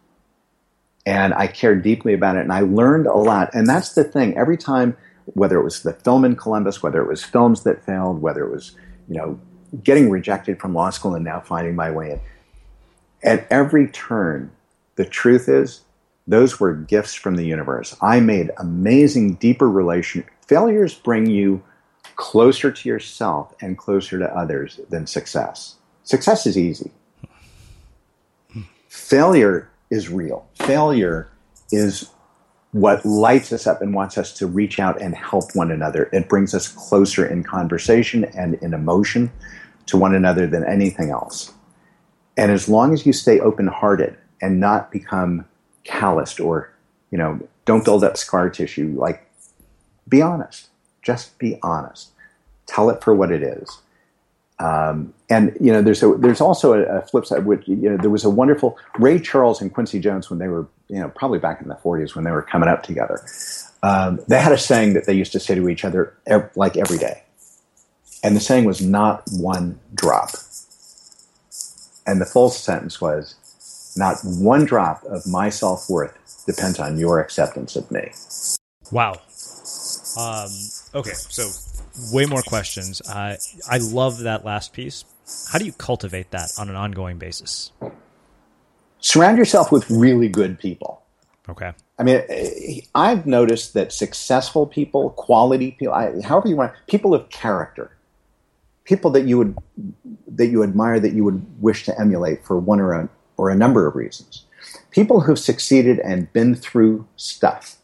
And 1.06 1.32
I 1.34 1.46
cared 1.46 1.82
deeply 1.82 2.12
about 2.12 2.36
it, 2.36 2.40
and 2.40 2.52
I 2.52 2.60
learned 2.60 3.06
a 3.06 3.16
lot. 3.16 3.50
And 3.54 3.66
that's 3.66 3.94
the 3.94 4.04
thing. 4.04 4.36
Every 4.36 4.56
time 4.56 4.96
whether 5.34 5.58
it 5.58 5.64
was 5.64 5.82
the 5.82 5.92
film 5.92 6.24
in 6.24 6.36
Columbus, 6.36 6.82
whether 6.82 7.00
it 7.00 7.08
was 7.08 7.22
films 7.22 7.62
that 7.62 7.84
failed, 7.84 8.20
whether 8.20 8.44
it 8.44 8.50
was, 8.50 8.76
you 9.08 9.16
know, 9.16 9.40
getting 9.82 10.10
rejected 10.10 10.60
from 10.60 10.74
law 10.74 10.90
school 10.90 11.14
and 11.14 11.24
now 11.24 11.40
finding 11.40 11.74
my 11.74 11.90
way 11.90 12.12
in. 12.12 12.20
At 13.22 13.46
every 13.50 13.88
turn, 13.88 14.50
the 14.96 15.04
truth 15.04 15.48
is, 15.48 15.82
those 16.26 16.60
were 16.60 16.74
gifts 16.74 17.14
from 17.14 17.36
the 17.36 17.44
universe. 17.44 17.96
I 18.00 18.20
made 18.20 18.50
amazing, 18.58 19.34
deeper 19.34 19.68
relation. 19.68 20.24
Failures 20.46 20.94
bring 20.94 21.26
you 21.26 21.62
closer 22.16 22.70
to 22.70 22.88
yourself 22.88 23.54
and 23.60 23.78
closer 23.78 24.18
to 24.18 24.36
others 24.36 24.80
than 24.90 25.06
success. 25.06 25.76
Success 26.04 26.46
is 26.46 26.58
easy. 26.58 26.90
Failure 28.88 29.70
is 29.90 30.08
real. 30.08 30.48
Failure 30.54 31.30
is 31.72 32.10
what 32.72 33.04
lights 33.04 33.52
us 33.52 33.66
up 33.66 33.82
and 33.82 33.94
wants 33.94 34.16
us 34.16 34.32
to 34.34 34.46
reach 34.46 34.78
out 34.78 35.00
and 35.00 35.14
help 35.14 35.44
one 35.54 35.70
another. 35.70 36.08
It 36.12 36.28
brings 36.28 36.54
us 36.54 36.68
closer 36.68 37.26
in 37.26 37.42
conversation 37.42 38.24
and 38.36 38.54
in 38.56 38.74
emotion 38.74 39.32
to 39.86 39.96
one 39.96 40.14
another 40.14 40.46
than 40.46 40.64
anything 40.64 41.10
else. 41.10 41.52
And 42.36 42.52
as 42.52 42.68
long 42.68 42.92
as 42.92 43.04
you 43.04 43.12
stay 43.12 43.40
open 43.40 43.66
hearted 43.66 44.16
and 44.40 44.60
not 44.60 44.92
become 44.92 45.46
calloused 45.84 46.40
or, 46.40 46.72
you 47.10 47.18
know, 47.18 47.40
don't 47.64 47.84
build 47.84 48.04
up 48.04 48.16
scar 48.16 48.50
tissue, 48.50 48.94
like, 48.96 49.26
be 50.08 50.22
honest. 50.22 50.68
Just 51.02 51.38
be 51.38 51.58
honest. 51.62 52.10
Tell 52.66 52.90
it 52.90 53.02
for 53.02 53.14
what 53.14 53.30
it 53.32 53.42
is. 53.42 53.80
Um, 54.60 55.14
and 55.30 55.56
you 55.58 55.72
know, 55.72 55.80
there's 55.80 56.02
a, 56.02 56.14
there's 56.16 56.40
also 56.40 56.74
a, 56.74 56.98
a, 56.98 57.02
flip 57.02 57.24
side. 57.24 57.46
Which 57.46 57.66
you 57.66 57.76
know, 57.76 57.96
there 57.96 58.10
was 58.10 58.24
a 58.24 58.30
wonderful 58.30 58.76
Ray 58.98 59.18
Charles 59.18 59.62
and 59.62 59.72
Quincy 59.72 59.98
Jones 59.98 60.28
when 60.28 60.38
they 60.38 60.48
were 60.48 60.68
you 60.88 61.00
know 61.00 61.08
probably 61.08 61.38
back 61.38 61.62
in 61.62 61.68
the 61.68 61.76
40s 61.76 62.14
when 62.14 62.24
they 62.24 62.30
were 62.30 62.42
coming 62.42 62.68
up 62.68 62.82
together. 62.82 63.24
Um, 63.82 64.20
they 64.28 64.38
had 64.38 64.52
a 64.52 64.58
saying 64.58 64.92
that 64.92 65.06
they 65.06 65.14
used 65.14 65.32
to 65.32 65.40
say 65.40 65.54
to 65.54 65.68
each 65.70 65.82
other 65.82 66.14
ev- 66.26 66.50
like 66.56 66.76
every 66.76 66.98
day, 66.98 67.22
and 68.22 68.36
the 68.36 68.40
saying 68.40 68.66
was 68.66 68.82
"not 68.82 69.22
one 69.32 69.80
drop," 69.94 70.32
and 72.06 72.20
the 72.20 72.26
full 72.26 72.50
sentence 72.50 73.00
was, 73.00 73.36
"Not 73.96 74.18
one 74.24 74.64
drop 74.64 75.04
of 75.04 75.26
my 75.26 75.50
self 75.50 75.88
worth 75.88 76.44
depends 76.46 76.78
on 76.78 76.98
your 76.98 77.20
acceptance 77.20 77.76
of 77.76 77.90
me." 77.90 78.12
Wow. 78.90 79.20
Um, 80.18 80.50
okay, 80.94 81.12
so 81.12 81.48
way 82.12 82.26
more 82.26 82.42
questions. 82.42 83.00
Uh, 83.02 83.36
I 83.68 83.78
love 83.78 84.20
that 84.20 84.44
last 84.44 84.72
piece. 84.72 85.04
How 85.52 85.58
do 85.58 85.64
you 85.64 85.72
cultivate 85.72 86.30
that 86.32 86.50
on 86.58 86.68
an 86.68 86.76
ongoing 86.76 87.18
basis? 87.18 87.72
Surround 89.00 89.38
yourself 89.38 89.72
with 89.72 89.88
really 89.90 90.28
good 90.28 90.58
people. 90.58 91.02
Okay. 91.48 91.72
I 91.98 92.02
mean, 92.02 92.22
I've 92.94 93.26
noticed 93.26 93.74
that 93.74 93.92
successful 93.92 94.66
people, 94.66 95.10
quality 95.10 95.72
people, 95.72 95.94
however 96.22 96.48
you 96.48 96.56
want, 96.56 96.72
people 96.86 97.14
of 97.14 97.28
character, 97.30 97.96
people 98.84 99.10
that 99.10 99.26
you 99.26 99.38
would 99.38 99.56
that 100.26 100.46
you 100.46 100.62
admire, 100.62 101.00
that 101.00 101.12
you 101.12 101.24
would 101.24 101.44
wish 101.60 101.84
to 101.84 102.00
emulate 102.00 102.44
for 102.44 102.58
one 102.58 102.80
or 102.80 102.92
a, 102.92 103.08
or 103.40 103.48
a 103.48 103.56
number 103.56 103.86
of 103.86 103.96
reasons. 103.96 104.44
People 104.90 105.20
who've 105.20 105.38
succeeded 105.38 105.98
and 106.00 106.30
been 106.34 106.54
through 106.54 107.06
stuff 107.16 107.78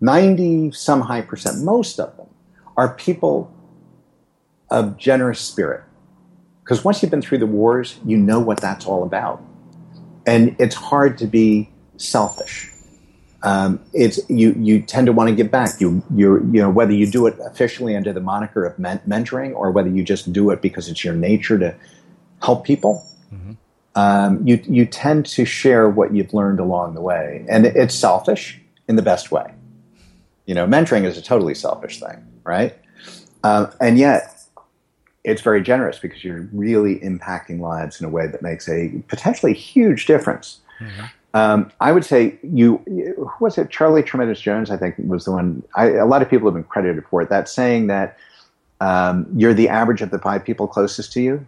90 0.00 0.70
some 0.70 1.00
high 1.00 1.22
percent, 1.22 1.64
most 1.64 1.98
of 1.98 2.16
them 2.16 2.28
are 2.76 2.94
people 2.94 3.52
of 4.70 4.96
generous 4.96 5.40
spirit. 5.40 5.82
Because 6.62 6.84
once 6.84 7.02
you've 7.02 7.10
been 7.10 7.22
through 7.22 7.38
the 7.38 7.46
wars, 7.46 7.98
you 8.04 8.16
know 8.16 8.38
what 8.38 8.60
that's 8.60 8.86
all 8.86 9.02
about. 9.02 9.42
And 10.26 10.54
it's 10.60 10.76
hard 10.76 11.18
to 11.18 11.26
be 11.26 11.70
selfish. 11.96 12.70
Um, 13.42 13.80
it's 13.92 14.20
you. 14.28 14.52
You 14.58 14.82
tend 14.82 15.06
to 15.06 15.12
want 15.12 15.30
to 15.30 15.34
give 15.34 15.50
back. 15.50 15.80
You, 15.80 16.02
you, 16.14 16.38
you 16.52 16.60
know, 16.60 16.70
whether 16.70 16.92
you 16.92 17.06
do 17.06 17.26
it 17.26 17.36
officially 17.44 17.96
under 17.96 18.12
the 18.12 18.20
moniker 18.20 18.64
of 18.64 18.78
men- 18.78 19.00
mentoring, 19.08 19.54
or 19.54 19.70
whether 19.70 19.88
you 19.88 20.02
just 20.02 20.32
do 20.32 20.50
it 20.50 20.60
because 20.60 20.88
it's 20.88 21.04
your 21.04 21.14
nature 21.14 21.58
to 21.58 21.74
help 22.42 22.64
people. 22.64 23.06
Mm-hmm. 23.32 23.52
Um, 23.94 24.46
you, 24.46 24.62
you 24.68 24.86
tend 24.86 25.26
to 25.26 25.44
share 25.44 25.88
what 25.88 26.14
you've 26.14 26.32
learned 26.32 26.60
along 26.60 26.94
the 26.94 27.00
way, 27.00 27.44
and 27.48 27.66
it's 27.66 27.94
selfish 27.94 28.60
in 28.88 28.96
the 28.96 29.02
best 29.02 29.32
way. 29.32 29.52
You 30.46 30.54
know, 30.54 30.66
mentoring 30.66 31.04
is 31.04 31.18
a 31.18 31.22
totally 31.22 31.54
selfish 31.54 32.00
thing, 32.00 32.24
right? 32.44 32.76
Um, 33.44 33.70
and 33.80 33.98
yet, 33.98 34.34
it's 35.24 35.42
very 35.42 35.62
generous 35.62 35.98
because 35.98 36.24
you're 36.24 36.48
really 36.52 37.00
impacting 37.00 37.60
lives 37.60 38.00
in 38.00 38.06
a 38.06 38.08
way 38.08 38.26
that 38.26 38.40
makes 38.40 38.68
a 38.68 38.90
potentially 39.08 39.52
huge 39.52 40.06
difference. 40.06 40.60
Mm-hmm. 40.80 41.04
Um, 41.34 41.70
I 41.80 41.92
would 41.92 42.04
say 42.04 42.38
you, 42.42 42.78
who 42.86 43.44
was 43.44 43.58
it? 43.58 43.68
Charlie 43.68 44.02
Tremendous 44.02 44.40
Jones, 44.40 44.70
I 44.70 44.76
think, 44.76 44.94
was 44.98 45.24
the 45.24 45.32
one. 45.32 45.62
I, 45.76 45.90
a 45.90 46.06
lot 46.06 46.22
of 46.22 46.30
people 46.30 46.48
have 46.48 46.54
been 46.54 46.64
credited 46.64 47.04
for 47.10 47.20
it. 47.20 47.28
That 47.28 47.48
saying 47.48 47.88
that 47.88 48.16
um, 48.80 49.26
you're 49.36 49.54
the 49.54 49.68
average 49.68 50.00
of 50.00 50.10
the 50.10 50.18
five 50.18 50.44
people 50.44 50.66
closest 50.66 51.12
to 51.12 51.20
you 51.20 51.46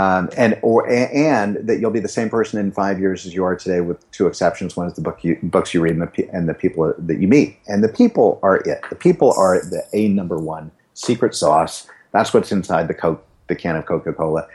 um, 0.00 0.30
and 0.36 0.58
or 0.62 0.88
and 0.88 1.56
that 1.56 1.78
you'll 1.78 1.90
be 1.90 2.00
the 2.00 2.08
same 2.08 2.30
person 2.30 2.58
in 2.58 2.72
five 2.72 2.98
years 2.98 3.26
as 3.26 3.34
you 3.34 3.44
are 3.44 3.54
today, 3.54 3.82
with 3.82 4.10
two 4.12 4.26
exceptions. 4.26 4.74
One 4.74 4.86
is 4.86 4.94
the 4.94 5.02
book 5.02 5.22
you, 5.22 5.38
books 5.42 5.74
you 5.74 5.82
read 5.82 5.92
and 5.92 6.02
the 6.02 6.28
and 6.32 6.48
the 6.48 6.54
people 6.54 6.94
that 6.96 7.20
you 7.20 7.28
meet. 7.28 7.58
And 7.68 7.84
the 7.84 7.88
people 7.88 8.40
are 8.42 8.56
it. 8.56 8.80
The 8.88 8.96
people 8.96 9.34
are 9.36 9.60
the 9.60 9.82
a 9.92 10.08
number 10.08 10.38
one 10.38 10.70
secret 10.94 11.34
sauce. 11.34 11.86
That's 12.12 12.32
what's 12.32 12.50
inside 12.50 12.88
the 12.88 12.94
coke, 12.94 13.22
the 13.48 13.54
can 13.54 13.76
of 13.76 13.84
Coca 13.84 14.14
Cola. 14.14 14.46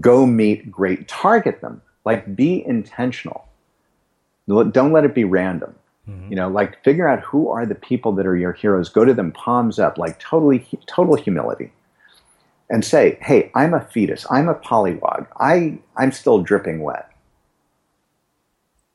Go 0.00 0.24
meet 0.24 0.70
great. 0.70 1.06
Target 1.06 1.60
them. 1.60 1.82
Like 2.06 2.34
be 2.34 2.64
intentional. 2.66 3.46
Don't 4.48 4.92
let 4.92 5.04
it 5.04 5.14
be 5.14 5.24
random. 5.24 5.74
Mm-hmm. 6.08 6.30
You 6.30 6.36
know, 6.36 6.48
like 6.48 6.82
figure 6.82 7.08
out 7.08 7.20
who 7.20 7.48
are 7.50 7.66
the 7.66 7.74
people 7.74 8.12
that 8.12 8.26
are 8.26 8.36
your 8.36 8.52
heroes. 8.52 8.88
Go 8.88 9.04
to 9.04 9.12
them 9.12 9.32
palms 9.32 9.78
up, 9.78 9.98
like 9.98 10.18
totally 10.18 10.66
total 10.86 11.16
humility 11.16 11.72
and 12.70 12.84
say, 12.84 13.18
hey, 13.20 13.50
I'm 13.54 13.74
a 13.74 13.80
fetus, 13.80 14.26
I'm 14.30 14.48
a 14.48 14.54
polywog, 14.54 15.26
I, 15.38 15.78
I'm 15.96 16.12
still 16.12 16.42
dripping 16.42 16.80
wet. 16.80 17.10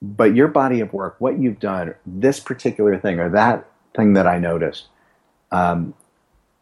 But 0.02 0.36
your 0.36 0.48
body 0.48 0.80
of 0.80 0.94
work, 0.94 1.16
what 1.20 1.40
you've 1.40 1.60
done, 1.60 1.94
this 2.06 2.40
particular 2.40 2.98
thing 2.98 3.20
or 3.20 3.30
that 3.30 3.70
thing 3.96 4.14
that 4.14 4.28
I 4.28 4.40
noticed, 4.40 4.88
um, 5.52 5.94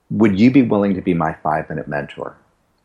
would 0.10 0.40
you 0.40 0.52
be 0.52 0.64
willing 0.64 0.96
to 0.96 1.02
be 1.02 1.14
my 1.14 1.34
five 1.44 1.70
minute 1.70 1.88
mentor? 1.88 2.36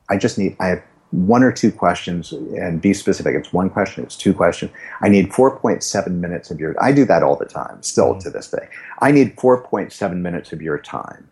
I 0.08 0.18
just 0.18 0.38
need, 0.38 0.56
I 0.60 0.66
have 0.66 0.82
one 1.10 1.42
or 1.42 1.52
two 1.52 1.72
questions 1.72 2.32
and 2.32 2.80
be 2.80 2.94
specific. 2.94 3.34
It's 3.34 3.52
one 3.52 3.70
question, 3.70 4.04
it's 4.04 4.16
two 4.16 4.34
questions. 4.34 4.72
I 5.00 5.08
need 5.08 5.30
4.7 5.30 6.06
minutes 6.10 6.50
of 6.50 6.60
your, 6.60 6.74
I 6.82 6.92
do 6.92 7.04
that 7.06 7.22
all 7.22 7.36
the 7.36 7.44
time, 7.44 7.82
still 7.82 8.10
mm-hmm. 8.10 8.20
to 8.20 8.30
this 8.30 8.50
day. 8.50 8.68
I 9.00 9.10
need 9.10 9.36
4.7 9.36 10.16
minutes 10.16 10.52
of 10.52 10.62
your 10.62 10.78
time 10.78 11.28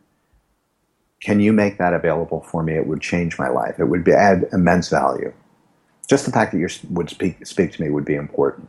can 1.21 1.41
you 1.41 1.53
make 1.53 1.79
that 1.79 1.93
available 1.93 2.41
for 2.41 2.63
me? 2.63 2.75
It 2.75 2.87
would 2.87 3.01
change 3.01 3.39
my 3.39 3.49
life. 3.49 3.79
It 3.79 3.85
would 3.85 4.05
be, 4.05 4.13
add 4.13 4.49
immense 4.53 4.89
value. 4.89 5.33
Just 6.09 6.25
the 6.25 6.33
fact 6.33 6.53
that 6.53 6.59
you 6.59 6.69
would 6.91 7.11
speak, 7.11 7.47
speak 7.47 7.73
to 7.73 7.83
me 7.83 7.91
would 7.91 8.05
be 8.05 8.15
important. 8.15 8.69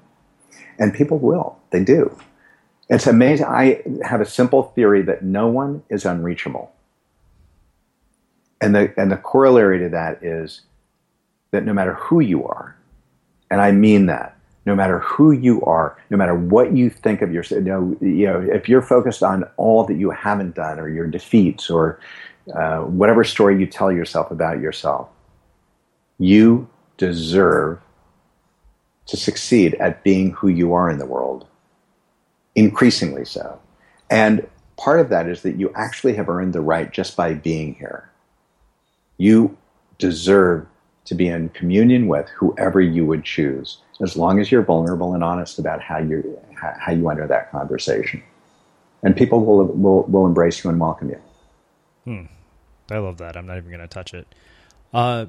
And 0.77 0.93
people 0.93 1.17
will. 1.17 1.57
They 1.71 1.83
do. 1.83 2.15
It's 2.89 3.07
amazing. 3.07 3.45
I 3.45 3.81
have 4.03 4.19
a 4.19 4.25
simple 4.25 4.63
theory 4.63 5.01
that 5.03 5.23
no 5.23 5.47
one 5.47 5.83
is 5.89 6.05
unreachable. 6.05 6.71
And 8.59 8.75
the, 8.75 8.93
and 8.97 9.11
the 9.11 9.17
corollary 9.17 9.79
to 9.79 9.89
that 9.89 10.23
is 10.23 10.61
that 11.51 11.63
no 11.63 11.73
matter 11.73 11.93
who 11.93 12.19
you 12.19 12.45
are, 12.45 12.75
and 13.49 13.61
I 13.61 13.71
mean 13.71 14.07
that, 14.07 14.37
no 14.65 14.75
matter 14.75 14.99
who 14.99 15.31
you 15.31 15.61
are, 15.63 15.97
no 16.09 16.17
matter 16.17 16.35
what 16.35 16.75
you 16.75 16.89
think 16.89 17.21
of 17.21 17.33
yourself, 17.33 17.63
you 17.65 17.71
know, 17.71 17.97
you 18.01 18.25
know, 18.27 18.39
if 18.39 18.69
you're 18.69 18.81
focused 18.81 19.23
on 19.23 19.43
all 19.57 19.83
that 19.85 19.95
you 19.95 20.11
haven't 20.11 20.53
done 20.53 20.79
or 20.79 20.87
your 20.87 21.07
defeats 21.07 21.69
or 21.69 21.99
uh, 22.53 22.81
whatever 22.81 23.23
story 23.23 23.59
you 23.59 23.67
tell 23.67 23.91
yourself 23.91 24.31
about 24.31 24.59
yourself, 24.59 25.09
you 26.17 26.67
deserve 26.97 27.79
to 29.07 29.17
succeed 29.17 29.73
at 29.75 30.03
being 30.03 30.31
who 30.31 30.47
you 30.47 30.73
are 30.73 30.89
in 30.89 30.99
the 30.99 31.05
world, 31.05 31.45
increasingly 32.55 33.25
so. 33.25 33.59
And 34.09 34.47
part 34.77 34.99
of 34.99 35.09
that 35.09 35.27
is 35.27 35.41
that 35.41 35.57
you 35.57 35.71
actually 35.75 36.13
have 36.15 36.29
earned 36.29 36.53
the 36.53 36.61
right 36.61 36.91
just 36.91 37.15
by 37.15 37.33
being 37.33 37.75
here. 37.75 38.09
You 39.17 39.57
deserve 39.97 40.67
to 41.05 41.15
be 41.15 41.27
in 41.27 41.49
communion 41.49 42.07
with 42.07 42.29
whoever 42.29 42.79
you 42.79 43.05
would 43.05 43.23
choose, 43.23 43.77
as 44.01 44.15
long 44.15 44.39
as 44.39 44.51
you're 44.51 44.61
vulnerable 44.61 45.13
and 45.13 45.23
honest 45.23 45.59
about 45.59 45.81
how 45.81 45.97
you 45.97 46.39
how 46.55 46.91
you 46.91 47.09
enter 47.09 47.27
that 47.27 47.51
conversation, 47.51 48.21
and 49.03 49.17
people 49.17 49.43
will 49.43 49.65
will 49.65 50.03
will 50.03 50.25
embrace 50.25 50.63
you 50.63 50.69
and 50.69 50.79
welcome 50.79 51.09
you. 51.09 51.19
Hmm. 52.05 52.23
I 52.89 52.97
love 52.97 53.17
that. 53.19 53.37
I'm 53.37 53.45
not 53.45 53.57
even 53.57 53.69
going 53.69 53.81
to 53.81 53.87
touch 53.87 54.13
it. 54.13 54.27
Uh, 54.93 55.27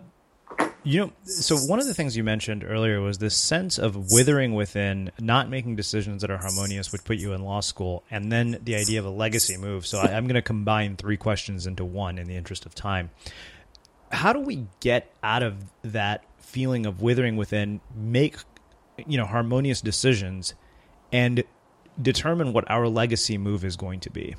you 0.85 1.01
know, 1.01 1.13
so 1.25 1.57
one 1.57 1.79
of 1.79 1.87
the 1.87 1.95
things 1.95 2.17
you 2.17 2.25
mentioned 2.25 2.65
earlier 2.65 3.01
was 3.01 3.19
this 3.19 3.37
sense 3.37 3.79
of 3.79 4.11
withering 4.11 4.55
within, 4.55 5.13
not 5.21 5.49
making 5.49 5.77
decisions 5.77 6.23
that 6.23 6.31
are 6.31 6.39
harmonious 6.39 6.91
would 6.91 7.05
put 7.05 7.19
you 7.19 7.33
in 7.35 7.43
law 7.43 7.61
school, 7.61 8.03
and 8.11 8.33
then 8.33 8.59
the 8.65 8.75
idea 8.75 8.99
of 8.99 9.07
a 9.07 9.11
legacy 9.11 9.57
move. 9.57 9.87
So 9.87 9.99
I, 9.99 10.15
I'm 10.15 10.25
going 10.25 10.35
to 10.35 10.43
combine 10.43 10.97
three 10.97 11.17
questions 11.17 11.67
into 11.67 11.85
one 11.85 12.19
in 12.19 12.27
the 12.27 12.35
interest 12.35 12.67
of 12.67 12.75
time. 12.75 13.11
How 14.11 14.33
do 14.33 14.41
we 14.41 14.67
get 14.81 15.15
out 15.23 15.43
of 15.43 15.57
that 15.83 16.25
feeling 16.39 16.85
of 16.85 17.01
withering 17.01 17.37
within, 17.37 17.81
make 17.95 18.37
you 19.07 19.17
know 19.17 19.27
harmonious 19.27 19.81
decisions, 19.81 20.55
and 21.13 21.45
determine 22.01 22.53
what 22.53 22.69
our 22.69 22.89
legacy 22.89 23.39
move 23.39 23.65
is 23.65 23.77
going 23.77 24.01
to 24.01 24.11
be? 24.11 24.35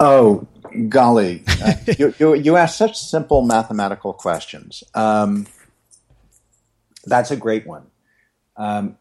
Oh, 0.00 0.48
golly, 0.88 1.44
uh, 1.64 1.74
you, 1.98 2.14
you, 2.18 2.34
you 2.34 2.56
ask 2.56 2.76
such 2.78 2.98
simple 2.98 3.42
mathematical 3.42 4.14
questions. 4.14 4.82
Um, 4.94 5.46
that's 7.04 7.30
a 7.30 7.36
great 7.36 7.66
one. 7.66 7.86
Um, 8.56 8.96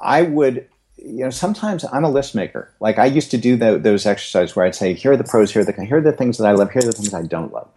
I 0.00 0.22
would, 0.22 0.68
you 0.96 1.24
know, 1.24 1.30
sometimes 1.30 1.84
I'm 1.92 2.04
a 2.04 2.10
list 2.10 2.34
maker. 2.34 2.72
Like 2.80 2.98
I 2.98 3.06
used 3.06 3.30
to 3.32 3.38
do 3.38 3.56
the, 3.56 3.78
those 3.78 4.06
exercises 4.06 4.56
where 4.56 4.64
I'd 4.66 4.74
say, 4.74 4.94
here 4.94 5.12
are 5.12 5.16
the 5.16 5.24
pros, 5.24 5.52
here 5.52 5.62
are 5.62 5.64
the 5.64 5.72
here 5.84 5.98
are 5.98 6.02
the 6.02 6.12
things 6.12 6.38
that 6.38 6.46
I 6.46 6.52
love, 6.52 6.70
here 6.70 6.80
are 6.80 6.86
the 6.86 6.92
things 6.92 7.12
I 7.12 7.22
don't 7.22 7.52
love. 7.52 7.68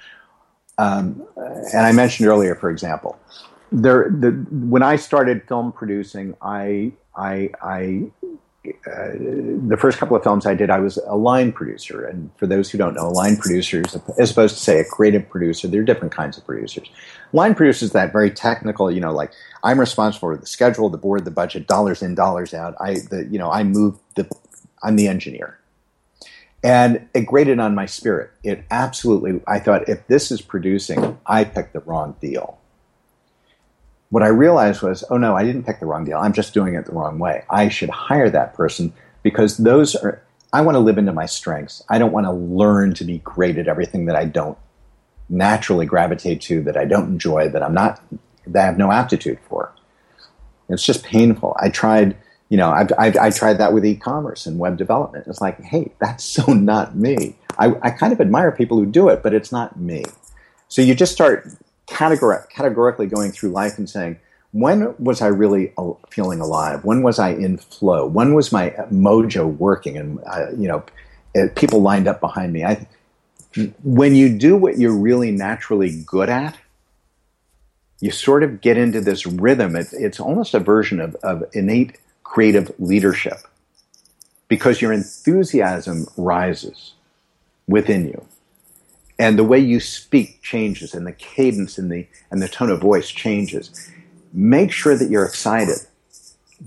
Um, 0.77 1.23
and 1.37 1.85
I 1.85 1.91
mentioned 1.91 2.27
earlier, 2.29 2.55
for 2.55 2.69
example, 2.69 3.19
there 3.71 4.09
the 4.09 4.31
when 4.51 4.83
I 4.83 4.95
started 4.95 5.47
film 5.47 5.71
producing, 5.71 6.35
I 6.41 6.93
I 7.15 7.51
I 7.61 8.11
the 8.63 9.77
first 9.79 9.97
couple 9.97 10.15
of 10.15 10.23
films 10.23 10.45
I 10.45 10.53
did, 10.53 10.69
I 10.69 10.79
was 10.79 10.97
a 11.07 11.15
line 11.15 11.51
producer. 11.51 12.05
And 12.05 12.29
for 12.37 12.45
those 12.45 12.69
who 12.69 12.77
don't 12.77 12.93
know, 12.93 13.07
a 13.07 13.09
line 13.09 13.37
producer 13.37 13.81
is 13.81 13.97
as 14.19 14.31
opposed 14.31 14.55
to 14.55 14.61
say 14.61 14.79
a 14.79 14.85
creative 14.85 15.27
producer. 15.29 15.67
There 15.67 15.81
are 15.81 15.85
different 15.85 16.13
kinds 16.13 16.37
of 16.37 16.45
producers. 16.45 16.87
Line 17.33 17.55
producers 17.55 17.91
that 17.91 18.11
very 18.11 18.29
technical, 18.29 18.91
you 18.91 19.01
know, 19.01 19.13
like 19.13 19.31
I'm 19.63 19.79
responsible 19.79 20.19
for 20.19 20.37
the 20.37 20.45
schedule, 20.45 20.89
the 20.89 20.97
board, 20.97 21.25
the 21.25 21.31
budget, 21.31 21.67
dollars 21.67 22.03
in, 22.03 22.13
dollars 22.13 22.53
out. 22.53 22.75
I, 22.79 22.95
the, 23.09 23.27
you 23.31 23.39
know, 23.39 23.51
I 23.51 23.63
move 23.63 23.97
the, 24.15 24.29
I'm 24.83 24.95
the 24.95 25.07
engineer. 25.07 25.57
And 26.63 27.09
it 27.15 27.21
grated 27.21 27.59
on 27.59 27.73
my 27.73 27.87
spirit. 27.87 28.29
It 28.43 28.63
absolutely, 28.69 29.41
I 29.47 29.57
thought, 29.57 29.89
if 29.89 30.05
this 30.05 30.29
is 30.29 30.41
producing, 30.41 31.17
I 31.25 31.45
picked 31.45 31.73
the 31.73 31.79
wrong 31.79 32.15
deal 32.21 32.60
what 34.11 34.23
I 34.23 34.27
realized 34.27 34.81
was, 34.81 35.03
oh 35.09 35.17
no, 35.17 35.35
I 35.35 35.43
didn't 35.43 35.65
pick 35.65 35.79
the 35.79 35.85
wrong 35.85 36.03
deal. 36.03 36.17
I'm 36.17 36.33
just 36.33 36.53
doing 36.53 36.75
it 36.75 36.85
the 36.85 36.91
wrong 36.91 37.17
way. 37.17 37.43
I 37.49 37.69
should 37.69 37.89
hire 37.89 38.29
that 38.29 38.53
person 38.53 38.93
because 39.23 39.57
those 39.57 39.95
are, 39.95 40.21
I 40.53 40.61
want 40.61 40.75
to 40.75 40.79
live 40.79 40.97
into 40.97 41.13
my 41.13 41.25
strengths. 41.25 41.81
I 41.89 41.97
don't 41.97 42.11
want 42.11 42.25
to 42.25 42.31
learn 42.31 42.93
to 42.95 43.05
be 43.05 43.19
great 43.19 43.57
at 43.57 43.69
everything 43.69 44.05
that 44.05 44.17
I 44.17 44.25
don't 44.25 44.57
naturally 45.29 45.85
gravitate 45.85 46.41
to, 46.41 46.61
that 46.63 46.75
I 46.75 46.83
don't 46.83 47.07
enjoy, 47.07 47.47
that 47.49 47.63
I'm 47.63 47.73
not, 47.73 48.01
that 48.45 48.61
I 48.61 48.65
have 48.65 48.77
no 48.77 48.91
aptitude 48.91 49.39
for. 49.47 49.71
It's 50.67 50.83
just 50.83 51.05
painful. 51.05 51.55
I 51.57 51.69
tried, 51.69 52.17
you 52.49 52.57
know, 52.57 52.69
I've, 52.69 52.91
I've, 52.99 53.15
I 53.15 53.29
tried 53.29 53.59
that 53.59 53.71
with 53.71 53.85
e-commerce 53.85 54.45
and 54.45 54.59
web 54.59 54.77
development. 54.77 55.27
It's 55.27 55.39
like, 55.39 55.61
hey, 55.61 55.93
that's 56.01 56.25
so 56.25 56.51
not 56.51 56.97
me. 56.97 57.37
I, 57.57 57.73
I 57.81 57.91
kind 57.91 58.11
of 58.11 58.19
admire 58.19 58.51
people 58.51 58.77
who 58.77 58.85
do 58.85 59.07
it, 59.07 59.23
but 59.23 59.33
it's 59.33 59.53
not 59.53 59.79
me. 59.79 60.03
So 60.67 60.81
you 60.81 60.95
just 60.95 61.13
start 61.13 61.47
categor- 61.91 62.49
categorically 62.49 63.07
going 63.07 63.31
through 63.31 63.49
life 63.49 63.77
and 63.77 63.89
saying, 63.89 64.17
when 64.51 64.95
was 64.97 65.21
I 65.21 65.27
really 65.27 65.73
feeling 66.09 66.39
alive? 66.39 66.83
When 66.83 67.03
was 67.03 67.19
I 67.19 67.29
in 67.29 67.57
flow? 67.57 68.05
When 68.05 68.33
was 68.33 68.51
my 68.51 68.71
mojo 68.91 69.57
working? 69.57 69.97
And 69.97 70.19
uh, 70.25 70.51
you 70.57 70.67
know, 70.67 70.83
people 71.55 71.81
lined 71.81 72.07
up 72.07 72.19
behind 72.19 72.51
me. 72.51 72.65
I, 72.65 72.85
when 73.83 74.15
you 74.15 74.37
do 74.37 74.55
what 74.55 74.77
you're 74.77 74.95
really 74.95 75.31
naturally 75.31 76.03
good 76.05 76.29
at, 76.29 76.57
you 78.01 78.11
sort 78.11 78.43
of 78.43 78.61
get 78.61 78.77
into 78.77 78.99
this 78.99 79.25
rhythm. 79.25 79.75
It, 79.75 79.87
it's 79.93 80.19
almost 80.19 80.53
a 80.53 80.59
version 80.59 80.99
of, 80.99 81.15
of 81.23 81.43
innate 81.53 81.97
creative 82.23 82.71
leadership 82.79 83.37
because 84.47 84.81
your 84.81 84.91
enthusiasm 84.91 86.07
rises 86.17 86.93
within 87.67 88.07
you 88.07 88.25
and 89.21 89.37
the 89.37 89.43
way 89.43 89.59
you 89.59 89.79
speak 89.79 90.41
changes 90.41 90.95
and 90.95 91.05
the 91.05 91.11
cadence 91.11 91.77
and 91.77 91.91
the 91.91 92.07
and 92.31 92.41
the 92.41 92.47
tone 92.47 92.71
of 92.71 92.81
voice 92.81 93.09
changes. 93.09 93.91
Make 94.33 94.71
sure 94.71 94.97
that 94.97 95.11
you're 95.11 95.25
excited 95.25 95.77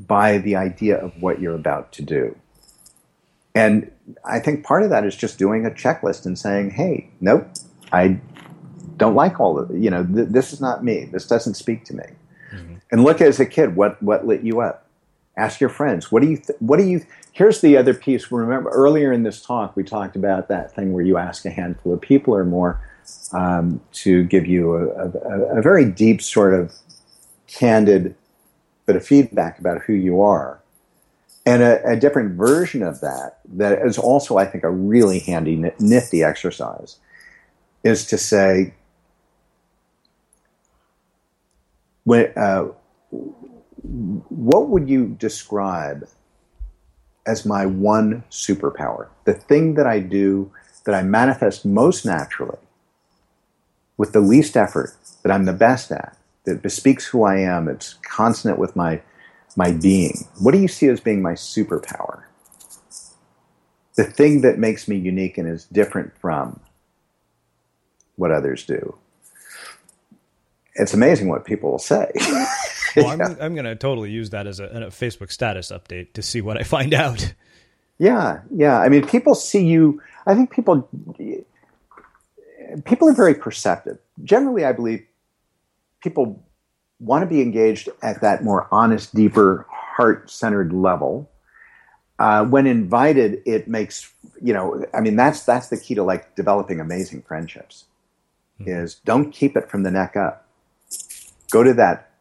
by 0.06 0.38
the 0.38 0.54
idea 0.54 0.96
of 0.96 1.20
what 1.20 1.40
you're 1.40 1.56
about 1.56 1.90
to 1.92 2.02
do. 2.02 2.36
And 3.56 3.90
i 4.24 4.38
think 4.38 4.64
part 4.64 4.82
of 4.82 4.90
that 4.90 5.04
is 5.04 5.16
just 5.16 5.38
doing 5.38 5.64
a 5.64 5.70
checklist 5.70 6.26
and 6.26 6.38
saying 6.38 6.68
hey 6.70 7.08
nope 7.22 7.48
i 7.90 8.20
don't 8.98 9.14
like 9.14 9.40
all 9.40 9.58
of 9.58 9.70
it 9.70 9.78
you 9.78 9.88
know 9.88 10.04
th- 10.04 10.28
this 10.28 10.52
is 10.52 10.60
not 10.60 10.84
me. 10.84 11.06
This 11.06 11.26
doesn't 11.26 11.54
speak 11.54 11.84
to 11.86 11.96
me. 11.96 12.04
Mm-hmm. 12.52 12.74
and 12.92 13.02
look 13.02 13.20
as 13.20 13.40
a 13.40 13.46
kid 13.46 13.74
what 13.74 14.00
what 14.02 14.26
lit 14.26 14.42
you 14.42 14.60
up? 14.60 14.86
Ask 15.36 15.60
your 15.60 15.70
friends 15.70 16.12
what 16.12 16.22
do 16.22 16.28
you 16.28 16.36
th- 16.36 16.60
what 16.60 16.78
do 16.78 16.84
you 16.84 17.00
here's 17.34 17.60
the 17.60 17.76
other 17.76 17.92
piece. 17.92 18.30
Remember 18.32 18.70
earlier 18.70 19.12
in 19.12 19.24
this 19.24 19.42
talk 19.42 19.76
we 19.76 19.84
talked 19.84 20.16
about 20.16 20.48
that 20.48 20.74
thing 20.74 20.94
where 20.94 21.04
you 21.04 21.18
ask 21.18 21.44
a 21.44 21.50
handful 21.50 21.92
of 21.92 22.00
people 22.00 22.34
or 22.34 22.44
more 22.44 22.80
um, 23.32 23.80
to 23.92 24.22
give 24.24 24.46
you 24.46 24.74
a, 24.74 25.10
a, 25.10 25.58
a, 25.58 25.62
very 25.62 25.84
deep 25.84 26.22
sort 26.22 26.54
of 26.54 26.72
candid 27.46 28.14
bit 28.86 28.96
of 28.96 29.04
feedback 29.04 29.58
about 29.58 29.82
who 29.82 29.92
you 29.92 30.22
are. 30.22 30.60
And 31.44 31.62
a, 31.62 31.84
a 31.86 31.96
different 31.96 32.38
version 32.38 32.82
of 32.82 33.00
that 33.00 33.40
that 33.46 33.84
is 33.84 33.98
also 33.98 34.38
i 34.38 34.46
think 34.46 34.64
a 34.64 34.70
really 34.70 35.18
handy 35.18 35.62
nifty 35.78 36.22
exercise 36.22 36.96
is 37.82 38.06
to 38.06 38.16
say 38.16 38.72
when 42.04 42.32
uh, 42.34 42.68
what 43.82 44.70
would 44.70 44.88
you 44.88 45.08
describe 45.18 46.08
as 47.26 47.46
my 47.46 47.66
one 47.66 48.24
superpower? 48.30 49.08
The 49.24 49.34
thing 49.34 49.74
that 49.74 49.86
I 49.86 50.00
do 50.00 50.52
that 50.84 50.94
I 50.94 51.02
manifest 51.02 51.64
most 51.64 52.04
naturally 52.04 52.58
with 53.96 54.12
the 54.12 54.20
least 54.20 54.56
effort, 54.56 54.94
that 55.22 55.32
I'm 55.32 55.44
the 55.44 55.52
best 55.52 55.90
at, 55.90 56.16
that 56.44 56.62
bespeaks 56.62 57.06
who 57.06 57.24
I 57.24 57.38
am, 57.38 57.68
it's 57.68 57.94
consonant 57.94 58.58
with 58.58 58.76
my, 58.76 59.00
my 59.56 59.72
being. 59.72 60.26
What 60.38 60.52
do 60.52 60.58
you 60.58 60.68
see 60.68 60.88
as 60.88 61.00
being 61.00 61.22
my 61.22 61.32
superpower? 61.32 62.24
The 63.96 64.04
thing 64.04 64.40
that 64.42 64.58
makes 64.58 64.88
me 64.88 64.96
unique 64.96 65.38
and 65.38 65.48
is 65.48 65.64
different 65.66 66.16
from 66.18 66.60
what 68.16 68.30
others 68.30 68.64
do. 68.66 68.96
It's 70.74 70.92
amazing 70.92 71.28
what 71.28 71.44
people 71.44 71.70
will 71.70 71.78
say. 71.78 72.10
Well, 73.02 73.08
I'm, 73.08 73.20
I'm 73.40 73.54
going 73.54 73.64
to 73.64 73.74
totally 73.74 74.10
use 74.10 74.30
that 74.30 74.46
as 74.46 74.60
a, 74.60 74.66
a, 74.66 74.86
Facebook 74.86 75.32
status 75.32 75.72
update 75.72 76.12
to 76.12 76.22
see 76.22 76.40
what 76.40 76.56
I 76.58 76.62
find 76.62 76.94
out. 77.04 77.34
Yeah, 77.98 78.42
yeah. 78.54 78.78
I 78.78 78.88
mean, 78.88 79.06
people 79.06 79.34
see 79.34 79.66
you. 79.66 80.00
I 80.26 80.34
think 80.34 80.50
people 80.50 80.88
people 82.84 83.08
are 83.08 83.14
very 83.14 83.34
perceptive. 83.34 83.98
Generally, 84.22 84.64
I 84.64 84.72
believe 84.72 85.04
people 86.02 86.42
want 87.00 87.22
to 87.22 87.26
be 87.26 87.40
engaged 87.40 87.88
at 88.02 88.20
that 88.20 88.42
more 88.42 88.68
honest, 88.70 89.14
deeper, 89.14 89.66
heart 89.70 90.30
centered 90.30 90.72
level. 90.72 91.30
Uh, 92.18 92.44
when 92.44 92.66
invited, 92.66 93.42
it 93.44 93.66
makes 93.66 94.12
you 94.40 94.52
know. 94.52 94.84
I 94.94 95.00
mean, 95.00 95.16
that's 95.16 95.44
that's 95.44 95.68
the 95.68 95.76
key 95.76 95.94
to 95.96 96.02
like 96.02 96.36
developing 96.36 96.80
amazing 96.80 97.22
friendships. 97.22 97.84
Mm-hmm. 98.60 98.70
Is 98.70 98.96
don't 99.04 99.32
keep 99.32 99.56
it 99.56 99.68
from 99.68 99.82
the 99.82 99.90
neck 99.90 100.16
up. 100.16 100.46
Go 101.50 101.62
to 101.62 101.74
that 101.74 102.13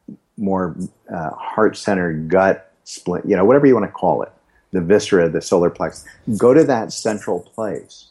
more 0.43 0.75
uh, 1.13 1.31
heart 1.31 1.77
centered 1.77 2.29
gut 2.29 2.71
split, 2.83 3.25
you 3.25 3.35
know, 3.35 3.45
whatever 3.45 3.65
you 3.65 3.73
want 3.73 3.85
to 3.85 3.91
call 3.91 4.21
it, 4.21 4.31
the 4.71 4.81
viscera, 4.81 5.29
the 5.29 5.41
solar 5.41 5.69
plexus, 5.69 6.05
go 6.37 6.53
to 6.53 6.63
that 6.63 6.91
central 6.91 7.39
place 7.39 8.09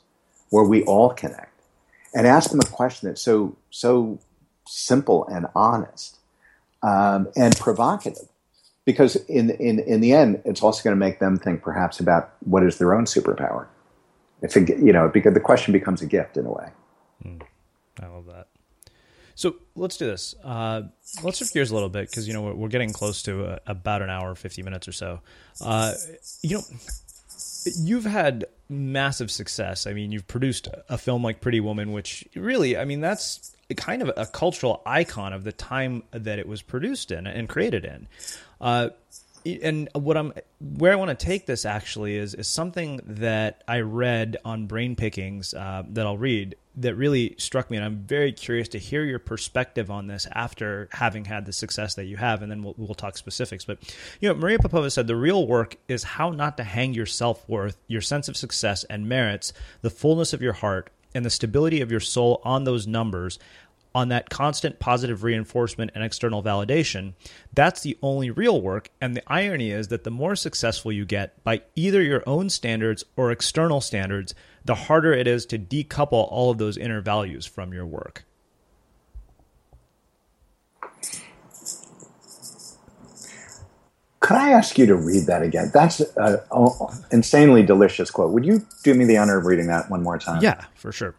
where 0.51 0.65
we 0.65 0.83
all 0.85 1.11
connect 1.11 1.61
and 2.15 2.27
ask 2.27 2.51
them 2.51 2.61
a 2.61 2.67
question 2.67 3.09
that's 3.09 3.23
so, 3.23 3.57
so 3.71 4.19
simple 4.67 5.27
and 5.29 5.47
honest 5.55 6.19
um, 6.83 7.29
and 7.37 7.57
provocative. 7.57 8.29
Because 8.85 9.17
in, 9.27 9.51
in, 9.51 9.79
in 9.79 10.01
the 10.01 10.13
end, 10.13 10.43
it's 10.45 10.63
also 10.63 10.83
going 10.83 10.97
to 10.97 10.99
make 10.99 11.21
them 11.21 11.39
think 11.39 11.63
perhaps 11.63 12.01
about 12.01 12.33
what 12.41 12.65
is 12.65 12.79
their 12.79 12.95
own 12.95 13.05
superpower. 13.05 13.67
It's 14.41 14.57
a, 14.57 14.61
you 14.61 14.93
know, 14.93 15.09
because 15.09 15.35
the 15.35 15.41
question 15.41 15.73
becomes 15.73 16.03
a 16.03 16.07
gift 16.07 16.37
in 16.37 16.47
a 16.47 16.51
way. 16.51 16.69
Mm, 17.25 17.43
I 18.01 18.07
love 18.07 18.27
that. 18.27 18.49
Let's 19.75 19.97
do 19.97 20.07
this. 20.07 20.35
Uh, 20.45 20.83
let's 21.23 21.39
shift 21.39 21.55
gears 21.55 21.71
a 21.71 21.75
little 21.75 21.89
bit 21.89 22.11
because 22.11 22.29
you 22.29 22.35
know 22.35 22.43
we're, 22.43 22.55
we're, 22.55 22.69
getting 22.69 22.93
close 22.93 23.23
to 23.23 23.45
uh, 23.45 23.59
about 23.67 24.03
an 24.03 24.11
hour, 24.11 24.35
fifty 24.35 24.63
minutes 24.63 24.87
or 24.87 24.93
so. 24.93 25.21
Uh, 25.61 25.95
you 26.43 26.59
know, 26.59 26.65
you've 27.79 28.05
had 28.05 28.45
massive 28.69 29.31
success. 29.31 29.87
I 29.87 29.93
mean, 29.93 30.13
you've 30.13 30.29
produced 30.29 30.69
a 30.89 30.99
film 30.99 31.23
like 31.23 31.41
Pretty 31.41 31.61
Woman, 31.61 31.93
which 31.93 32.27
really, 32.35 32.77
I 32.77 32.85
mean, 32.85 33.01
that's 33.01 33.55
kind 33.77 34.03
of 34.03 34.11
a 34.17 34.27
cultural 34.27 34.83
icon 34.85 35.33
of 35.33 35.45
the 35.45 35.53
time 35.53 36.03
that 36.11 36.39
it 36.39 36.47
was 36.47 36.63
produced 36.63 37.11
in 37.11 37.27
and 37.27 37.49
created 37.49 37.85
in. 37.85 38.09
Uh, 38.61 38.91
and 39.45 39.89
what 39.95 40.17
I'm 40.17 40.33
where 40.61 40.93
I 40.93 40.97
want 40.97 41.17
to 41.17 41.27
take 41.27 41.47
this 41.47 41.65
actually 41.65 42.17
is 42.17 42.35
is 42.35 42.49
something 42.49 43.01
that 43.05 43.63
I 43.67 43.81
read 43.81 44.37
on 44.45 44.67
Brain 44.67 44.97
Pickings 44.97 45.55
uh, 45.55 45.83
that 45.91 46.07
I'll 46.07 46.19
read 46.19 46.57
that 46.77 46.95
really 46.95 47.35
struck 47.39 47.71
me, 47.71 47.77
and 47.77 47.85
I'm 47.85 47.99
very 47.99 48.33
curious 48.33 48.69
to 48.69 48.79
hear 48.79 49.05
your 49.05 49.19
perspective 49.19 49.91
on 49.91 50.07
this 50.07 50.27
after 50.33 50.89
having 50.93 51.27
had 51.27 51.45
the 51.45 51.53
success 51.53 51.95
that 51.97 52.05
you 52.05 52.17
have, 52.17 52.41
and 52.41 52.51
then 52.51 52.63
we'll, 52.63 52.75
we'll 52.79 52.95
talk 52.95 53.19
specifics. 53.19 53.65
But 53.65 53.79
you 54.21 54.29
know, 54.29 54.35
Maria 54.35 54.59
Popova 54.59 54.91
said 54.91 55.07
the 55.07 55.17
real 55.17 55.47
work 55.47 55.77
is 55.89 56.03
how 56.03 56.31
not 56.31 56.57
to 56.57 56.65
hang 56.65 56.95
your 56.95 57.07
self 57.07 57.47
worth, 57.49 57.77
your 57.89 58.01
sense 58.01 58.29
of 58.29 58.37
success 58.37 58.85
and 58.85 59.09
merits, 59.09 59.53
the 59.83 59.91
fullness 59.91 60.33
of 60.33 60.41
your 60.41 60.55
heart, 60.55 60.91
and 61.15 61.25
the 61.25 61.31
stability 61.31 61.81
of 61.81 61.91
your 61.91 62.01
soul 62.01 62.41
on 62.45 62.65
those 62.65 62.87
numbers 62.87 63.39
on 63.95 64.09
that 64.09 64.31
constant 64.31 64.79
positive 64.79 65.23
reinforcement 65.23 65.91
and 65.95 66.03
external 66.03 66.43
validation, 66.43 67.15
that's 67.53 67.83
the 67.83 67.99
only 68.03 68.31
real 68.31 68.61
work. 68.61 68.91
And 69.01 69.17
the 69.17 69.23
irony 69.27 69.71
is 69.71 69.89
that 69.89 70.05
the 70.05 70.11
more 70.11 70.37
successful 70.37 70.93
you 70.93 71.05
get 71.05 71.43
by 71.45 71.63
either 71.75 72.03
your 72.03 72.23
own 72.27 72.51
standards 72.51 73.05
or 73.17 73.31
external 73.31 73.81
standards, 73.81 74.35
the 74.65 74.75
harder 74.75 75.13
it 75.13 75.27
is 75.27 75.47
to 75.47 75.59
decouple 75.59 76.29
all 76.31 76.51
of 76.51 76.59
those 76.59 76.77
inner 76.77 77.01
values 77.01 77.47
from 77.47 77.73
your 77.73 77.87
work. 77.87 78.25
Could 84.21 84.37
I 84.37 84.51
ask 84.53 84.79
you 84.79 84.87
to 84.87 84.95
read 84.95 85.27
that 85.27 85.43
again? 85.43 85.73
That's 85.75 86.01
an 86.17 86.39
insanely 87.11 87.65
delicious 87.65 88.09
quote. 88.09 88.31
Would 88.31 88.45
you 88.45 88.65
do 88.85 88.95
me 88.95 89.05
the 89.05 89.17
honor 89.17 89.39
of 89.39 89.47
reading 89.47 89.67
that 89.67 89.91
one 89.91 90.05
more 90.05 90.17
time? 90.17 90.41
Yeah, 90.41 90.65
for 90.77 90.93
sure. 90.93 91.17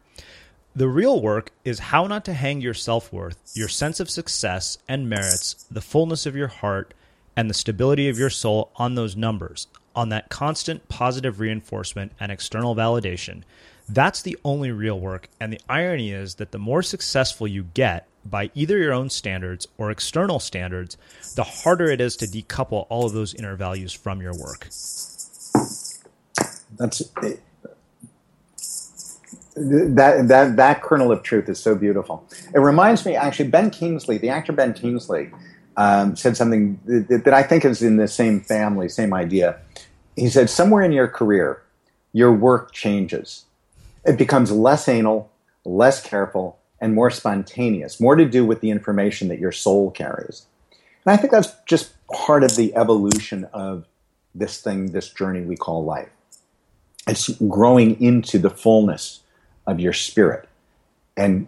The 0.76 0.88
real 0.88 1.22
work 1.22 1.52
is 1.64 1.78
how 1.78 2.08
not 2.08 2.26
to 2.26 2.34
hang 2.34 2.60
your 2.60 2.74
self 2.74 3.14
worth, 3.14 3.38
your 3.54 3.68
sense 3.68 4.00
of 4.00 4.10
success 4.10 4.80
and 4.88 5.08
merits, 5.08 5.68
the 5.70 5.82
fullness 5.82 6.26
of 6.26 6.36
your 6.36 6.48
heart, 6.48 6.96
and 7.36 7.48
the 7.48 7.54
stability 7.54 8.10
of 8.10 8.18
your 8.18 8.32
soul 8.32 8.72
on 8.76 8.96
those 8.96 9.16
numbers, 9.16 9.68
on 9.96 10.10
that 10.10 10.30
constant 10.30 10.90
positive 10.90 11.40
reinforcement 11.40 12.12
and 12.20 12.32
external 12.32 12.76
validation. 12.76 13.44
That's 13.88 14.24
the 14.24 14.36
only 14.44 14.72
real 14.72 15.00
work. 15.00 15.30
And 15.40 15.54
the 15.54 15.62
irony 15.70 16.12
is 16.12 16.36
that 16.36 16.52
the 16.52 16.58
more 16.58 16.82
successful 16.82 17.48
you 17.48 17.64
get 17.76 18.08
by 18.26 18.50
either 18.56 18.80
your 18.80 18.94
own 18.94 19.12
standards 19.12 19.68
or 19.78 19.92
external 19.92 20.40
standards, 20.40 20.98
the 21.36 21.44
harder 21.44 21.92
it 21.92 22.02
is 22.02 22.16
to 22.18 22.26
decouple 22.26 22.88
all 22.90 23.06
of 23.06 23.14
those 23.14 23.36
inner 23.36 23.56
values 23.56 23.94
from 23.94 24.22
your 24.22 24.34
work. 24.34 24.70
That's 26.80 27.04
that 29.56 30.28
that 30.28 30.56
that 30.56 30.82
kernel 30.82 31.12
of 31.12 31.24
truth 31.24 31.47
is 31.49 31.60
so 31.60 31.76
beautiful. 31.76 32.28
It 32.54 32.60
reminds 32.60 33.06
me, 33.06 33.16
actually, 33.16 33.49
Ben 33.49 33.70
Kingsley, 33.70 34.18
the 34.18 34.30
actor 34.30 34.51
Ben 34.51 34.74
Kingsley, 34.74 35.32
um, 35.78 36.16
said 36.16 36.38
something 36.38 36.80
that, 36.86 37.24
that 37.26 37.34
I 37.34 37.43
think 37.43 37.66
is 37.66 37.82
in 37.82 37.97
the 37.97 38.08
same 38.08 38.41
family, 38.41 38.89
same 38.89 39.14
idea. 39.14 39.60
He 40.16 40.30
said, 40.30 40.49
somewhere 40.49 40.84
in 40.84 40.91
your 40.91 41.08
career, 41.08 41.62
your 42.14 42.32
work 42.32 42.72
changes. 42.72 43.45
It 44.06 44.18
becomes 44.18 44.51
less 44.51 44.88
anal, 44.88 45.32
less 45.66 46.01
careful, 46.01 46.60
and 46.80 46.93
more 46.93 47.10
spontaneous, 47.10 47.99
more 47.99 48.16
to 48.16 48.26
do 48.26 48.45
with 48.45 48.62
the 48.62 48.70
information 48.70 49.30
that 49.30 49.39
your 49.39 49.51
soul 49.51 49.89
carries. 49.91 50.45
And 51.06 51.14
I 51.14 51.18
think 51.18 51.32
that's 51.32 51.54
just 51.66 51.93
part 52.08 52.43
of 52.43 52.56
the 52.56 52.76
evolution 52.76 53.45
of 53.54 53.86
this 54.36 54.62
thing, 54.62 54.91
this 54.91 55.10
journey 55.10 55.41
we 55.41 55.56
call 55.56 55.84
life. 55.84 56.10
It's 57.08 57.30
growing 57.30 57.99
into 58.01 58.38
the 58.38 58.49
fullness 58.49 59.22
of 59.68 59.80
your 59.80 59.93
spirit. 59.93 60.47
And 61.16 61.47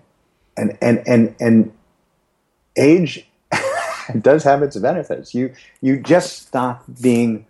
and 0.58 0.78
and 0.82 1.04
and 1.08 1.36
and 1.40 1.74
age 2.78 3.28
does 4.22 4.44
have 4.44 4.62
its 4.62 4.78
benefits. 4.78 5.34
You 5.34 5.54
you 5.82 6.00
just 6.00 6.48
stop 6.48 6.84
being 7.02 7.46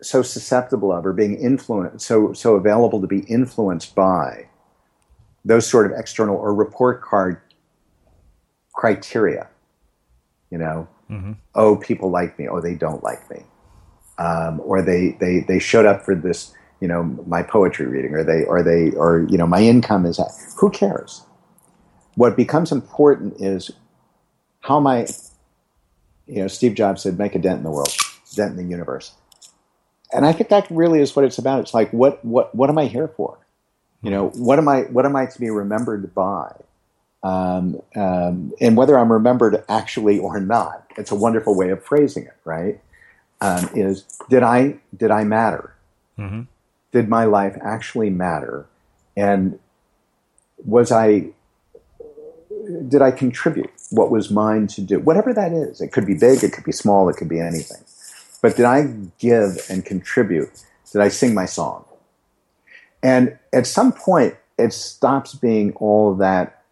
so 0.00 0.22
susceptible 0.22 0.92
of 0.92 1.04
or 1.04 1.12
being 1.12 1.36
influenced 1.36 2.06
so 2.06 2.32
so 2.32 2.54
available 2.54 3.00
to 3.00 3.08
be 3.08 3.20
influenced 3.20 3.96
by 3.96 4.48
those 5.44 5.68
sort 5.68 5.86
of 5.86 5.98
external 5.98 6.36
or 6.36 6.54
report 6.54 7.02
card 7.02 7.40
criteria 8.74 9.48
you 10.52 10.58
know 10.58 10.86
mm-hmm. 11.10 11.32
oh 11.56 11.74
people 11.74 12.10
like 12.10 12.38
me 12.38 12.46
oh 12.48 12.60
they 12.60 12.74
don't 12.74 13.02
like 13.02 13.28
me 13.28 13.42
um, 14.18 14.60
or 14.64 14.82
they, 14.82 15.16
they 15.20 15.40
they 15.40 15.58
showed 15.58 15.86
up 15.86 16.04
for 16.04 16.14
this 16.14 16.52
you 16.80 16.88
know 16.88 17.02
my 17.26 17.42
poetry 17.42 17.86
reading 17.86 18.14
or 18.14 18.24
they 18.24 18.44
or 18.44 18.62
they 18.62 18.90
or 18.92 19.26
you 19.28 19.38
know 19.38 19.46
my 19.46 19.60
income 19.62 20.06
is 20.06 20.20
who 20.58 20.70
cares? 20.70 21.22
What 22.14 22.36
becomes 22.36 22.72
important 22.72 23.40
is 23.40 23.70
how 24.60 24.86
i 24.86 25.06
you 26.26 26.42
know 26.42 26.48
steve 26.48 26.74
jobs 26.74 27.02
said 27.02 27.18
make 27.18 27.34
a 27.34 27.38
dent 27.38 27.58
in 27.58 27.64
the 27.64 27.70
world 27.70 27.94
dent 28.34 28.50
in 28.52 28.56
the 28.56 28.70
universe. 28.70 29.12
And 30.12 30.26
i 30.26 30.32
think 30.32 30.50
that 30.50 30.70
really 30.70 31.00
is 31.00 31.14
what 31.16 31.24
it's 31.24 31.38
about. 31.38 31.60
It's 31.60 31.74
like 31.74 31.90
what 31.92 32.24
what 32.24 32.54
what 32.54 32.70
am 32.70 32.78
i 32.78 32.86
here 32.86 33.08
for? 33.08 33.38
You 34.02 34.10
know 34.10 34.28
what 34.30 34.58
am 34.58 34.68
i 34.68 34.82
what 34.82 35.06
am 35.06 35.16
i 35.16 35.26
to 35.26 35.40
be 35.40 35.50
remembered 35.50 36.14
by? 36.14 36.54
Um, 37.20 37.82
um, 37.96 38.52
and 38.60 38.76
whether 38.76 38.96
i'm 38.96 39.10
remembered 39.10 39.64
actually 39.68 40.20
or 40.20 40.38
not 40.38 40.86
it's 40.96 41.10
a 41.10 41.16
wonderful 41.16 41.56
way 41.56 41.70
of 41.70 41.84
phrasing 41.84 42.24
it 42.24 42.36
right? 42.44 42.80
Um, 43.40 43.68
is 43.74 44.04
did 44.28 44.42
i 44.42 44.78
did 44.96 45.10
i 45.10 45.24
matter? 45.24 45.74
Mm-hmm 46.18 46.42
did 46.92 47.08
my 47.08 47.24
life 47.24 47.56
actually 47.62 48.10
matter? 48.10 48.66
And 49.16 49.58
was 50.64 50.90
I, 50.90 51.28
did 52.88 53.02
I 53.02 53.10
contribute 53.10 53.70
what 53.90 54.10
was 54.10 54.30
mine 54.30 54.66
to 54.68 54.80
do? 54.80 54.98
Whatever 54.98 55.32
that 55.32 55.52
is. 55.52 55.80
It 55.80 55.92
could 55.92 56.06
be 56.06 56.14
big, 56.14 56.42
it 56.42 56.52
could 56.52 56.64
be 56.64 56.72
small, 56.72 57.08
it 57.08 57.16
could 57.16 57.28
be 57.28 57.40
anything. 57.40 57.82
But 58.40 58.56
did 58.56 58.64
I 58.64 58.94
give 59.18 59.66
and 59.68 59.84
contribute? 59.84 60.50
Did 60.92 61.00
I 61.00 61.08
sing 61.08 61.34
my 61.34 61.46
song? 61.46 61.84
And 63.02 63.38
at 63.52 63.66
some 63.66 63.92
point, 63.92 64.36
it 64.58 64.72
stops 64.72 65.34
being 65.34 65.72
all 65.74 66.14
that 66.16 66.64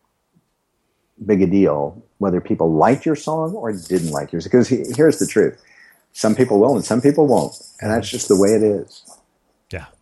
big 1.25 1.43
a 1.43 1.47
deal 1.47 2.03
whether 2.19 2.41
people 2.41 2.73
liked 2.73 3.05
your 3.05 3.17
song 3.17 3.55
or 3.55 3.73
didn't 3.73 4.11
like 4.11 4.33
yours. 4.33 4.45
Because 4.45 4.69
here's 4.69 5.19
the 5.19 5.27
truth 5.27 5.63
some 6.13 6.35
people 6.35 6.59
will 6.59 6.75
and 6.75 6.85
some 6.85 7.01
people 7.01 7.27
won't. 7.27 7.55
And 7.81 7.91
that's 7.91 8.09
just 8.09 8.29
the 8.29 8.37
way 8.37 8.51
it 8.51 8.63
is. 8.63 9.05
you 9.71 9.96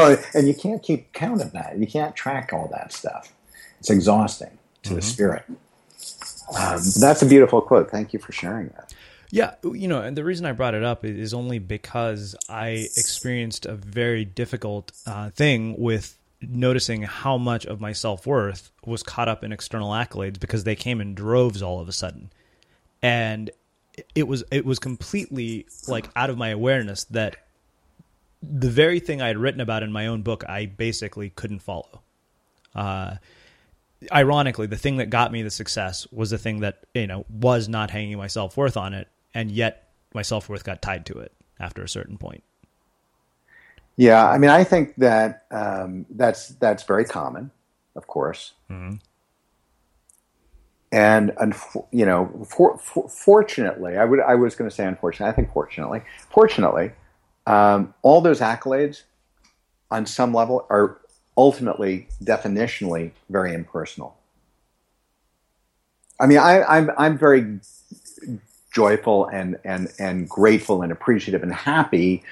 know, 0.00 0.16
and 0.34 0.48
you 0.48 0.54
can't 0.54 0.82
keep 0.82 1.12
count 1.12 1.40
of 1.40 1.52
that. 1.52 1.78
You 1.78 1.86
can't 1.86 2.14
track 2.14 2.52
all 2.52 2.68
that 2.72 2.92
stuff. 2.92 3.32
It's 3.80 3.90
exhausting 3.90 4.58
to 4.82 4.88
mm-hmm. 4.88 4.96
the 4.96 5.02
spirit. 5.02 5.44
Um, 5.48 6.80
that's 6.98 7.22
a 7.22 7.26
beautiful 7.26 7.60
quote. 7.60 7.90
Thank 7.90 8.12
you 8.12 8.18
for 8.18 8.32
sharing 8.32 8.68
that. 8.68 8.94
Yeah, 9.30 9.54
you 9.62 9.88
know, 9.88 10.00
and 10.00 10.16
the 10.16 10.24
reason 10.24 10.46
I 10.46 10.52
brought 10.52 10.74
it 10.74 10.82
up 10.82 11.04
is 11.04 11.34
only 11.34 11.58
because 11.58 12.34
I 12.48 12.88
experienced 12.96 13.66
a 13.66 13.74
very 13.74 14.24
difficult 14.24 14.92
uh, 15.06 15.30
thing 15.30 15.76
with 15.78 16.16
noticing 16.40 17.02
how 17.02 17.36
much 17.36 17.66
of 17.66 17.80
my 17.80 17.92
self 17.92 18.26
worth 18.26 18.70
was 18.86 19.02
caught 19.02 19.28
up 19.28 19.44
in 19.44 19.52
external 19.52 19.90
accolades 19.90 20.40
because 20.40 20.64
they 20.64 20.76
came 20.76 21.00
in 21.00 21.14
droves 21.14 21.62
all 21.62 21.78
of 21.78 21.88
a 21.88 21.92
sudden, 21.92 22.30
and 23.02 23.50
it 24.14 24.26
was 24.26 24.44
it 24.50 24.64
was 24.64 24.78
completely 24.78 25.66
like 25.88 26.08
out 26.16 26.30
of 26.30 26.38
my 26.38 26.48
awareness 26.48 27.04
that 27.04 27.36
the 28.42 28.70
very 28.70 29.00
thing 29.00 29.20
I 29.20 29.28
had 29.28 29.38
written 29.38 29.60
about 29.60 29.82
in 29.82 29.92
my 29.92 30.06
own 30.06 30.22
book, 30.22 30.44
I 30.48 30.66
basically 30.66 31.30
couldn't 31.30 31.60
follow. 31.60 32.02
Uh, 32.74 33.16
ironically, 34.12 34.66
the 34.66 34.76
thing 34.76 34.98
that 34.98 35.10
got 35.10 35.32
me 35.32 35.42
the 35.42 35.50
success 35.50 36.06
was 36.12 36.30
the 36.30 36.38
thing 36.38 36.60
that 36.60 36.84
you 36.94 37.06
know 37.06 37.24
was 37.28 37.68
not 37.68 37.90
hanging 37.90 38.16
my 38.18 38.28
self 38.28 38.56
worth 38.56 38.76
on 38.76 38.94
it, 38.94 39.08
and 39.34 39.50
yet 39.50 39.90
my 40.14 40.22
self 40.22 40.48
worth 40.48 40.64
got 40.64 40.82
tied 40.82 41.06
to 41.06 41.18
it 41.18 41.32
after 41.58 41.82
a 41.82 41.88
certain 41.88 42.18
point. 42.18 42.42
Yeah, 43.96 44.28
I 44.28 44.38
mean, 44.38 44.50
I 44.50 44.62
think 44.62 44.94
that 44.96 45.44
um, 45.50 46.06
that's 46.10 46.48
that's 46.48 46.84
very 46.84 47.04
common, 47.04 47.50
of 47.96 48.06
course. 48.06 48.54
Mm-hmm. 48.70 48.96
And 50.90 51.32
you 51.90 52.06
know, 52.06 52.46
for, 52.48 52.78
for, 52.78 53.08
fortunately, 53.08 53.98
I 53.98 54.04
would 54.04 54.20
I 54.20 54.36
was 54.36 54.54
going 54.54 54.70
to 54.70 54.74
say 54.74 54.86
unfortunately. 54.86 55.32
I 55.32 55.34
think 55.34 55.52
fortunately, 55.52 56.02
fortunately, 56.30 56.92
um, 57.48 57.94
all 58.02 58.20
those 58.20 58.40
accolades, 58.40 59.02
on 59.90 60.04
some 60.04 60.34
level, 60.34 60.66
are 60.68 60.98
ultimately, 61.36 62.08
definitionally, 62.22 63.12
very 63.30 63.54
impersonal. 63.54 64.18
I 66.20 66.26
mean, 66.26 66.38
I, 66.38 66.62
I'm 66.64 66.90
I'm 66.98 67.16
very 67.16 67.60
joyful 68.72 69.26
and 69.26 69.58
and 69.64 69.88
and 69.98 70.28
grateful 70.28 70.82
and 70.82 70.92
appreciative 70.92 71.42
and 71.42 71.54
happy 71.54 72.22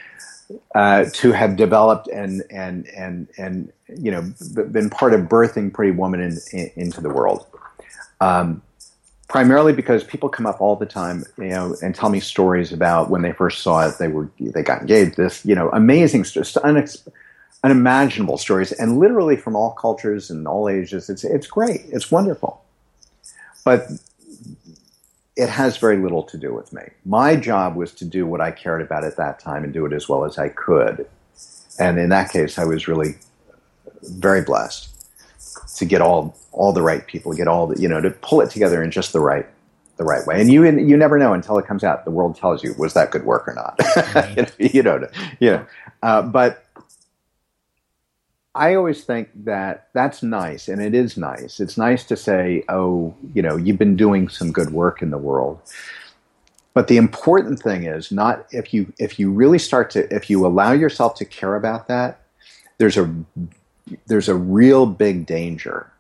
uh, 0.75 1.07
to 1.13 1.33
have 1.33 1.57
developed 1.57 2.09
and 2.09 2.43
and 2.51 2.87
and 2.89 3.29
and 3.39 3.73
you 3.89 4.11
know 4.11 4.33
been 4.71 4.91
part 4.91 5.15
of 5.15 5.23
birthing 5.23 5.73
Pretty 5.73 5.93
Woman 5.93 6.21
in, 6.21 6.39
in, 6.53 6.71
into 6.77 7.01
the 7.01 7.11
world. 7.11 7.47
Um, 8.21 8.63
primarily 9.29 9.73
because 9.73 10.05
people 10.05 10.29
come 10.29 10.47
up 10.47 10.61
all 10.61 10.77
the 10.77 10.87
time, 10.87 11.25
you 11.39 11.49
know, 11.49 11.77
and 11.83 11.95
tell 11.95 12.11
me 12.11 12.21
stories 12.21 12.73
about 12.73 13.11
when 13.11 13.23
they 13.23 13.33
first 13.33 13.63
saw 13.63 13.89
it, 13.89 13.99
they 13.99 14.09
were 14.09 14.31
they 14.41 14.63
got 14.63 14.83
engaged. 14.83 15.17
This, 15.17 15.45
you 15.45 15.55
know, 15.55 15.69
amazing, 15.71 16.23
unex- 16.23 17.09
unimaginable 17.65 18.39
stories, 18.39 18.73
and 18.73 18.99
literally 18.99 19.37
from 19.37 19.57
all 19.57 19.73
cultures 19.73 20.31
and 20.31 20.47
all 20.47 20.69
ages. 20.69 21.11
It's 21.11 21.25
it's 21.25 21.47
great. 21.47 21.83
It's 21.89 22.11
wonderful, 22.11 22.63
but 23.65 23.91
it 25.37 25.49
has 25.49 25.77
very 25.77 25.99
little 25.99 26.23
to 26.23 26.39
do 26.39 26.55
with 26.55 26.73
me. 26.73 26.83
My 27.05 27.37
job 27.37 27.77
was 27.77 27.93
to 27.95 28.05
do 28.05 28.27
what 28.27 28.41
I 28.41 28.51
cared 28.53 28.81
about 28.81 29.05
at 29.05 29.17
that 29.17 29.39
time 29.39 29.65
and 29.65 29.73
do 29.73 29.85
it 29.85 29.93
as 29.93 30.09
well 30.09 30.25
as 30.25 30.39
I 30.39 30.49
could. 30.49 31.07
And 31.79 31.99
in 31.99 32.09
that 32.09 32.31
case, 32.31 32.59
I 32.59 32.65
was 32.65 32.89
really 32.89 33.17
very 34.03 34.41
blessed 34.41 34.96
to 35.77 35.85
get 35.85 36.01
all 36.01 36.37
all 36.53 36.73
the 36.73 36.83
right 36.83 37.07
people, 37.07 37.33
get 37.33 37.49
all 37.49 37.67
the 37.67 37.81
you 37.81 37.89
know 37.89 38.01
to 38.01 38.11
pull 38.11 38.41
it 38.41 38.51
together 38.51 38.83
in 38.83 38.91
just 38.91 39.13
the 39.13 39.21
right 39.21 39.47
the 39.97 40.05
right 40.05 40.27
way. 40.27 40.41
And 40.41 40.51
you 40.51 40.65
you 40.65 40.97
never 40.97 41.19
know 41.19 41.33
until 41.33 41.59
it 41.59 41.67
comes 41.67 41.85
out. 41.85 42.05
The 42.05 42.11
world 42.11 42.37
tells 42.37 42.63
you 42.63 42.75
was 42.79 42.95
that 42.95 43.11
good 43.11 43.25
work 43.25 43.49
or 43.49 43.55
not. 43.55 43.81
You 44.59 44.83
know, 44.83 45.09
you 45.41 45.51
know. 45.51 45.67
Uh, 46.03 46.23
but 46.23 46.65
I 48.55 48.75
always 48.75 49.05
think 49.05 49.29
that 49.45 49.89
that's 49.93 50.23
nice, 50.23 50.69
and 50.69 50.81
it 50.81 50.95
is 50.95 51.17
nice. 51.17 51.61
It's 51.61 51.77
nice 51.77 52.05
to 52.05 52.17
say, 52.17 52.65
"Oh, 52.69 53.15
you 53.35 53.43
know, 53.43 53.57
you've 53.57 53.79
been 53.79 53.97
doing 53.97 54.29
some 54.29 54.51
good 54.51 54.71
work 54.71 55.03
in 55.03 55.11
the 55.11 55.19
world." 55.19 55.61
But 56.73 56.89
the 56.89 56.99
important 56.99 57.59
thing 57.61 57.85
is 57.85 58.13
not 58.13 58.47
if 58.51 58.75
you 58.75 58.93
if 58.99 59.19
you 59.19 59.31
really 59.31 59.59
start 59.59 59.91
to 59.93 60.15
if 60.15 60.29
you 60.29 60.47
allow 60.47 60.73
yourself 60.73 61.15
to 61.17 61.25
care 61.25 61.55
about 61.55 61.89
that, 61.89 62.21
there's 62.79 62.97
a 62.97 63.15
there's 64.07 64.29
a 64.29 64.35
real 64.35 64.87
big 64.87 65.27
danger, 65.27 65.93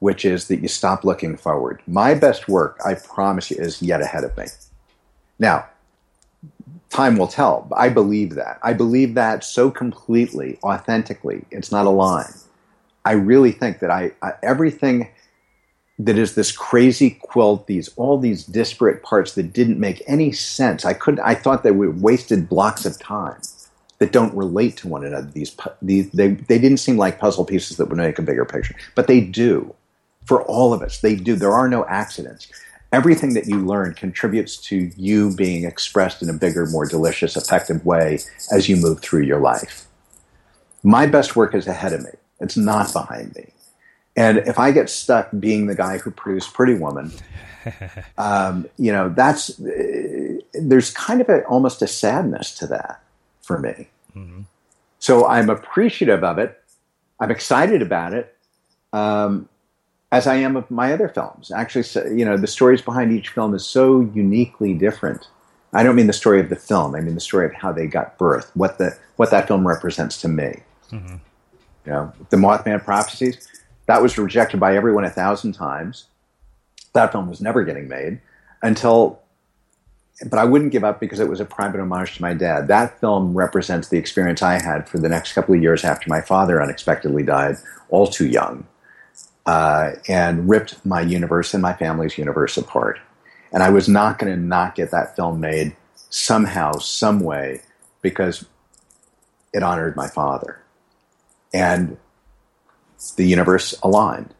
which 0.00 0.24
is 0.24 0.48
that 0.48 0.60
you 0.60 0.68
stop 0.68 1.04
looking 1.04 1.36
forward. 1.36 1.80
My 1.86 2.14
best 2.14 2.48
work, 2.48 2.80
I 2.84 2.94
promise 2.94 3.50
you, 3.50 3.58
is 3.58 3.82
yet 3.82 4.00
ahead 4.00 4.24
of 4.24 4.36
me. 4.36 4.46
Now, 5.38 5.66
time 6.90 7.16
will 7.16 7.28
tell. 7.28 7.68
I 7.76 7.88
believe 7.88 8.34
that. 8.34 8.58
I 8.62 8.72
believe 8.72 9.14
that 9.14 9.44
so 9.44 9.70
completely, 9.70 10.58
authentically. 10.62 11.44
It's 11.50 11.72
not 11.72 11.86
a 11.86 11.90
line. 11.90 12.32
I 13.04 13.12
really 13.12 13.52
think 13.52 13.80
that 13.80 13.90
I, 13.90 14.12
I, 14.22 14.32
everything 14.42 15.08
that 15.98 16.18
is 16.18 16.34
this 16.34 16.50
crazy 16.50 17.18
quilt, 17.22 17.66
these 17.66 17.88
all 17.96 18.18
these 18.18 18.44
disparate 18.44 19.02
parts 19.02 19.34
that 19.34 19.52
didn't 19.52 19.78
make 19.78 20.02
any 20.06 20.32
sense. 20.32 20.84
I 20.84 20.94
couldn't. 20.94 21.20
I 21.20 21.34
thought 21.34 21.62
they 21.62 21.70
were 21.70 21.90
wasted 21.90 22.48
blocks 22.48 22.84
of 22.84 22.98
time 22.98 23.40
that 24.02 24.12
don't 24.12 24.34
relate 24.34 24.76
to 24.78 24.88
one 24.88 25.04
another. 25.04 25.28
These, 25.28 25.56
these 25.80 26.10
they 26.10 26.28
they 26.28 26.58
didn't 26.58 26.78
seem 26.78 26.96
like 26.96 27.18
puzzle 27.18 27.44
pieces 27.44 27.76
that 27.76 27.86
would 27.86 27.98
make 27.98 28.18
a 28.18 28.22
bigger 28.22 28.44
picture, 28.44 28.74
but 28.94 29.06
they 29.06 29.20
do. 29.20 29.74
For 30.26 30.42
all 30.44 30.72
of 30.72 30.82
us, 30.82 31.00
they 31.00 31.16
do. 31.16 31.34
There 31.34 31.52
are 31.52 31.68
no 31.68 31.84
accidents 31.86 32.48
everything 32.92 33.32
that 33.32 33.46
you 33.46 33.58
learn 33.58 33.94
contributes 33.94 34.56
to 34.58 34.90
you 34.96 35.34
being 35.34 35.64
expressed 35.64 36.22
in 36.22 36.28
a 36.28 36.34
bigger, 36.34 36.66
more 36.66 36.86
delicious, 36.86 37.36
effective 37.36 37.84
way 37.84 38.20
as 38.52 38.68
you 38.68 38.76
move 38.76 39.00
through 39.00 39.22
your 39.22 39.40
life. 39.40 39.86
My 40.82 41.06
best 41.06 41.34
work 41.34 41.54
is 41.54 41.66
ahead 41.66 41.94
of 41.94 42.02
me. 42.02 42.10
It's 42.40 42.56
not 42.56 42.92
behind 42.92 43.34
me. 43.34 43.52
And 44.14 44.38
if 44.38 44.58
I 44.58 44.72
get 44.72 44.90
stuck 44.90 45.30
being 45.38 45.66
the 45.66 45.74
guy 45.74 45.98
who 45.98 46.10
produced 46.10 46.52
Pretty 46.52 46.74
Woman, 46.74 47.12
um, 48.18 48.68
you 48.76 48.92
know, 48.92 49.08
that's 49.08 49.58
uh, 49.58 50.38
there's 50.52 50.90
kind 50.90 51.22
of 51.22 51.30
a, 51.30 51.44
almost 51.44 51.80
a 51.80 51.86
sadness 51.86 52.54
to 52.56 52.66
that 52.66 53.02
for 53.40 53.58
me. 53.58 53.88
Mm-hmm. 54.16 54.42
So 54.98 55.26
I'm 55.26 55.50
appreciative 55.50 56.22
of 56.22 56.38
it. 56.38 56.60
I'm 57.20 57.30
excited 57.30 57.82
about 57.82 58.14
it. 58.14 58.36
Um, 58.92 59.48
as 60.12 60.26
I 60.26 60.34
am 60.36 60.56
of 60.56 60.70
my 60.70 60.92
other 60.92 61.08
films. 61.08 61.50
Actually, 61.50 62.16
you 62.16 62.24
know, 62.24 62.36
the 62.36 62.46
stories 62.46 62.82
behind 62.82 63.10
each 63.10 63.30
film 63.30 63.54
is 63.54 63.66
so 63.66 64.02
uniquely 64.14 64.74
different. 64.74 65.26
I 65.72 65.82
don't 65.82 65.96
mean 65.96 66.06
the 66.06 66.12
story 66.12 66.38
of 66.38 66.50
the 66.50 66.56
film. 66.56 66.94
I 66.94 67.00
mean 67.00 67.14
the 67.14 67.20
story 67.20 67.46
of 67.46 67.54
how 67.54 67.72
they 67.72 67.86
got 67.86 68.18
birth, 68.18 68.50
what 68.54 68.76
the 68.76 68.96
what 69.16 69.30
that 69.30 69.48
film 69.48 69.66
represents 69.66 70.20
to 70.20 70.28
me. 70.28 70.60
Mm-hmm. 70.90 71.16
You 71.86 71.92
know, 71.92 72.12
the 72.28 72.36
Mothman 72.36 72.84
prophecies 72.84 73.48
that 73.86 74.02
was 74.02 74.16
rejected 74.18 74.60
by 74.60 74.76
everyone 74.76 75.04
a 75.04 75.10
thousand 75.10 75.52
times. 75.52 76.04
That 76.92 77.10
film 77.10 77.28
was 77.28 77.40
never 77.40 77.64
getting 77.64 77.88
made 77.88 78.20
until. 78.62 79.21
But 80.28 80.38
I 80.38 80.44
wouldn't 80.44 80.72
give 80.72 80.84
up 80.84 81.00
because 81.00 81.20
it 81.20 81.28
was 81.28 81.40
a 81.40 81.44
private 81.44 81.80
homage 81.80 82.16
to 82.16 82.22
my 82.22 82.34
dad. 82.34 82.68
That 82.68 83.00
film 83.00 83.34
represents 83.34 83.88
the 83.88 83.98
experience 83.98 84.42
I 84.42 84.62
had 84.62 84.88
for 84.88 84.98
the 84.98 85.08
next 85.08 85.32
couple 85.32 85.54
of 85.54 85.62
years 85.62 85.84
after 85.84 86.08
my 86.08 86.20
father 86.20 86.62
unexpectedly 86.62 87.22
died, 87.22 87.56
all 87.88 88.06
too 88.06 88.26
young 88.26 88.66
uh, 89.46 89.92
and 90.08 90.48
ripped 90.48 90.84
my 90.84 91.00
universe 91.00 91.54
and 91.54 91.62
my 91.62 91.72
family's 91.72 92.16
universe 92.18 92.56
apart. 92.56 92.98
And 93.52 93.62
I 93.62 93.70
was 93.70 93.88
not 93.88 94.18
going 94.18 94.32
to 94.32 94.40
not 94.40 94.74
get 94.74 94.90
that 94.92 95.16
film 95.16 95.40
made 95.40 95.76
somehow, 96.10 96.72
some 96.78 97.20
way, 97.20 97.62
because 98.00 98.44
it 99.52 99.62
honored 99.62 99.96
my 99.96 100.08
father. 100.08 100.62
And 101.52 101.98
the 103.16 103.26
universe 103.26 103.74
aligned. 103.82 104.32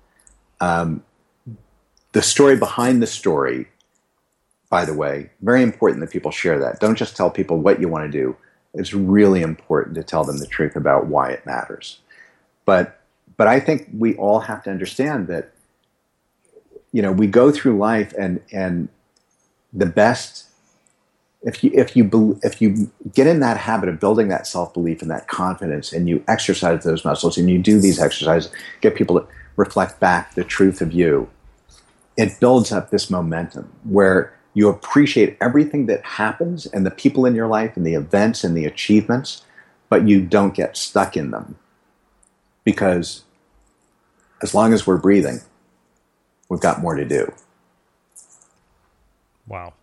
Um, 0.61 1.03
the 2.13 2.23
story 2.23 2.57
behind 2.57 3.03
the 3.03 3.07
story, 3.07 3.69
by 4.73 4.87
the 4.87 4.95
way, 4.95 5.29
very 5.43 5.63
important 5.63 6.01
that 6.01 6.11
people 6.11 6.31
share 6.31 6.59
that. 6.59 6.81
Don't 6.81 6.97
just 6.97 7.15
tell 7.15 7.31
people 7.31 7.59
what 7.59 7.79
you 7.79 7.89
want 7.89 8.11
to 8.11 8.19
do. 8.19 8.35
It's 8.73 8.95
really 8.95 9.43
important 9.43 9.95
to 9.97 10.03
tell 10.03 10.25
them 10.25 10.39
the 10.39 10.47
truth 10.47 10.77
about 10.77 11.09
why 11.09 11.29
it 11.31 11.45
matters. 11.45 11.99
But 12.65 12.99
but 13.37 13.49
I 13.49 13.61
think 13.61 13.91
we 13.93 14.15
all 14.17 14.41
have 14.41 14.65
to 14.65 14.71
understand 14.71 15.27
that 15.27 15.53
you 16.91 17.03
know 17.03 17.13
we 17.13 17.27
go 17.27 17.51
through 17.53 17.77
life 17.77 18.15
and 18.19 18.41
and 18.51 18.89
the 19.75 19.85
best 19.85 20.47
if 21.43 21.63
you 21.63 21.71
if 21.75 21.95
you 21.95 22.41
if 22.43 22.63
you 22.63 22.91
get 23.13 23.27
in 23.27 23.41
that 23.41 23.59
habit 23.59 23.91
of 23.91 24.01
building 24.01 24.29
that 24.29 24.47
self 24.47 24.73
belief 24.73 25.03
and 25.03 25.11
that 25.11 25.29
confidence 25.29 25.93
and 25.93 26.09
you 26.09 26.25
exercise 26.29 26.83
those 26.83 27.05
muscles 27.05 27.37
and 27.37 27.51
you 27.51 27.59
do 27.59 27.79
these 27.79 28.01
exercises 28.01 28.51
get 28.81 28.95
people 28.95 29.21
to 29.21 29.27
reflect 29.57 30.01
back 30.01 30.35
the 30.35 30.45
truth 30.45 30.81
of 30.81 30.93
you 30.93 31.29
it 32.17 32.41
builds 32.41 32.73
up 32.73 32.91
this 32.91 33.11
momentum 33.11 33.71
where 33.85 34.33
you 34.55 34.69
appreciate 34.69 35.37
everything 35.41 35.87
that 35.87 36.05
happens 36.05 36.67
and 36.67 36.85
the 36.85 36.91
people 36.91 37.25
in 37.27 37.35
your 37.35 37.47
life 37.47 37.77
and 37.77 37.87
the 37.87 37.95
events 37.95 38.45
and 38.45 38.57
the 38.57 38.65
achievements 38.65 39.43
but 39.89 40.09
you 40.09 40.23
don't 40.23 40.55
get 40.55 40.77
stuck 40.77 41.17
in 41.17 41.31
them 41.31 41.57
because 42.65 43.25
as 44.43 44.55
long 44.55 44.73
as 44.73 44.87
we're 44.87 44.97
breathing, 44.97 45.41
we've 46.49 46.61
got 46.61 46.81
more 46.81 46.95
to 46.97 47.05
do. 47.05 47.33
Wow. 49.47 49.75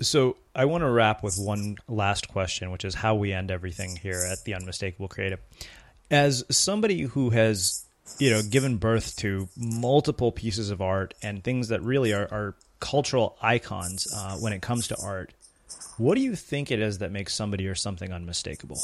So 0.00 0.36
I 0.54 0.64
want 0.64 0.82
to 0.82 0.90
wrap 0.90 1.22
with 1.22 1.38
one 1.38 1.76
last 1.88 2.28
question, 2.28 2.70
which 2.70 2.84
is 2.84 2.94
how 2.94 3.16
we 3.16 3.32
end 3.32 3.50
everything 3.50 3.96
here 3.96 4.24
at 4.30 4.44
the 4.44 4.54
Unmistakable 4.54 5.08
Creative. 5.08 5.40
As 6.10 6.44
somebody 6.50 7.02
who 7.02 7.30
has, 7.30 7.84
you 8.18 8.30
know, 8.30 8.42
given 8.42 8.76
birth 8.76 9.16
to 9.16 9.48
multiple 9.56 10.32
pieces 10.32 10.70
of 10.70 10.80
art 10.80 11.14
and 11.22 11.42
things 11.42 11.68
that 11.68 11.82
really 11.82 12.12
are, 12.12 12.28
are 12.30 12.54
cultural 12.80 13.36
icons 13.42 14.12
uh, 14.14 14.36
when 14.36 14.52
it 14.52 14.62
comes 14.62 14.88
to 14.88 14.96
art, 15.02 15.32
what 15.98 16.14
do 16.14 16.20
you 16.20 16.34
think 16.34 16.70
it 16.70 16.80
is 16.80 16.98
that 16.98 17.12
makes 17.12 17.34
somebody 17.34 17.66
or 17.66 17.74
something 17.74 18.12
unmistakable? 18.12 18.80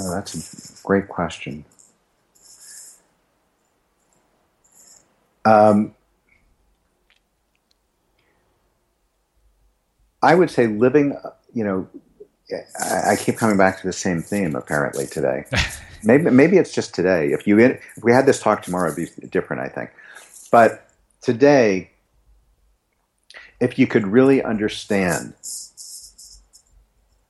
Oh, 0.00 0.14
that's 0.14 0.80
a 0.82 0.86
great 0.86 1.08
question. 1.08 1.64
Um, 5.44 5.94
I 10.22 10.34
would 10.34 10.50
say 10.50 10.66
living, 10.66 11.16
you 11.54 11.64
know, 11.64 11.88
I, 12.80 13.12
I, 13.12 13.16
keep 13.16 13.36
coming 13.36 13.56
back 13.56 13.80
to 13.80 13.86
the 13.86 13.92
same 13.92 14.22
theme 14.22 14.56
apparently 14.56 15.06
today. 15.06 15.44
maybe 16.02 16.30
maybe 16.30 16.56
it's 16.56 16.72
just 16.72 16.94
today. 16.94 17.28
If 17.32 17.46
you 17.46 17.58
if 17.58 18.02
we 18.02 18.12
had 18.12 18.26
this 18.26 18.40
talk 18.40 18.62
tomorrow, 18.62 18.90
it'd 18.90 19.14
be 19.20 19.26
different, 19.28 19.62
I 19.62 19.68
think. 19.68 19.90
But 20.50 20.88
today, 21.20 21.90
if 23.60 23.78
you 23.78 23.86
could 23.86 24.06
really 24.06 24.42
understand 24.42 25.34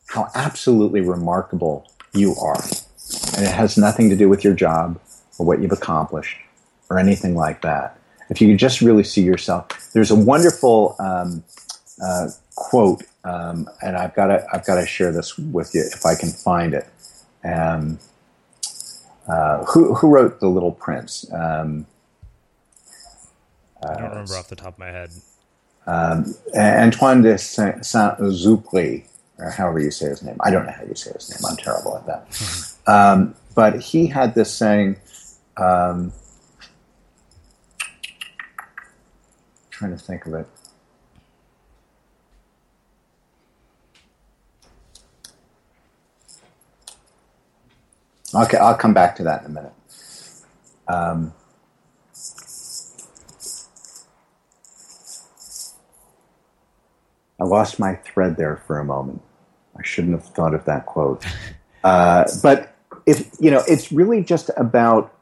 how 0.08 0.30
absolutely 0.34 1.00
remarkable 1.00 1.86
you 2.12 2.34
are. 2.36 2.62
And 3.36 3.46
it 3.46 3.52
has 3.52 3.76
nothing 3.76 4.08
to 4.10 4.16
do 4.16 4.28
with 4.28 4.42
your 4.42 4.54
job 4.54 5.00
or 5.38 5.46
what 5.46 5.60
you've 5.60 5.72
accomplished 5.72 6.36
or 6.90 6.98
anything 6.98 7.34
like 7.34 7.62
that. 7.62 7.98
If 8.30 8.40
you 8.40 8.48
could 8.48 8.58
just 8.58 8.80
really 8.80 9.04
see 9.04 9.22
yourself, 9.22 9.92
there's 9.92 10.10
a 10.10 10.14
wonderful 10.14 10.96
um, 10.98 11.44
uh, 12.02 12.28
quote, 12.54 13.02
um, 13.24 13.68
and 13.82 13.96
I've 13.96 14.14
got 14.14 14.26
to 14.28 14.46
I've 14.52 14.64
got 14.66 14.76
to 14.76 14.86
share 14.86 15.12
this 15.12 15.36
with 15.38 15.74
you 15.74 15.82
if 15.92 16.06
I 16.06 16.14
can 16.14 16.30
find 16.30 16.74
it. 16.74 16.86
Um, 17.44 17.98
uh, 19.28 19.64
who 19.64 19.94
who 19.94 20.08
wrote 20.08 20.40
The 20.40 20.48
Little 20.48 20.72
Prince? 20.72 21.30
Um, 21.32 21.86
I 23.82 23.94
don't 23.94 24.10
remember 24.10 24.36
off 24.36 24.48
the 24.48 24.56
top 24.56 24.74
of 24.74 24.78
my 24.78 24.88
head. 24.88 25.10
Um, 25.86 26.34
Antoine 26.54 27.22
de 27.22 27.38
Saint-Exupéry 27.38 29.06
or 29.38 29.50
however 29.50 29.78
you 29.80 29.90
say 29.90 30.08
his 30.08 30.22
name. 30.22 30.36
I 30.40 30.50
don't 30.50 30.66
know 30.66 30.72
how 30.72 30.82
you 30.84 30.94
say 30.94 31.12
his 31.12 31.30
name. 31.30 31.50
I'm 31.50 31.56
terrible 31.56 31.96
at 31.96 32.06
that. 32.06 32.74
Um, 32.88 33.34
but 33.54 33.80
he 33.82 34.06
had 34.06 34.34
this 34.34 34.50
saying 34.52 34.96
Um, 35.58 36.12
trying 39.70 39.90
to 39.92 39.98
think 39.98 40.24
of 40.26 40.32
it. 40.34 40.46
Okay, 48.34 48.58
I'll 48.58 48.76
come 48.76 48.92
back 48.92 49.16
to 49.16 49.22
that 49.24 49.44
in 49.44 49.46
a 49.46 49.54
minute. 49.54 49.72
Um, 50.86 51.32
I 57.40 57.44
lost 57.44 57.78
my 57.78 57.94
thread 57.94 58.36
there 58.36 58.56
for 58.66 58.78
a 58.78 58.84
moment. 58.84 59.22
I 59.78 59.82
shouldn't 59.82 60.14
have 60.14 60.26
thought 60.34 60.54
of 60.54 60.64
that 60.66 60.86
quote. 60.86 61.24
Uh, 61.84 62.24
but 62.42 62.74
if 63.06 63.30
you 63.38 63.52
know, 63.52 63.62
it's 63.68 63.92
really 63.92 64.20
just 64.20 64.50
about. 64.56 65.14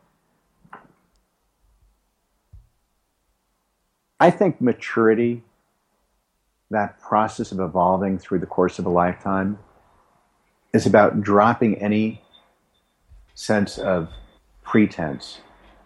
I 4.19 4.31
think 4.31 4.59
maturity, 4.59 5.45
that 6.71 6.99
process 6.99 7.53
of 7.53 7.61
evolving 7.61 8.19
through 8.19 8.39
the 8.39 8.47
course 8.47 8.79
of 8.79 8.87
a 8.87 8.89
lifetime, 8.89 9.59
is 10.73 10.87
about 10.87 11.21
dropping 11.21 11.77
any 11.77 12.23
sense 13.37 13.79
of 13.79 14.09
pretense, 14.65 15.39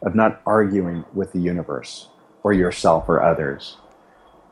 of 0.03 0.15
not 0.15 0.41
arguing 0.47 1.05
with 1.13 1.33
the 1.33 1.41
universe 1.41 2.09
or 2.43 2.55
yourself 2.55 3.09
or 3.09 3.23
others. 3.23 3.77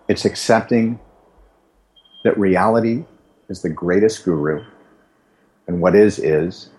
It's 0.09 0.27
accepting 0.27 1.01
that 2.25 2.37
reality 2.37 3.05
is 3.49 3.63
the 3.63 3.71
greatest 3.71 4.25
guru 4.25 4.63
and 5.67 5.81
what 5.81 5.95
is 5.95 6.19
is 6.19 6.71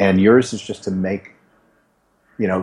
and 0.00 0.20
yours 0.20 0.52
is 0.52 0.60
just 0.60 0.82
to 0.84 0.90
make 0.90 1.32
you 2.38 2.46
know 2.46 2.62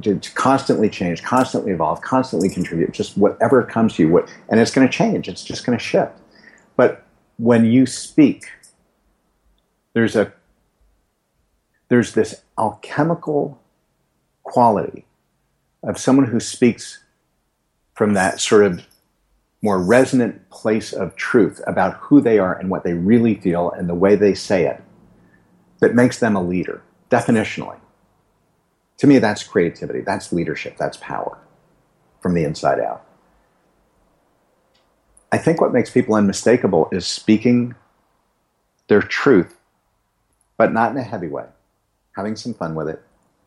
to, 0.00 0.20
constantly 0.34 0.88
change 0.88 1.22
constantly 1.22 1.72
evolve 1.72 2.00
constantly 2.00 2.48
contribute 2.48 2.92
just 2.92 3.18
whatever 3.18 3.62
comes 3.62 3.94
to 3.94 4.02
you 4.02 4.08
what 4.08 4.32
and 4.48 4.60
it's 4.60 4.70
going 4.70 4.86
to 4.86 4.92
change 4.92 5.28
it's 5.28 5.44
just 5.44 5.66
going 5.66 5.76
to 5.76 5.84
shift 5.84 6.16
but 6.76 7.04
when 7.38 7.64
you 7.64 7.84
speak 7.84 8.46
there's 9.92 10.16
a 10.16 10.32
there's 11.94 12.14
this 12.14 12.42
alchemical 12.58 13.56
quality 14.42 15.04
of 15.84 15.96
someone 15.96 16.26
who 16.26 16.40
speaks 16.40 17.04
from 17.94 18.14
that 18.14 18.40
sort 18.40 18.64
of 18.64 18.84
more 19.62 19.80
resonant 19.80 20.50
place 20.50 20.92
of 20.92 21.14
truth 21.14 21.60
about 21.68 21.94
who 21.98 22.20
they 22.20 22.36
are 22.40 22.52
and 22.52 22.68
what 22.68 22.82
they 22.82 22.94
really 22.94 23.36
feel 23.36 23.70
and 23.70 23.88
the 23.88 23.94
way 23.94 24.16
they 24.16 24.34
say 24.34 24.66
it 24.66 24.82
that 25.78 25.94
makes 25.94 26.18
them 26.18 26.34
a 26.34 26.42
leader, 26.42 26.82
definitionally. 27.12 27.78
To 28.96 29.06
me, 29.06 29.20
that's 29.20 29.44
creativity, 29.44 30.00
that's 30.00 30.32
leadership, 30.32 30.76
that's 30.76 30.96
power 30.96 31.38
from 32.20 32.34
the 32.34 32.42
inside 32.42 32.80
out. 32.80 33.06
I 35.30 35.38
think 35.38 35.60
what 35.60 35.72
makes 35.72 35.90
people 35.90 36.16
unmistakable 36.16 36.88
is 36.90 37.06
speaking 37.06 37.76
their 38.88 39.00
truth, 39.00 39.56
but 40.56 40.72
not 40.72 40.90
in 40.90 40.96
a 40.96 41.04
heavy 41.04 41.28
way, 41.28 41.44
having 42.16 42.36
some 42.36 42.54
fun 42.54 42.74
with 42.74 42.88
it. 42.88 43.02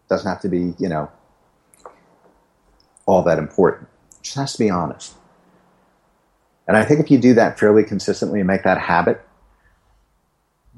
Doesn't 0.09 0.29
have 0.29 0.41
to 0.41 0.49
be, 0.49 0.73
you 0.77 0.89
know, 0.89 1.09
all 3.05 3.23
that 3.23 3.39
important. 3.39 3.89
Just 4.21 4.35
has 4.37 4.53
to 4.53 4.59
be 4.59 4.69
honest. 4.69 5.13
And 6.67 6.75
I 6.75 6.83
think 6.83 6.99
if 6.99 7.09
you 7.09 7.17
do 7.17 7.33
that 7.33 7.57
fairly 7.57 7.83
consistently 7.83 8.39
and 8.39 8.47
make 8.47 8.63
that 8.63 8.77
habit, 8.77 9.21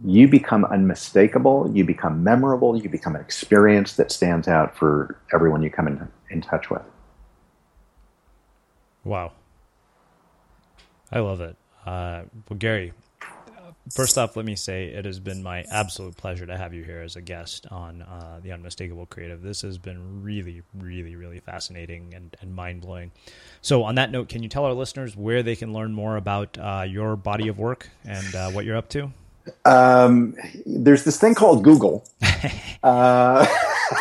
you 0.03 0.27
become 0.27 0.63
unmistakable, 0.65 1.69
you 1.73 1.83
become 1.83 2.23
memorable, 2.23 2.77
you 2.77 2.87
become 2.89 3.15
an 3.15 3.21
experience 3.21 3.95
that 3.95 4.11
stands 4.11 4.47
out 4.47 4.77
for 4.77 5.19
everyone 5.33 5.61
you 5.61 5.69
come 5.69 5.87
in, 5.87 6.07
in 6.29 6.41
touch 6.41 6.69
with. 6.69 6.83
Wow. 9.03 9.33
I 11.11 11.19
love 11.19 11.41
it. 11.41 11.55
Uh, 11.85 12.23
well, 12.47 12.57
Gary, 12.57 12.93
First 13.91 14.17
off, 14.17 14.35
let 14.35 14.45
me 14.45 14.55
say 14.55 14.85
it 14.85 15.05
has 15.05 15.19
been 15.19 15.41
my 15.41 15.63
absolute 15.71 16.15
pleasure 16.15 16.45
to 16.45 16.55
have 16.55 16.73
you 16.73 16.83
here 16.83 17.01
as 17.01 17.15
a 17.15 17.21
guest 17.21 17.65
on 17.71 18.03
uh, 18.03 18.39
the 18.41 18.51
Unmistakable 18.51 19.07
Creative. 19.07 19.41
This 19.41 19.63
has 19.63 19.77
been 19.77 20.23
really, 20.23 20.61
really, 20.75 21.15
really 21.15 21.39
fascinating 21.39 22.13
and, 22.13 22.35
and 22.39 22.53
mind 22.53 22.81
blowing. 22.81 23.11
So, 23.61 23.83
on 23.83 23.95
that 23.95 24.11
note, 24.11 24.29
can 24.29 24.43
you 24.43 24.49
tell 24.49 24.65
our 24.65 24.73
listeners 24.73 25.15
where 25.15 25.41
they 25.41 25.55
can 25.55 25.73
learn 25.73 25.93
more 25.93 26.17
about 26.17 26.57
uh, 26.59 26.85
your 26.87 27.15
body 27.15 27.47
of 27.47 27.57
work 27.57 27.89
and 28.05 28.35
uh, 28.35 28.51
what 28.51 28.65
you're 28.65 28.77
up 28.77 28.89
to? 28.89 29.11
Um, 29.65 30.35
there's 30.65 31.03
this 31.03 31.19
thing 31.19 31.35
called 31.35 31.63
Google. 31.63 32.07
Uh, 32.81 33.45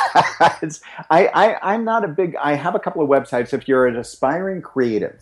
I, 1.11 1.26
I, 1.61 1.74
am 1.74 1.84
not 1.84 2.05
a 2.05 2.09
big. 2.09 2.36
I 2.36 2.55
have 2.55 2.76
a 2.76 2.78
couple 2.78 3.03
of 3.03 3.09
websites. 3.09 3.53
If 3.53 3.66
you're 3.66 3.89
an 3.89 3.97
aspiring 3.97 4.62
creative 4.62 5.20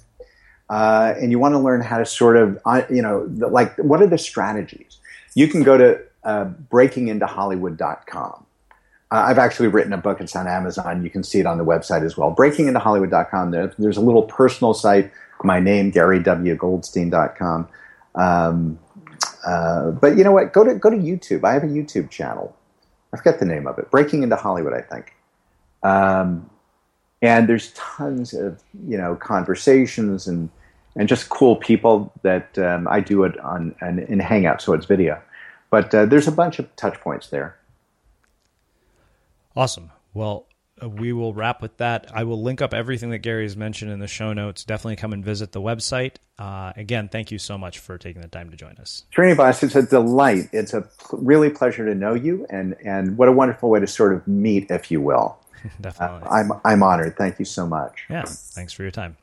uh, 0.69 1.14
and 1.21 1.31
you 1.31 1.39
want 1.39 1.55
to 1.55 1.59
learn 1.59 1.81
how 1.81 1.99
to 1.99 2.07
sort 2.07 2.37
of, 2.37 2.59
uh, 2.64 2.83
you 2.91 3.03
know, 3.03 3.29
like 3.37 3.77
what 3.79 4.03
are 4.03 4.07
the 4.07 4.19
strategies? 4.19 4.99
You 5.35 5.49
can 5.49 5.62
go 5.62 5.77
to 5.77 6.01
uh, 6.25 6.47
breakingintohollywood.com. 6.71 8.47
Uh, 9.12 9.14
I've 9.14 9.39
actually 9.39 9.69
written 9.69 9.93
a 9.93 9.99
book. 9.99 10.21
It's 10.21 10.35
on 10.35 10.49
Amazon. 10.49 11.05
You 11.05 11.11
can 11.11 11.23
see 11.23 11.39
it 11.39 11.47
on 11.47 11.59
the 11.59 11.64
website 11.64 12.05
as 12.05 12.17
well. 12.17 12.35
Breakingintohollywood.com. 12.35 13.53
There, 13.53 13.73
there's 13.79 13.97
a 13.97 14.01
little 14.01 14.25
personal 14.25 14.75
site. 14.75 15.12
My 15.45 15.61
name, 15.61 15.93
GaryWGoldstein.com. 15.93 17.69
Um, 18.17 18.79
uh, 19.47 19.91
but 19.93 20.17
you 20.17 20.25
know 20.25 20.33
what? 20.33 20.53
Go 20.53 20.64
to 20.64 20.75
go 20.75 20.91
to 20.91 20.97
YouTube. 20.97 21.45
I 21.45 21.53
have 21.53 21.62
a 21.62 21.69
YouTube 21.69 22.11
channel. 22.11 22.57
I 23.12 23.19
forget 23.19 23.39
the 23.39 23.45
name 23.45 23.67
of 23.67 23.79
it. 23.79 23.91
Breaking 23.91 24.25
into 24.25 24.35
Hollywood, 24.35 24.75
I 24.75 24.81
think. 24.81 25.14
Um, 25.83 26.51
and 27.23 27.49
there's 27.49 27.73
tons 27.73 28.35
of 28.35 28.62
you 28.87 28.97
know 28.99 29.14
conversations 29.14 30.27
and 30.27 30.51
and 30.97 31.09
just 31.09 31.28
cool 31.28 31.57
people 31.57 32.12
that 32.22 32.59
um, 32.59 32.88
I 32.88 33.01
do 33.01 33.24
it 33.24 33.38
on, 33.40 33.74
in 33.80 34.18
Hangout, 34.18 34.62
so 34.62 34.72
it's 34.72 34.86
video. 34.86 35.20
But 35.70 35.94
uh, 35.94 36.07
there's 36.07 36.26
a 36.26 36.32
bunch 36.32 36.59
of 36.59 36.74
touch 36.76 36.99
points 37.01 37.28
there. 37.28 37.57
Awesome. 39.55 39.90
Well, 40.14 40.47
uh, 40.82 40.88
we 40.88 41.12
will 41.12 41.34
wrap 41.34 41.62
with 41.62 41.76
that. 41.78 42.11
I 42.14 42.24
will 42.24 42.42
link 42.42 42.61
up 42.61 42.74
everything 42.74 43.11
that 43.11 43.18
Gary 43.18 43.44
has 43.44 43.57
mentioned 43.57 43.90
in 43.90 43.99
the 43.99 44.07
show 44.07 44.32
notes. 44.32 44.64
Definitely 44.64 44.97
come 44.97 45.12
and 45.12 45.24
visit 45.24 45.53
the 45.53 45.61
website. 45.61 46.16
Uh, 46.38 46.72
again, 46.76 47.09
thank 47.09 47.30
you 47.30 47.38
so 47.38 47.57
much 47.57 47.78
for 47.78 47.99
taking 47.99 48.22
the 48.22 48.28
time 48.28 48.51
to 48.51 48.57
join 48.57 48.76
us. 48.76 49.05
Srinivas, 49.14 49.62
it's 49.62 49.74
a 49.74 49.82
delight. 49.82 50.49
It's 50.53 50.74
a 50.74 50.82
pl- 50.82 51.18
really 51.20 51.51
pleasure 51.51 51.86
to 51.86 51.94
know 51.94 52.14
you, 52.14 52.47
and, 52.51 52.76
and 52.84 53.16
what 53.16 53.28
a 53.28 53.32
wonderful 53.32 53.70
way 53.70 53.80
to 53.80 53.86
sort 53.86 54.12
of 54.12 54.26
meet, 54.28 54.70
if 54.70 54.90
you 54.90 55.01
will. 55.01 55.38
Definitely. 55.80 56.28
Uh, 56.28 56.32
I'm, 56.32 56.53
I'm 56.64 56.82
honored. 56.82 57.16
Thank 57.16 57.38
you 57.38 57.44
so 57.44 57.66
much. 57.66 58.05
Yeah, 58.11 58.24
thanks 58.24 58.72
for 58.72 58.82
your 58.82 58.92
time. 58.92 59.16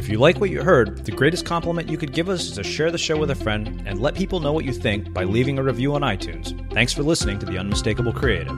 If 0.00 0.08
you 0.08 0.16
like 0.16 0.40
what 0.40 0.48
you 0.48 0.62
heard, 0.62 1.04
the 1.04 1.12
greatest 1.12 1.44
compliment 1.44 1.90
you 1.90 1.98
could 1.98 2.14
give 2.14 2.30
us 2.30 2.46
is 2.46 2.52
to 2.52 2.64
share 2.64 2.90
the 2.90 2.96
show 2.96 3.18
with 3.18 3.30
a 3.30 3.34
friend 3.34 3.82
and 3.84 4.00
let 4.00 4.14
people 4.14 4.40
know 4.40 4.50
what 4.50 4.64
you 4.64 4.72
think 4.72 5.12
by 5.12 5.24
leaving 5.24 5.58
a 5.58 5.62
review 5.62 5.94
on 5.94 6.00
iTunes. 6.00 6.56
Thanks 6.72 6.94
for 6.94 7.02
listening 7.02 7.38
to 7.40 7.44
The 7.44 7.58
Unmistakable 7.58 8.14
Creative. 8.14 8.56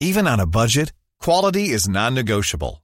Even 0.00 0.26
on 0.26 0.40
a 0.40 0.46
budget, 0.46 0.94
quality 1.20 1.68
is 1.68 1.86
non-negotiable. 1.90 2.83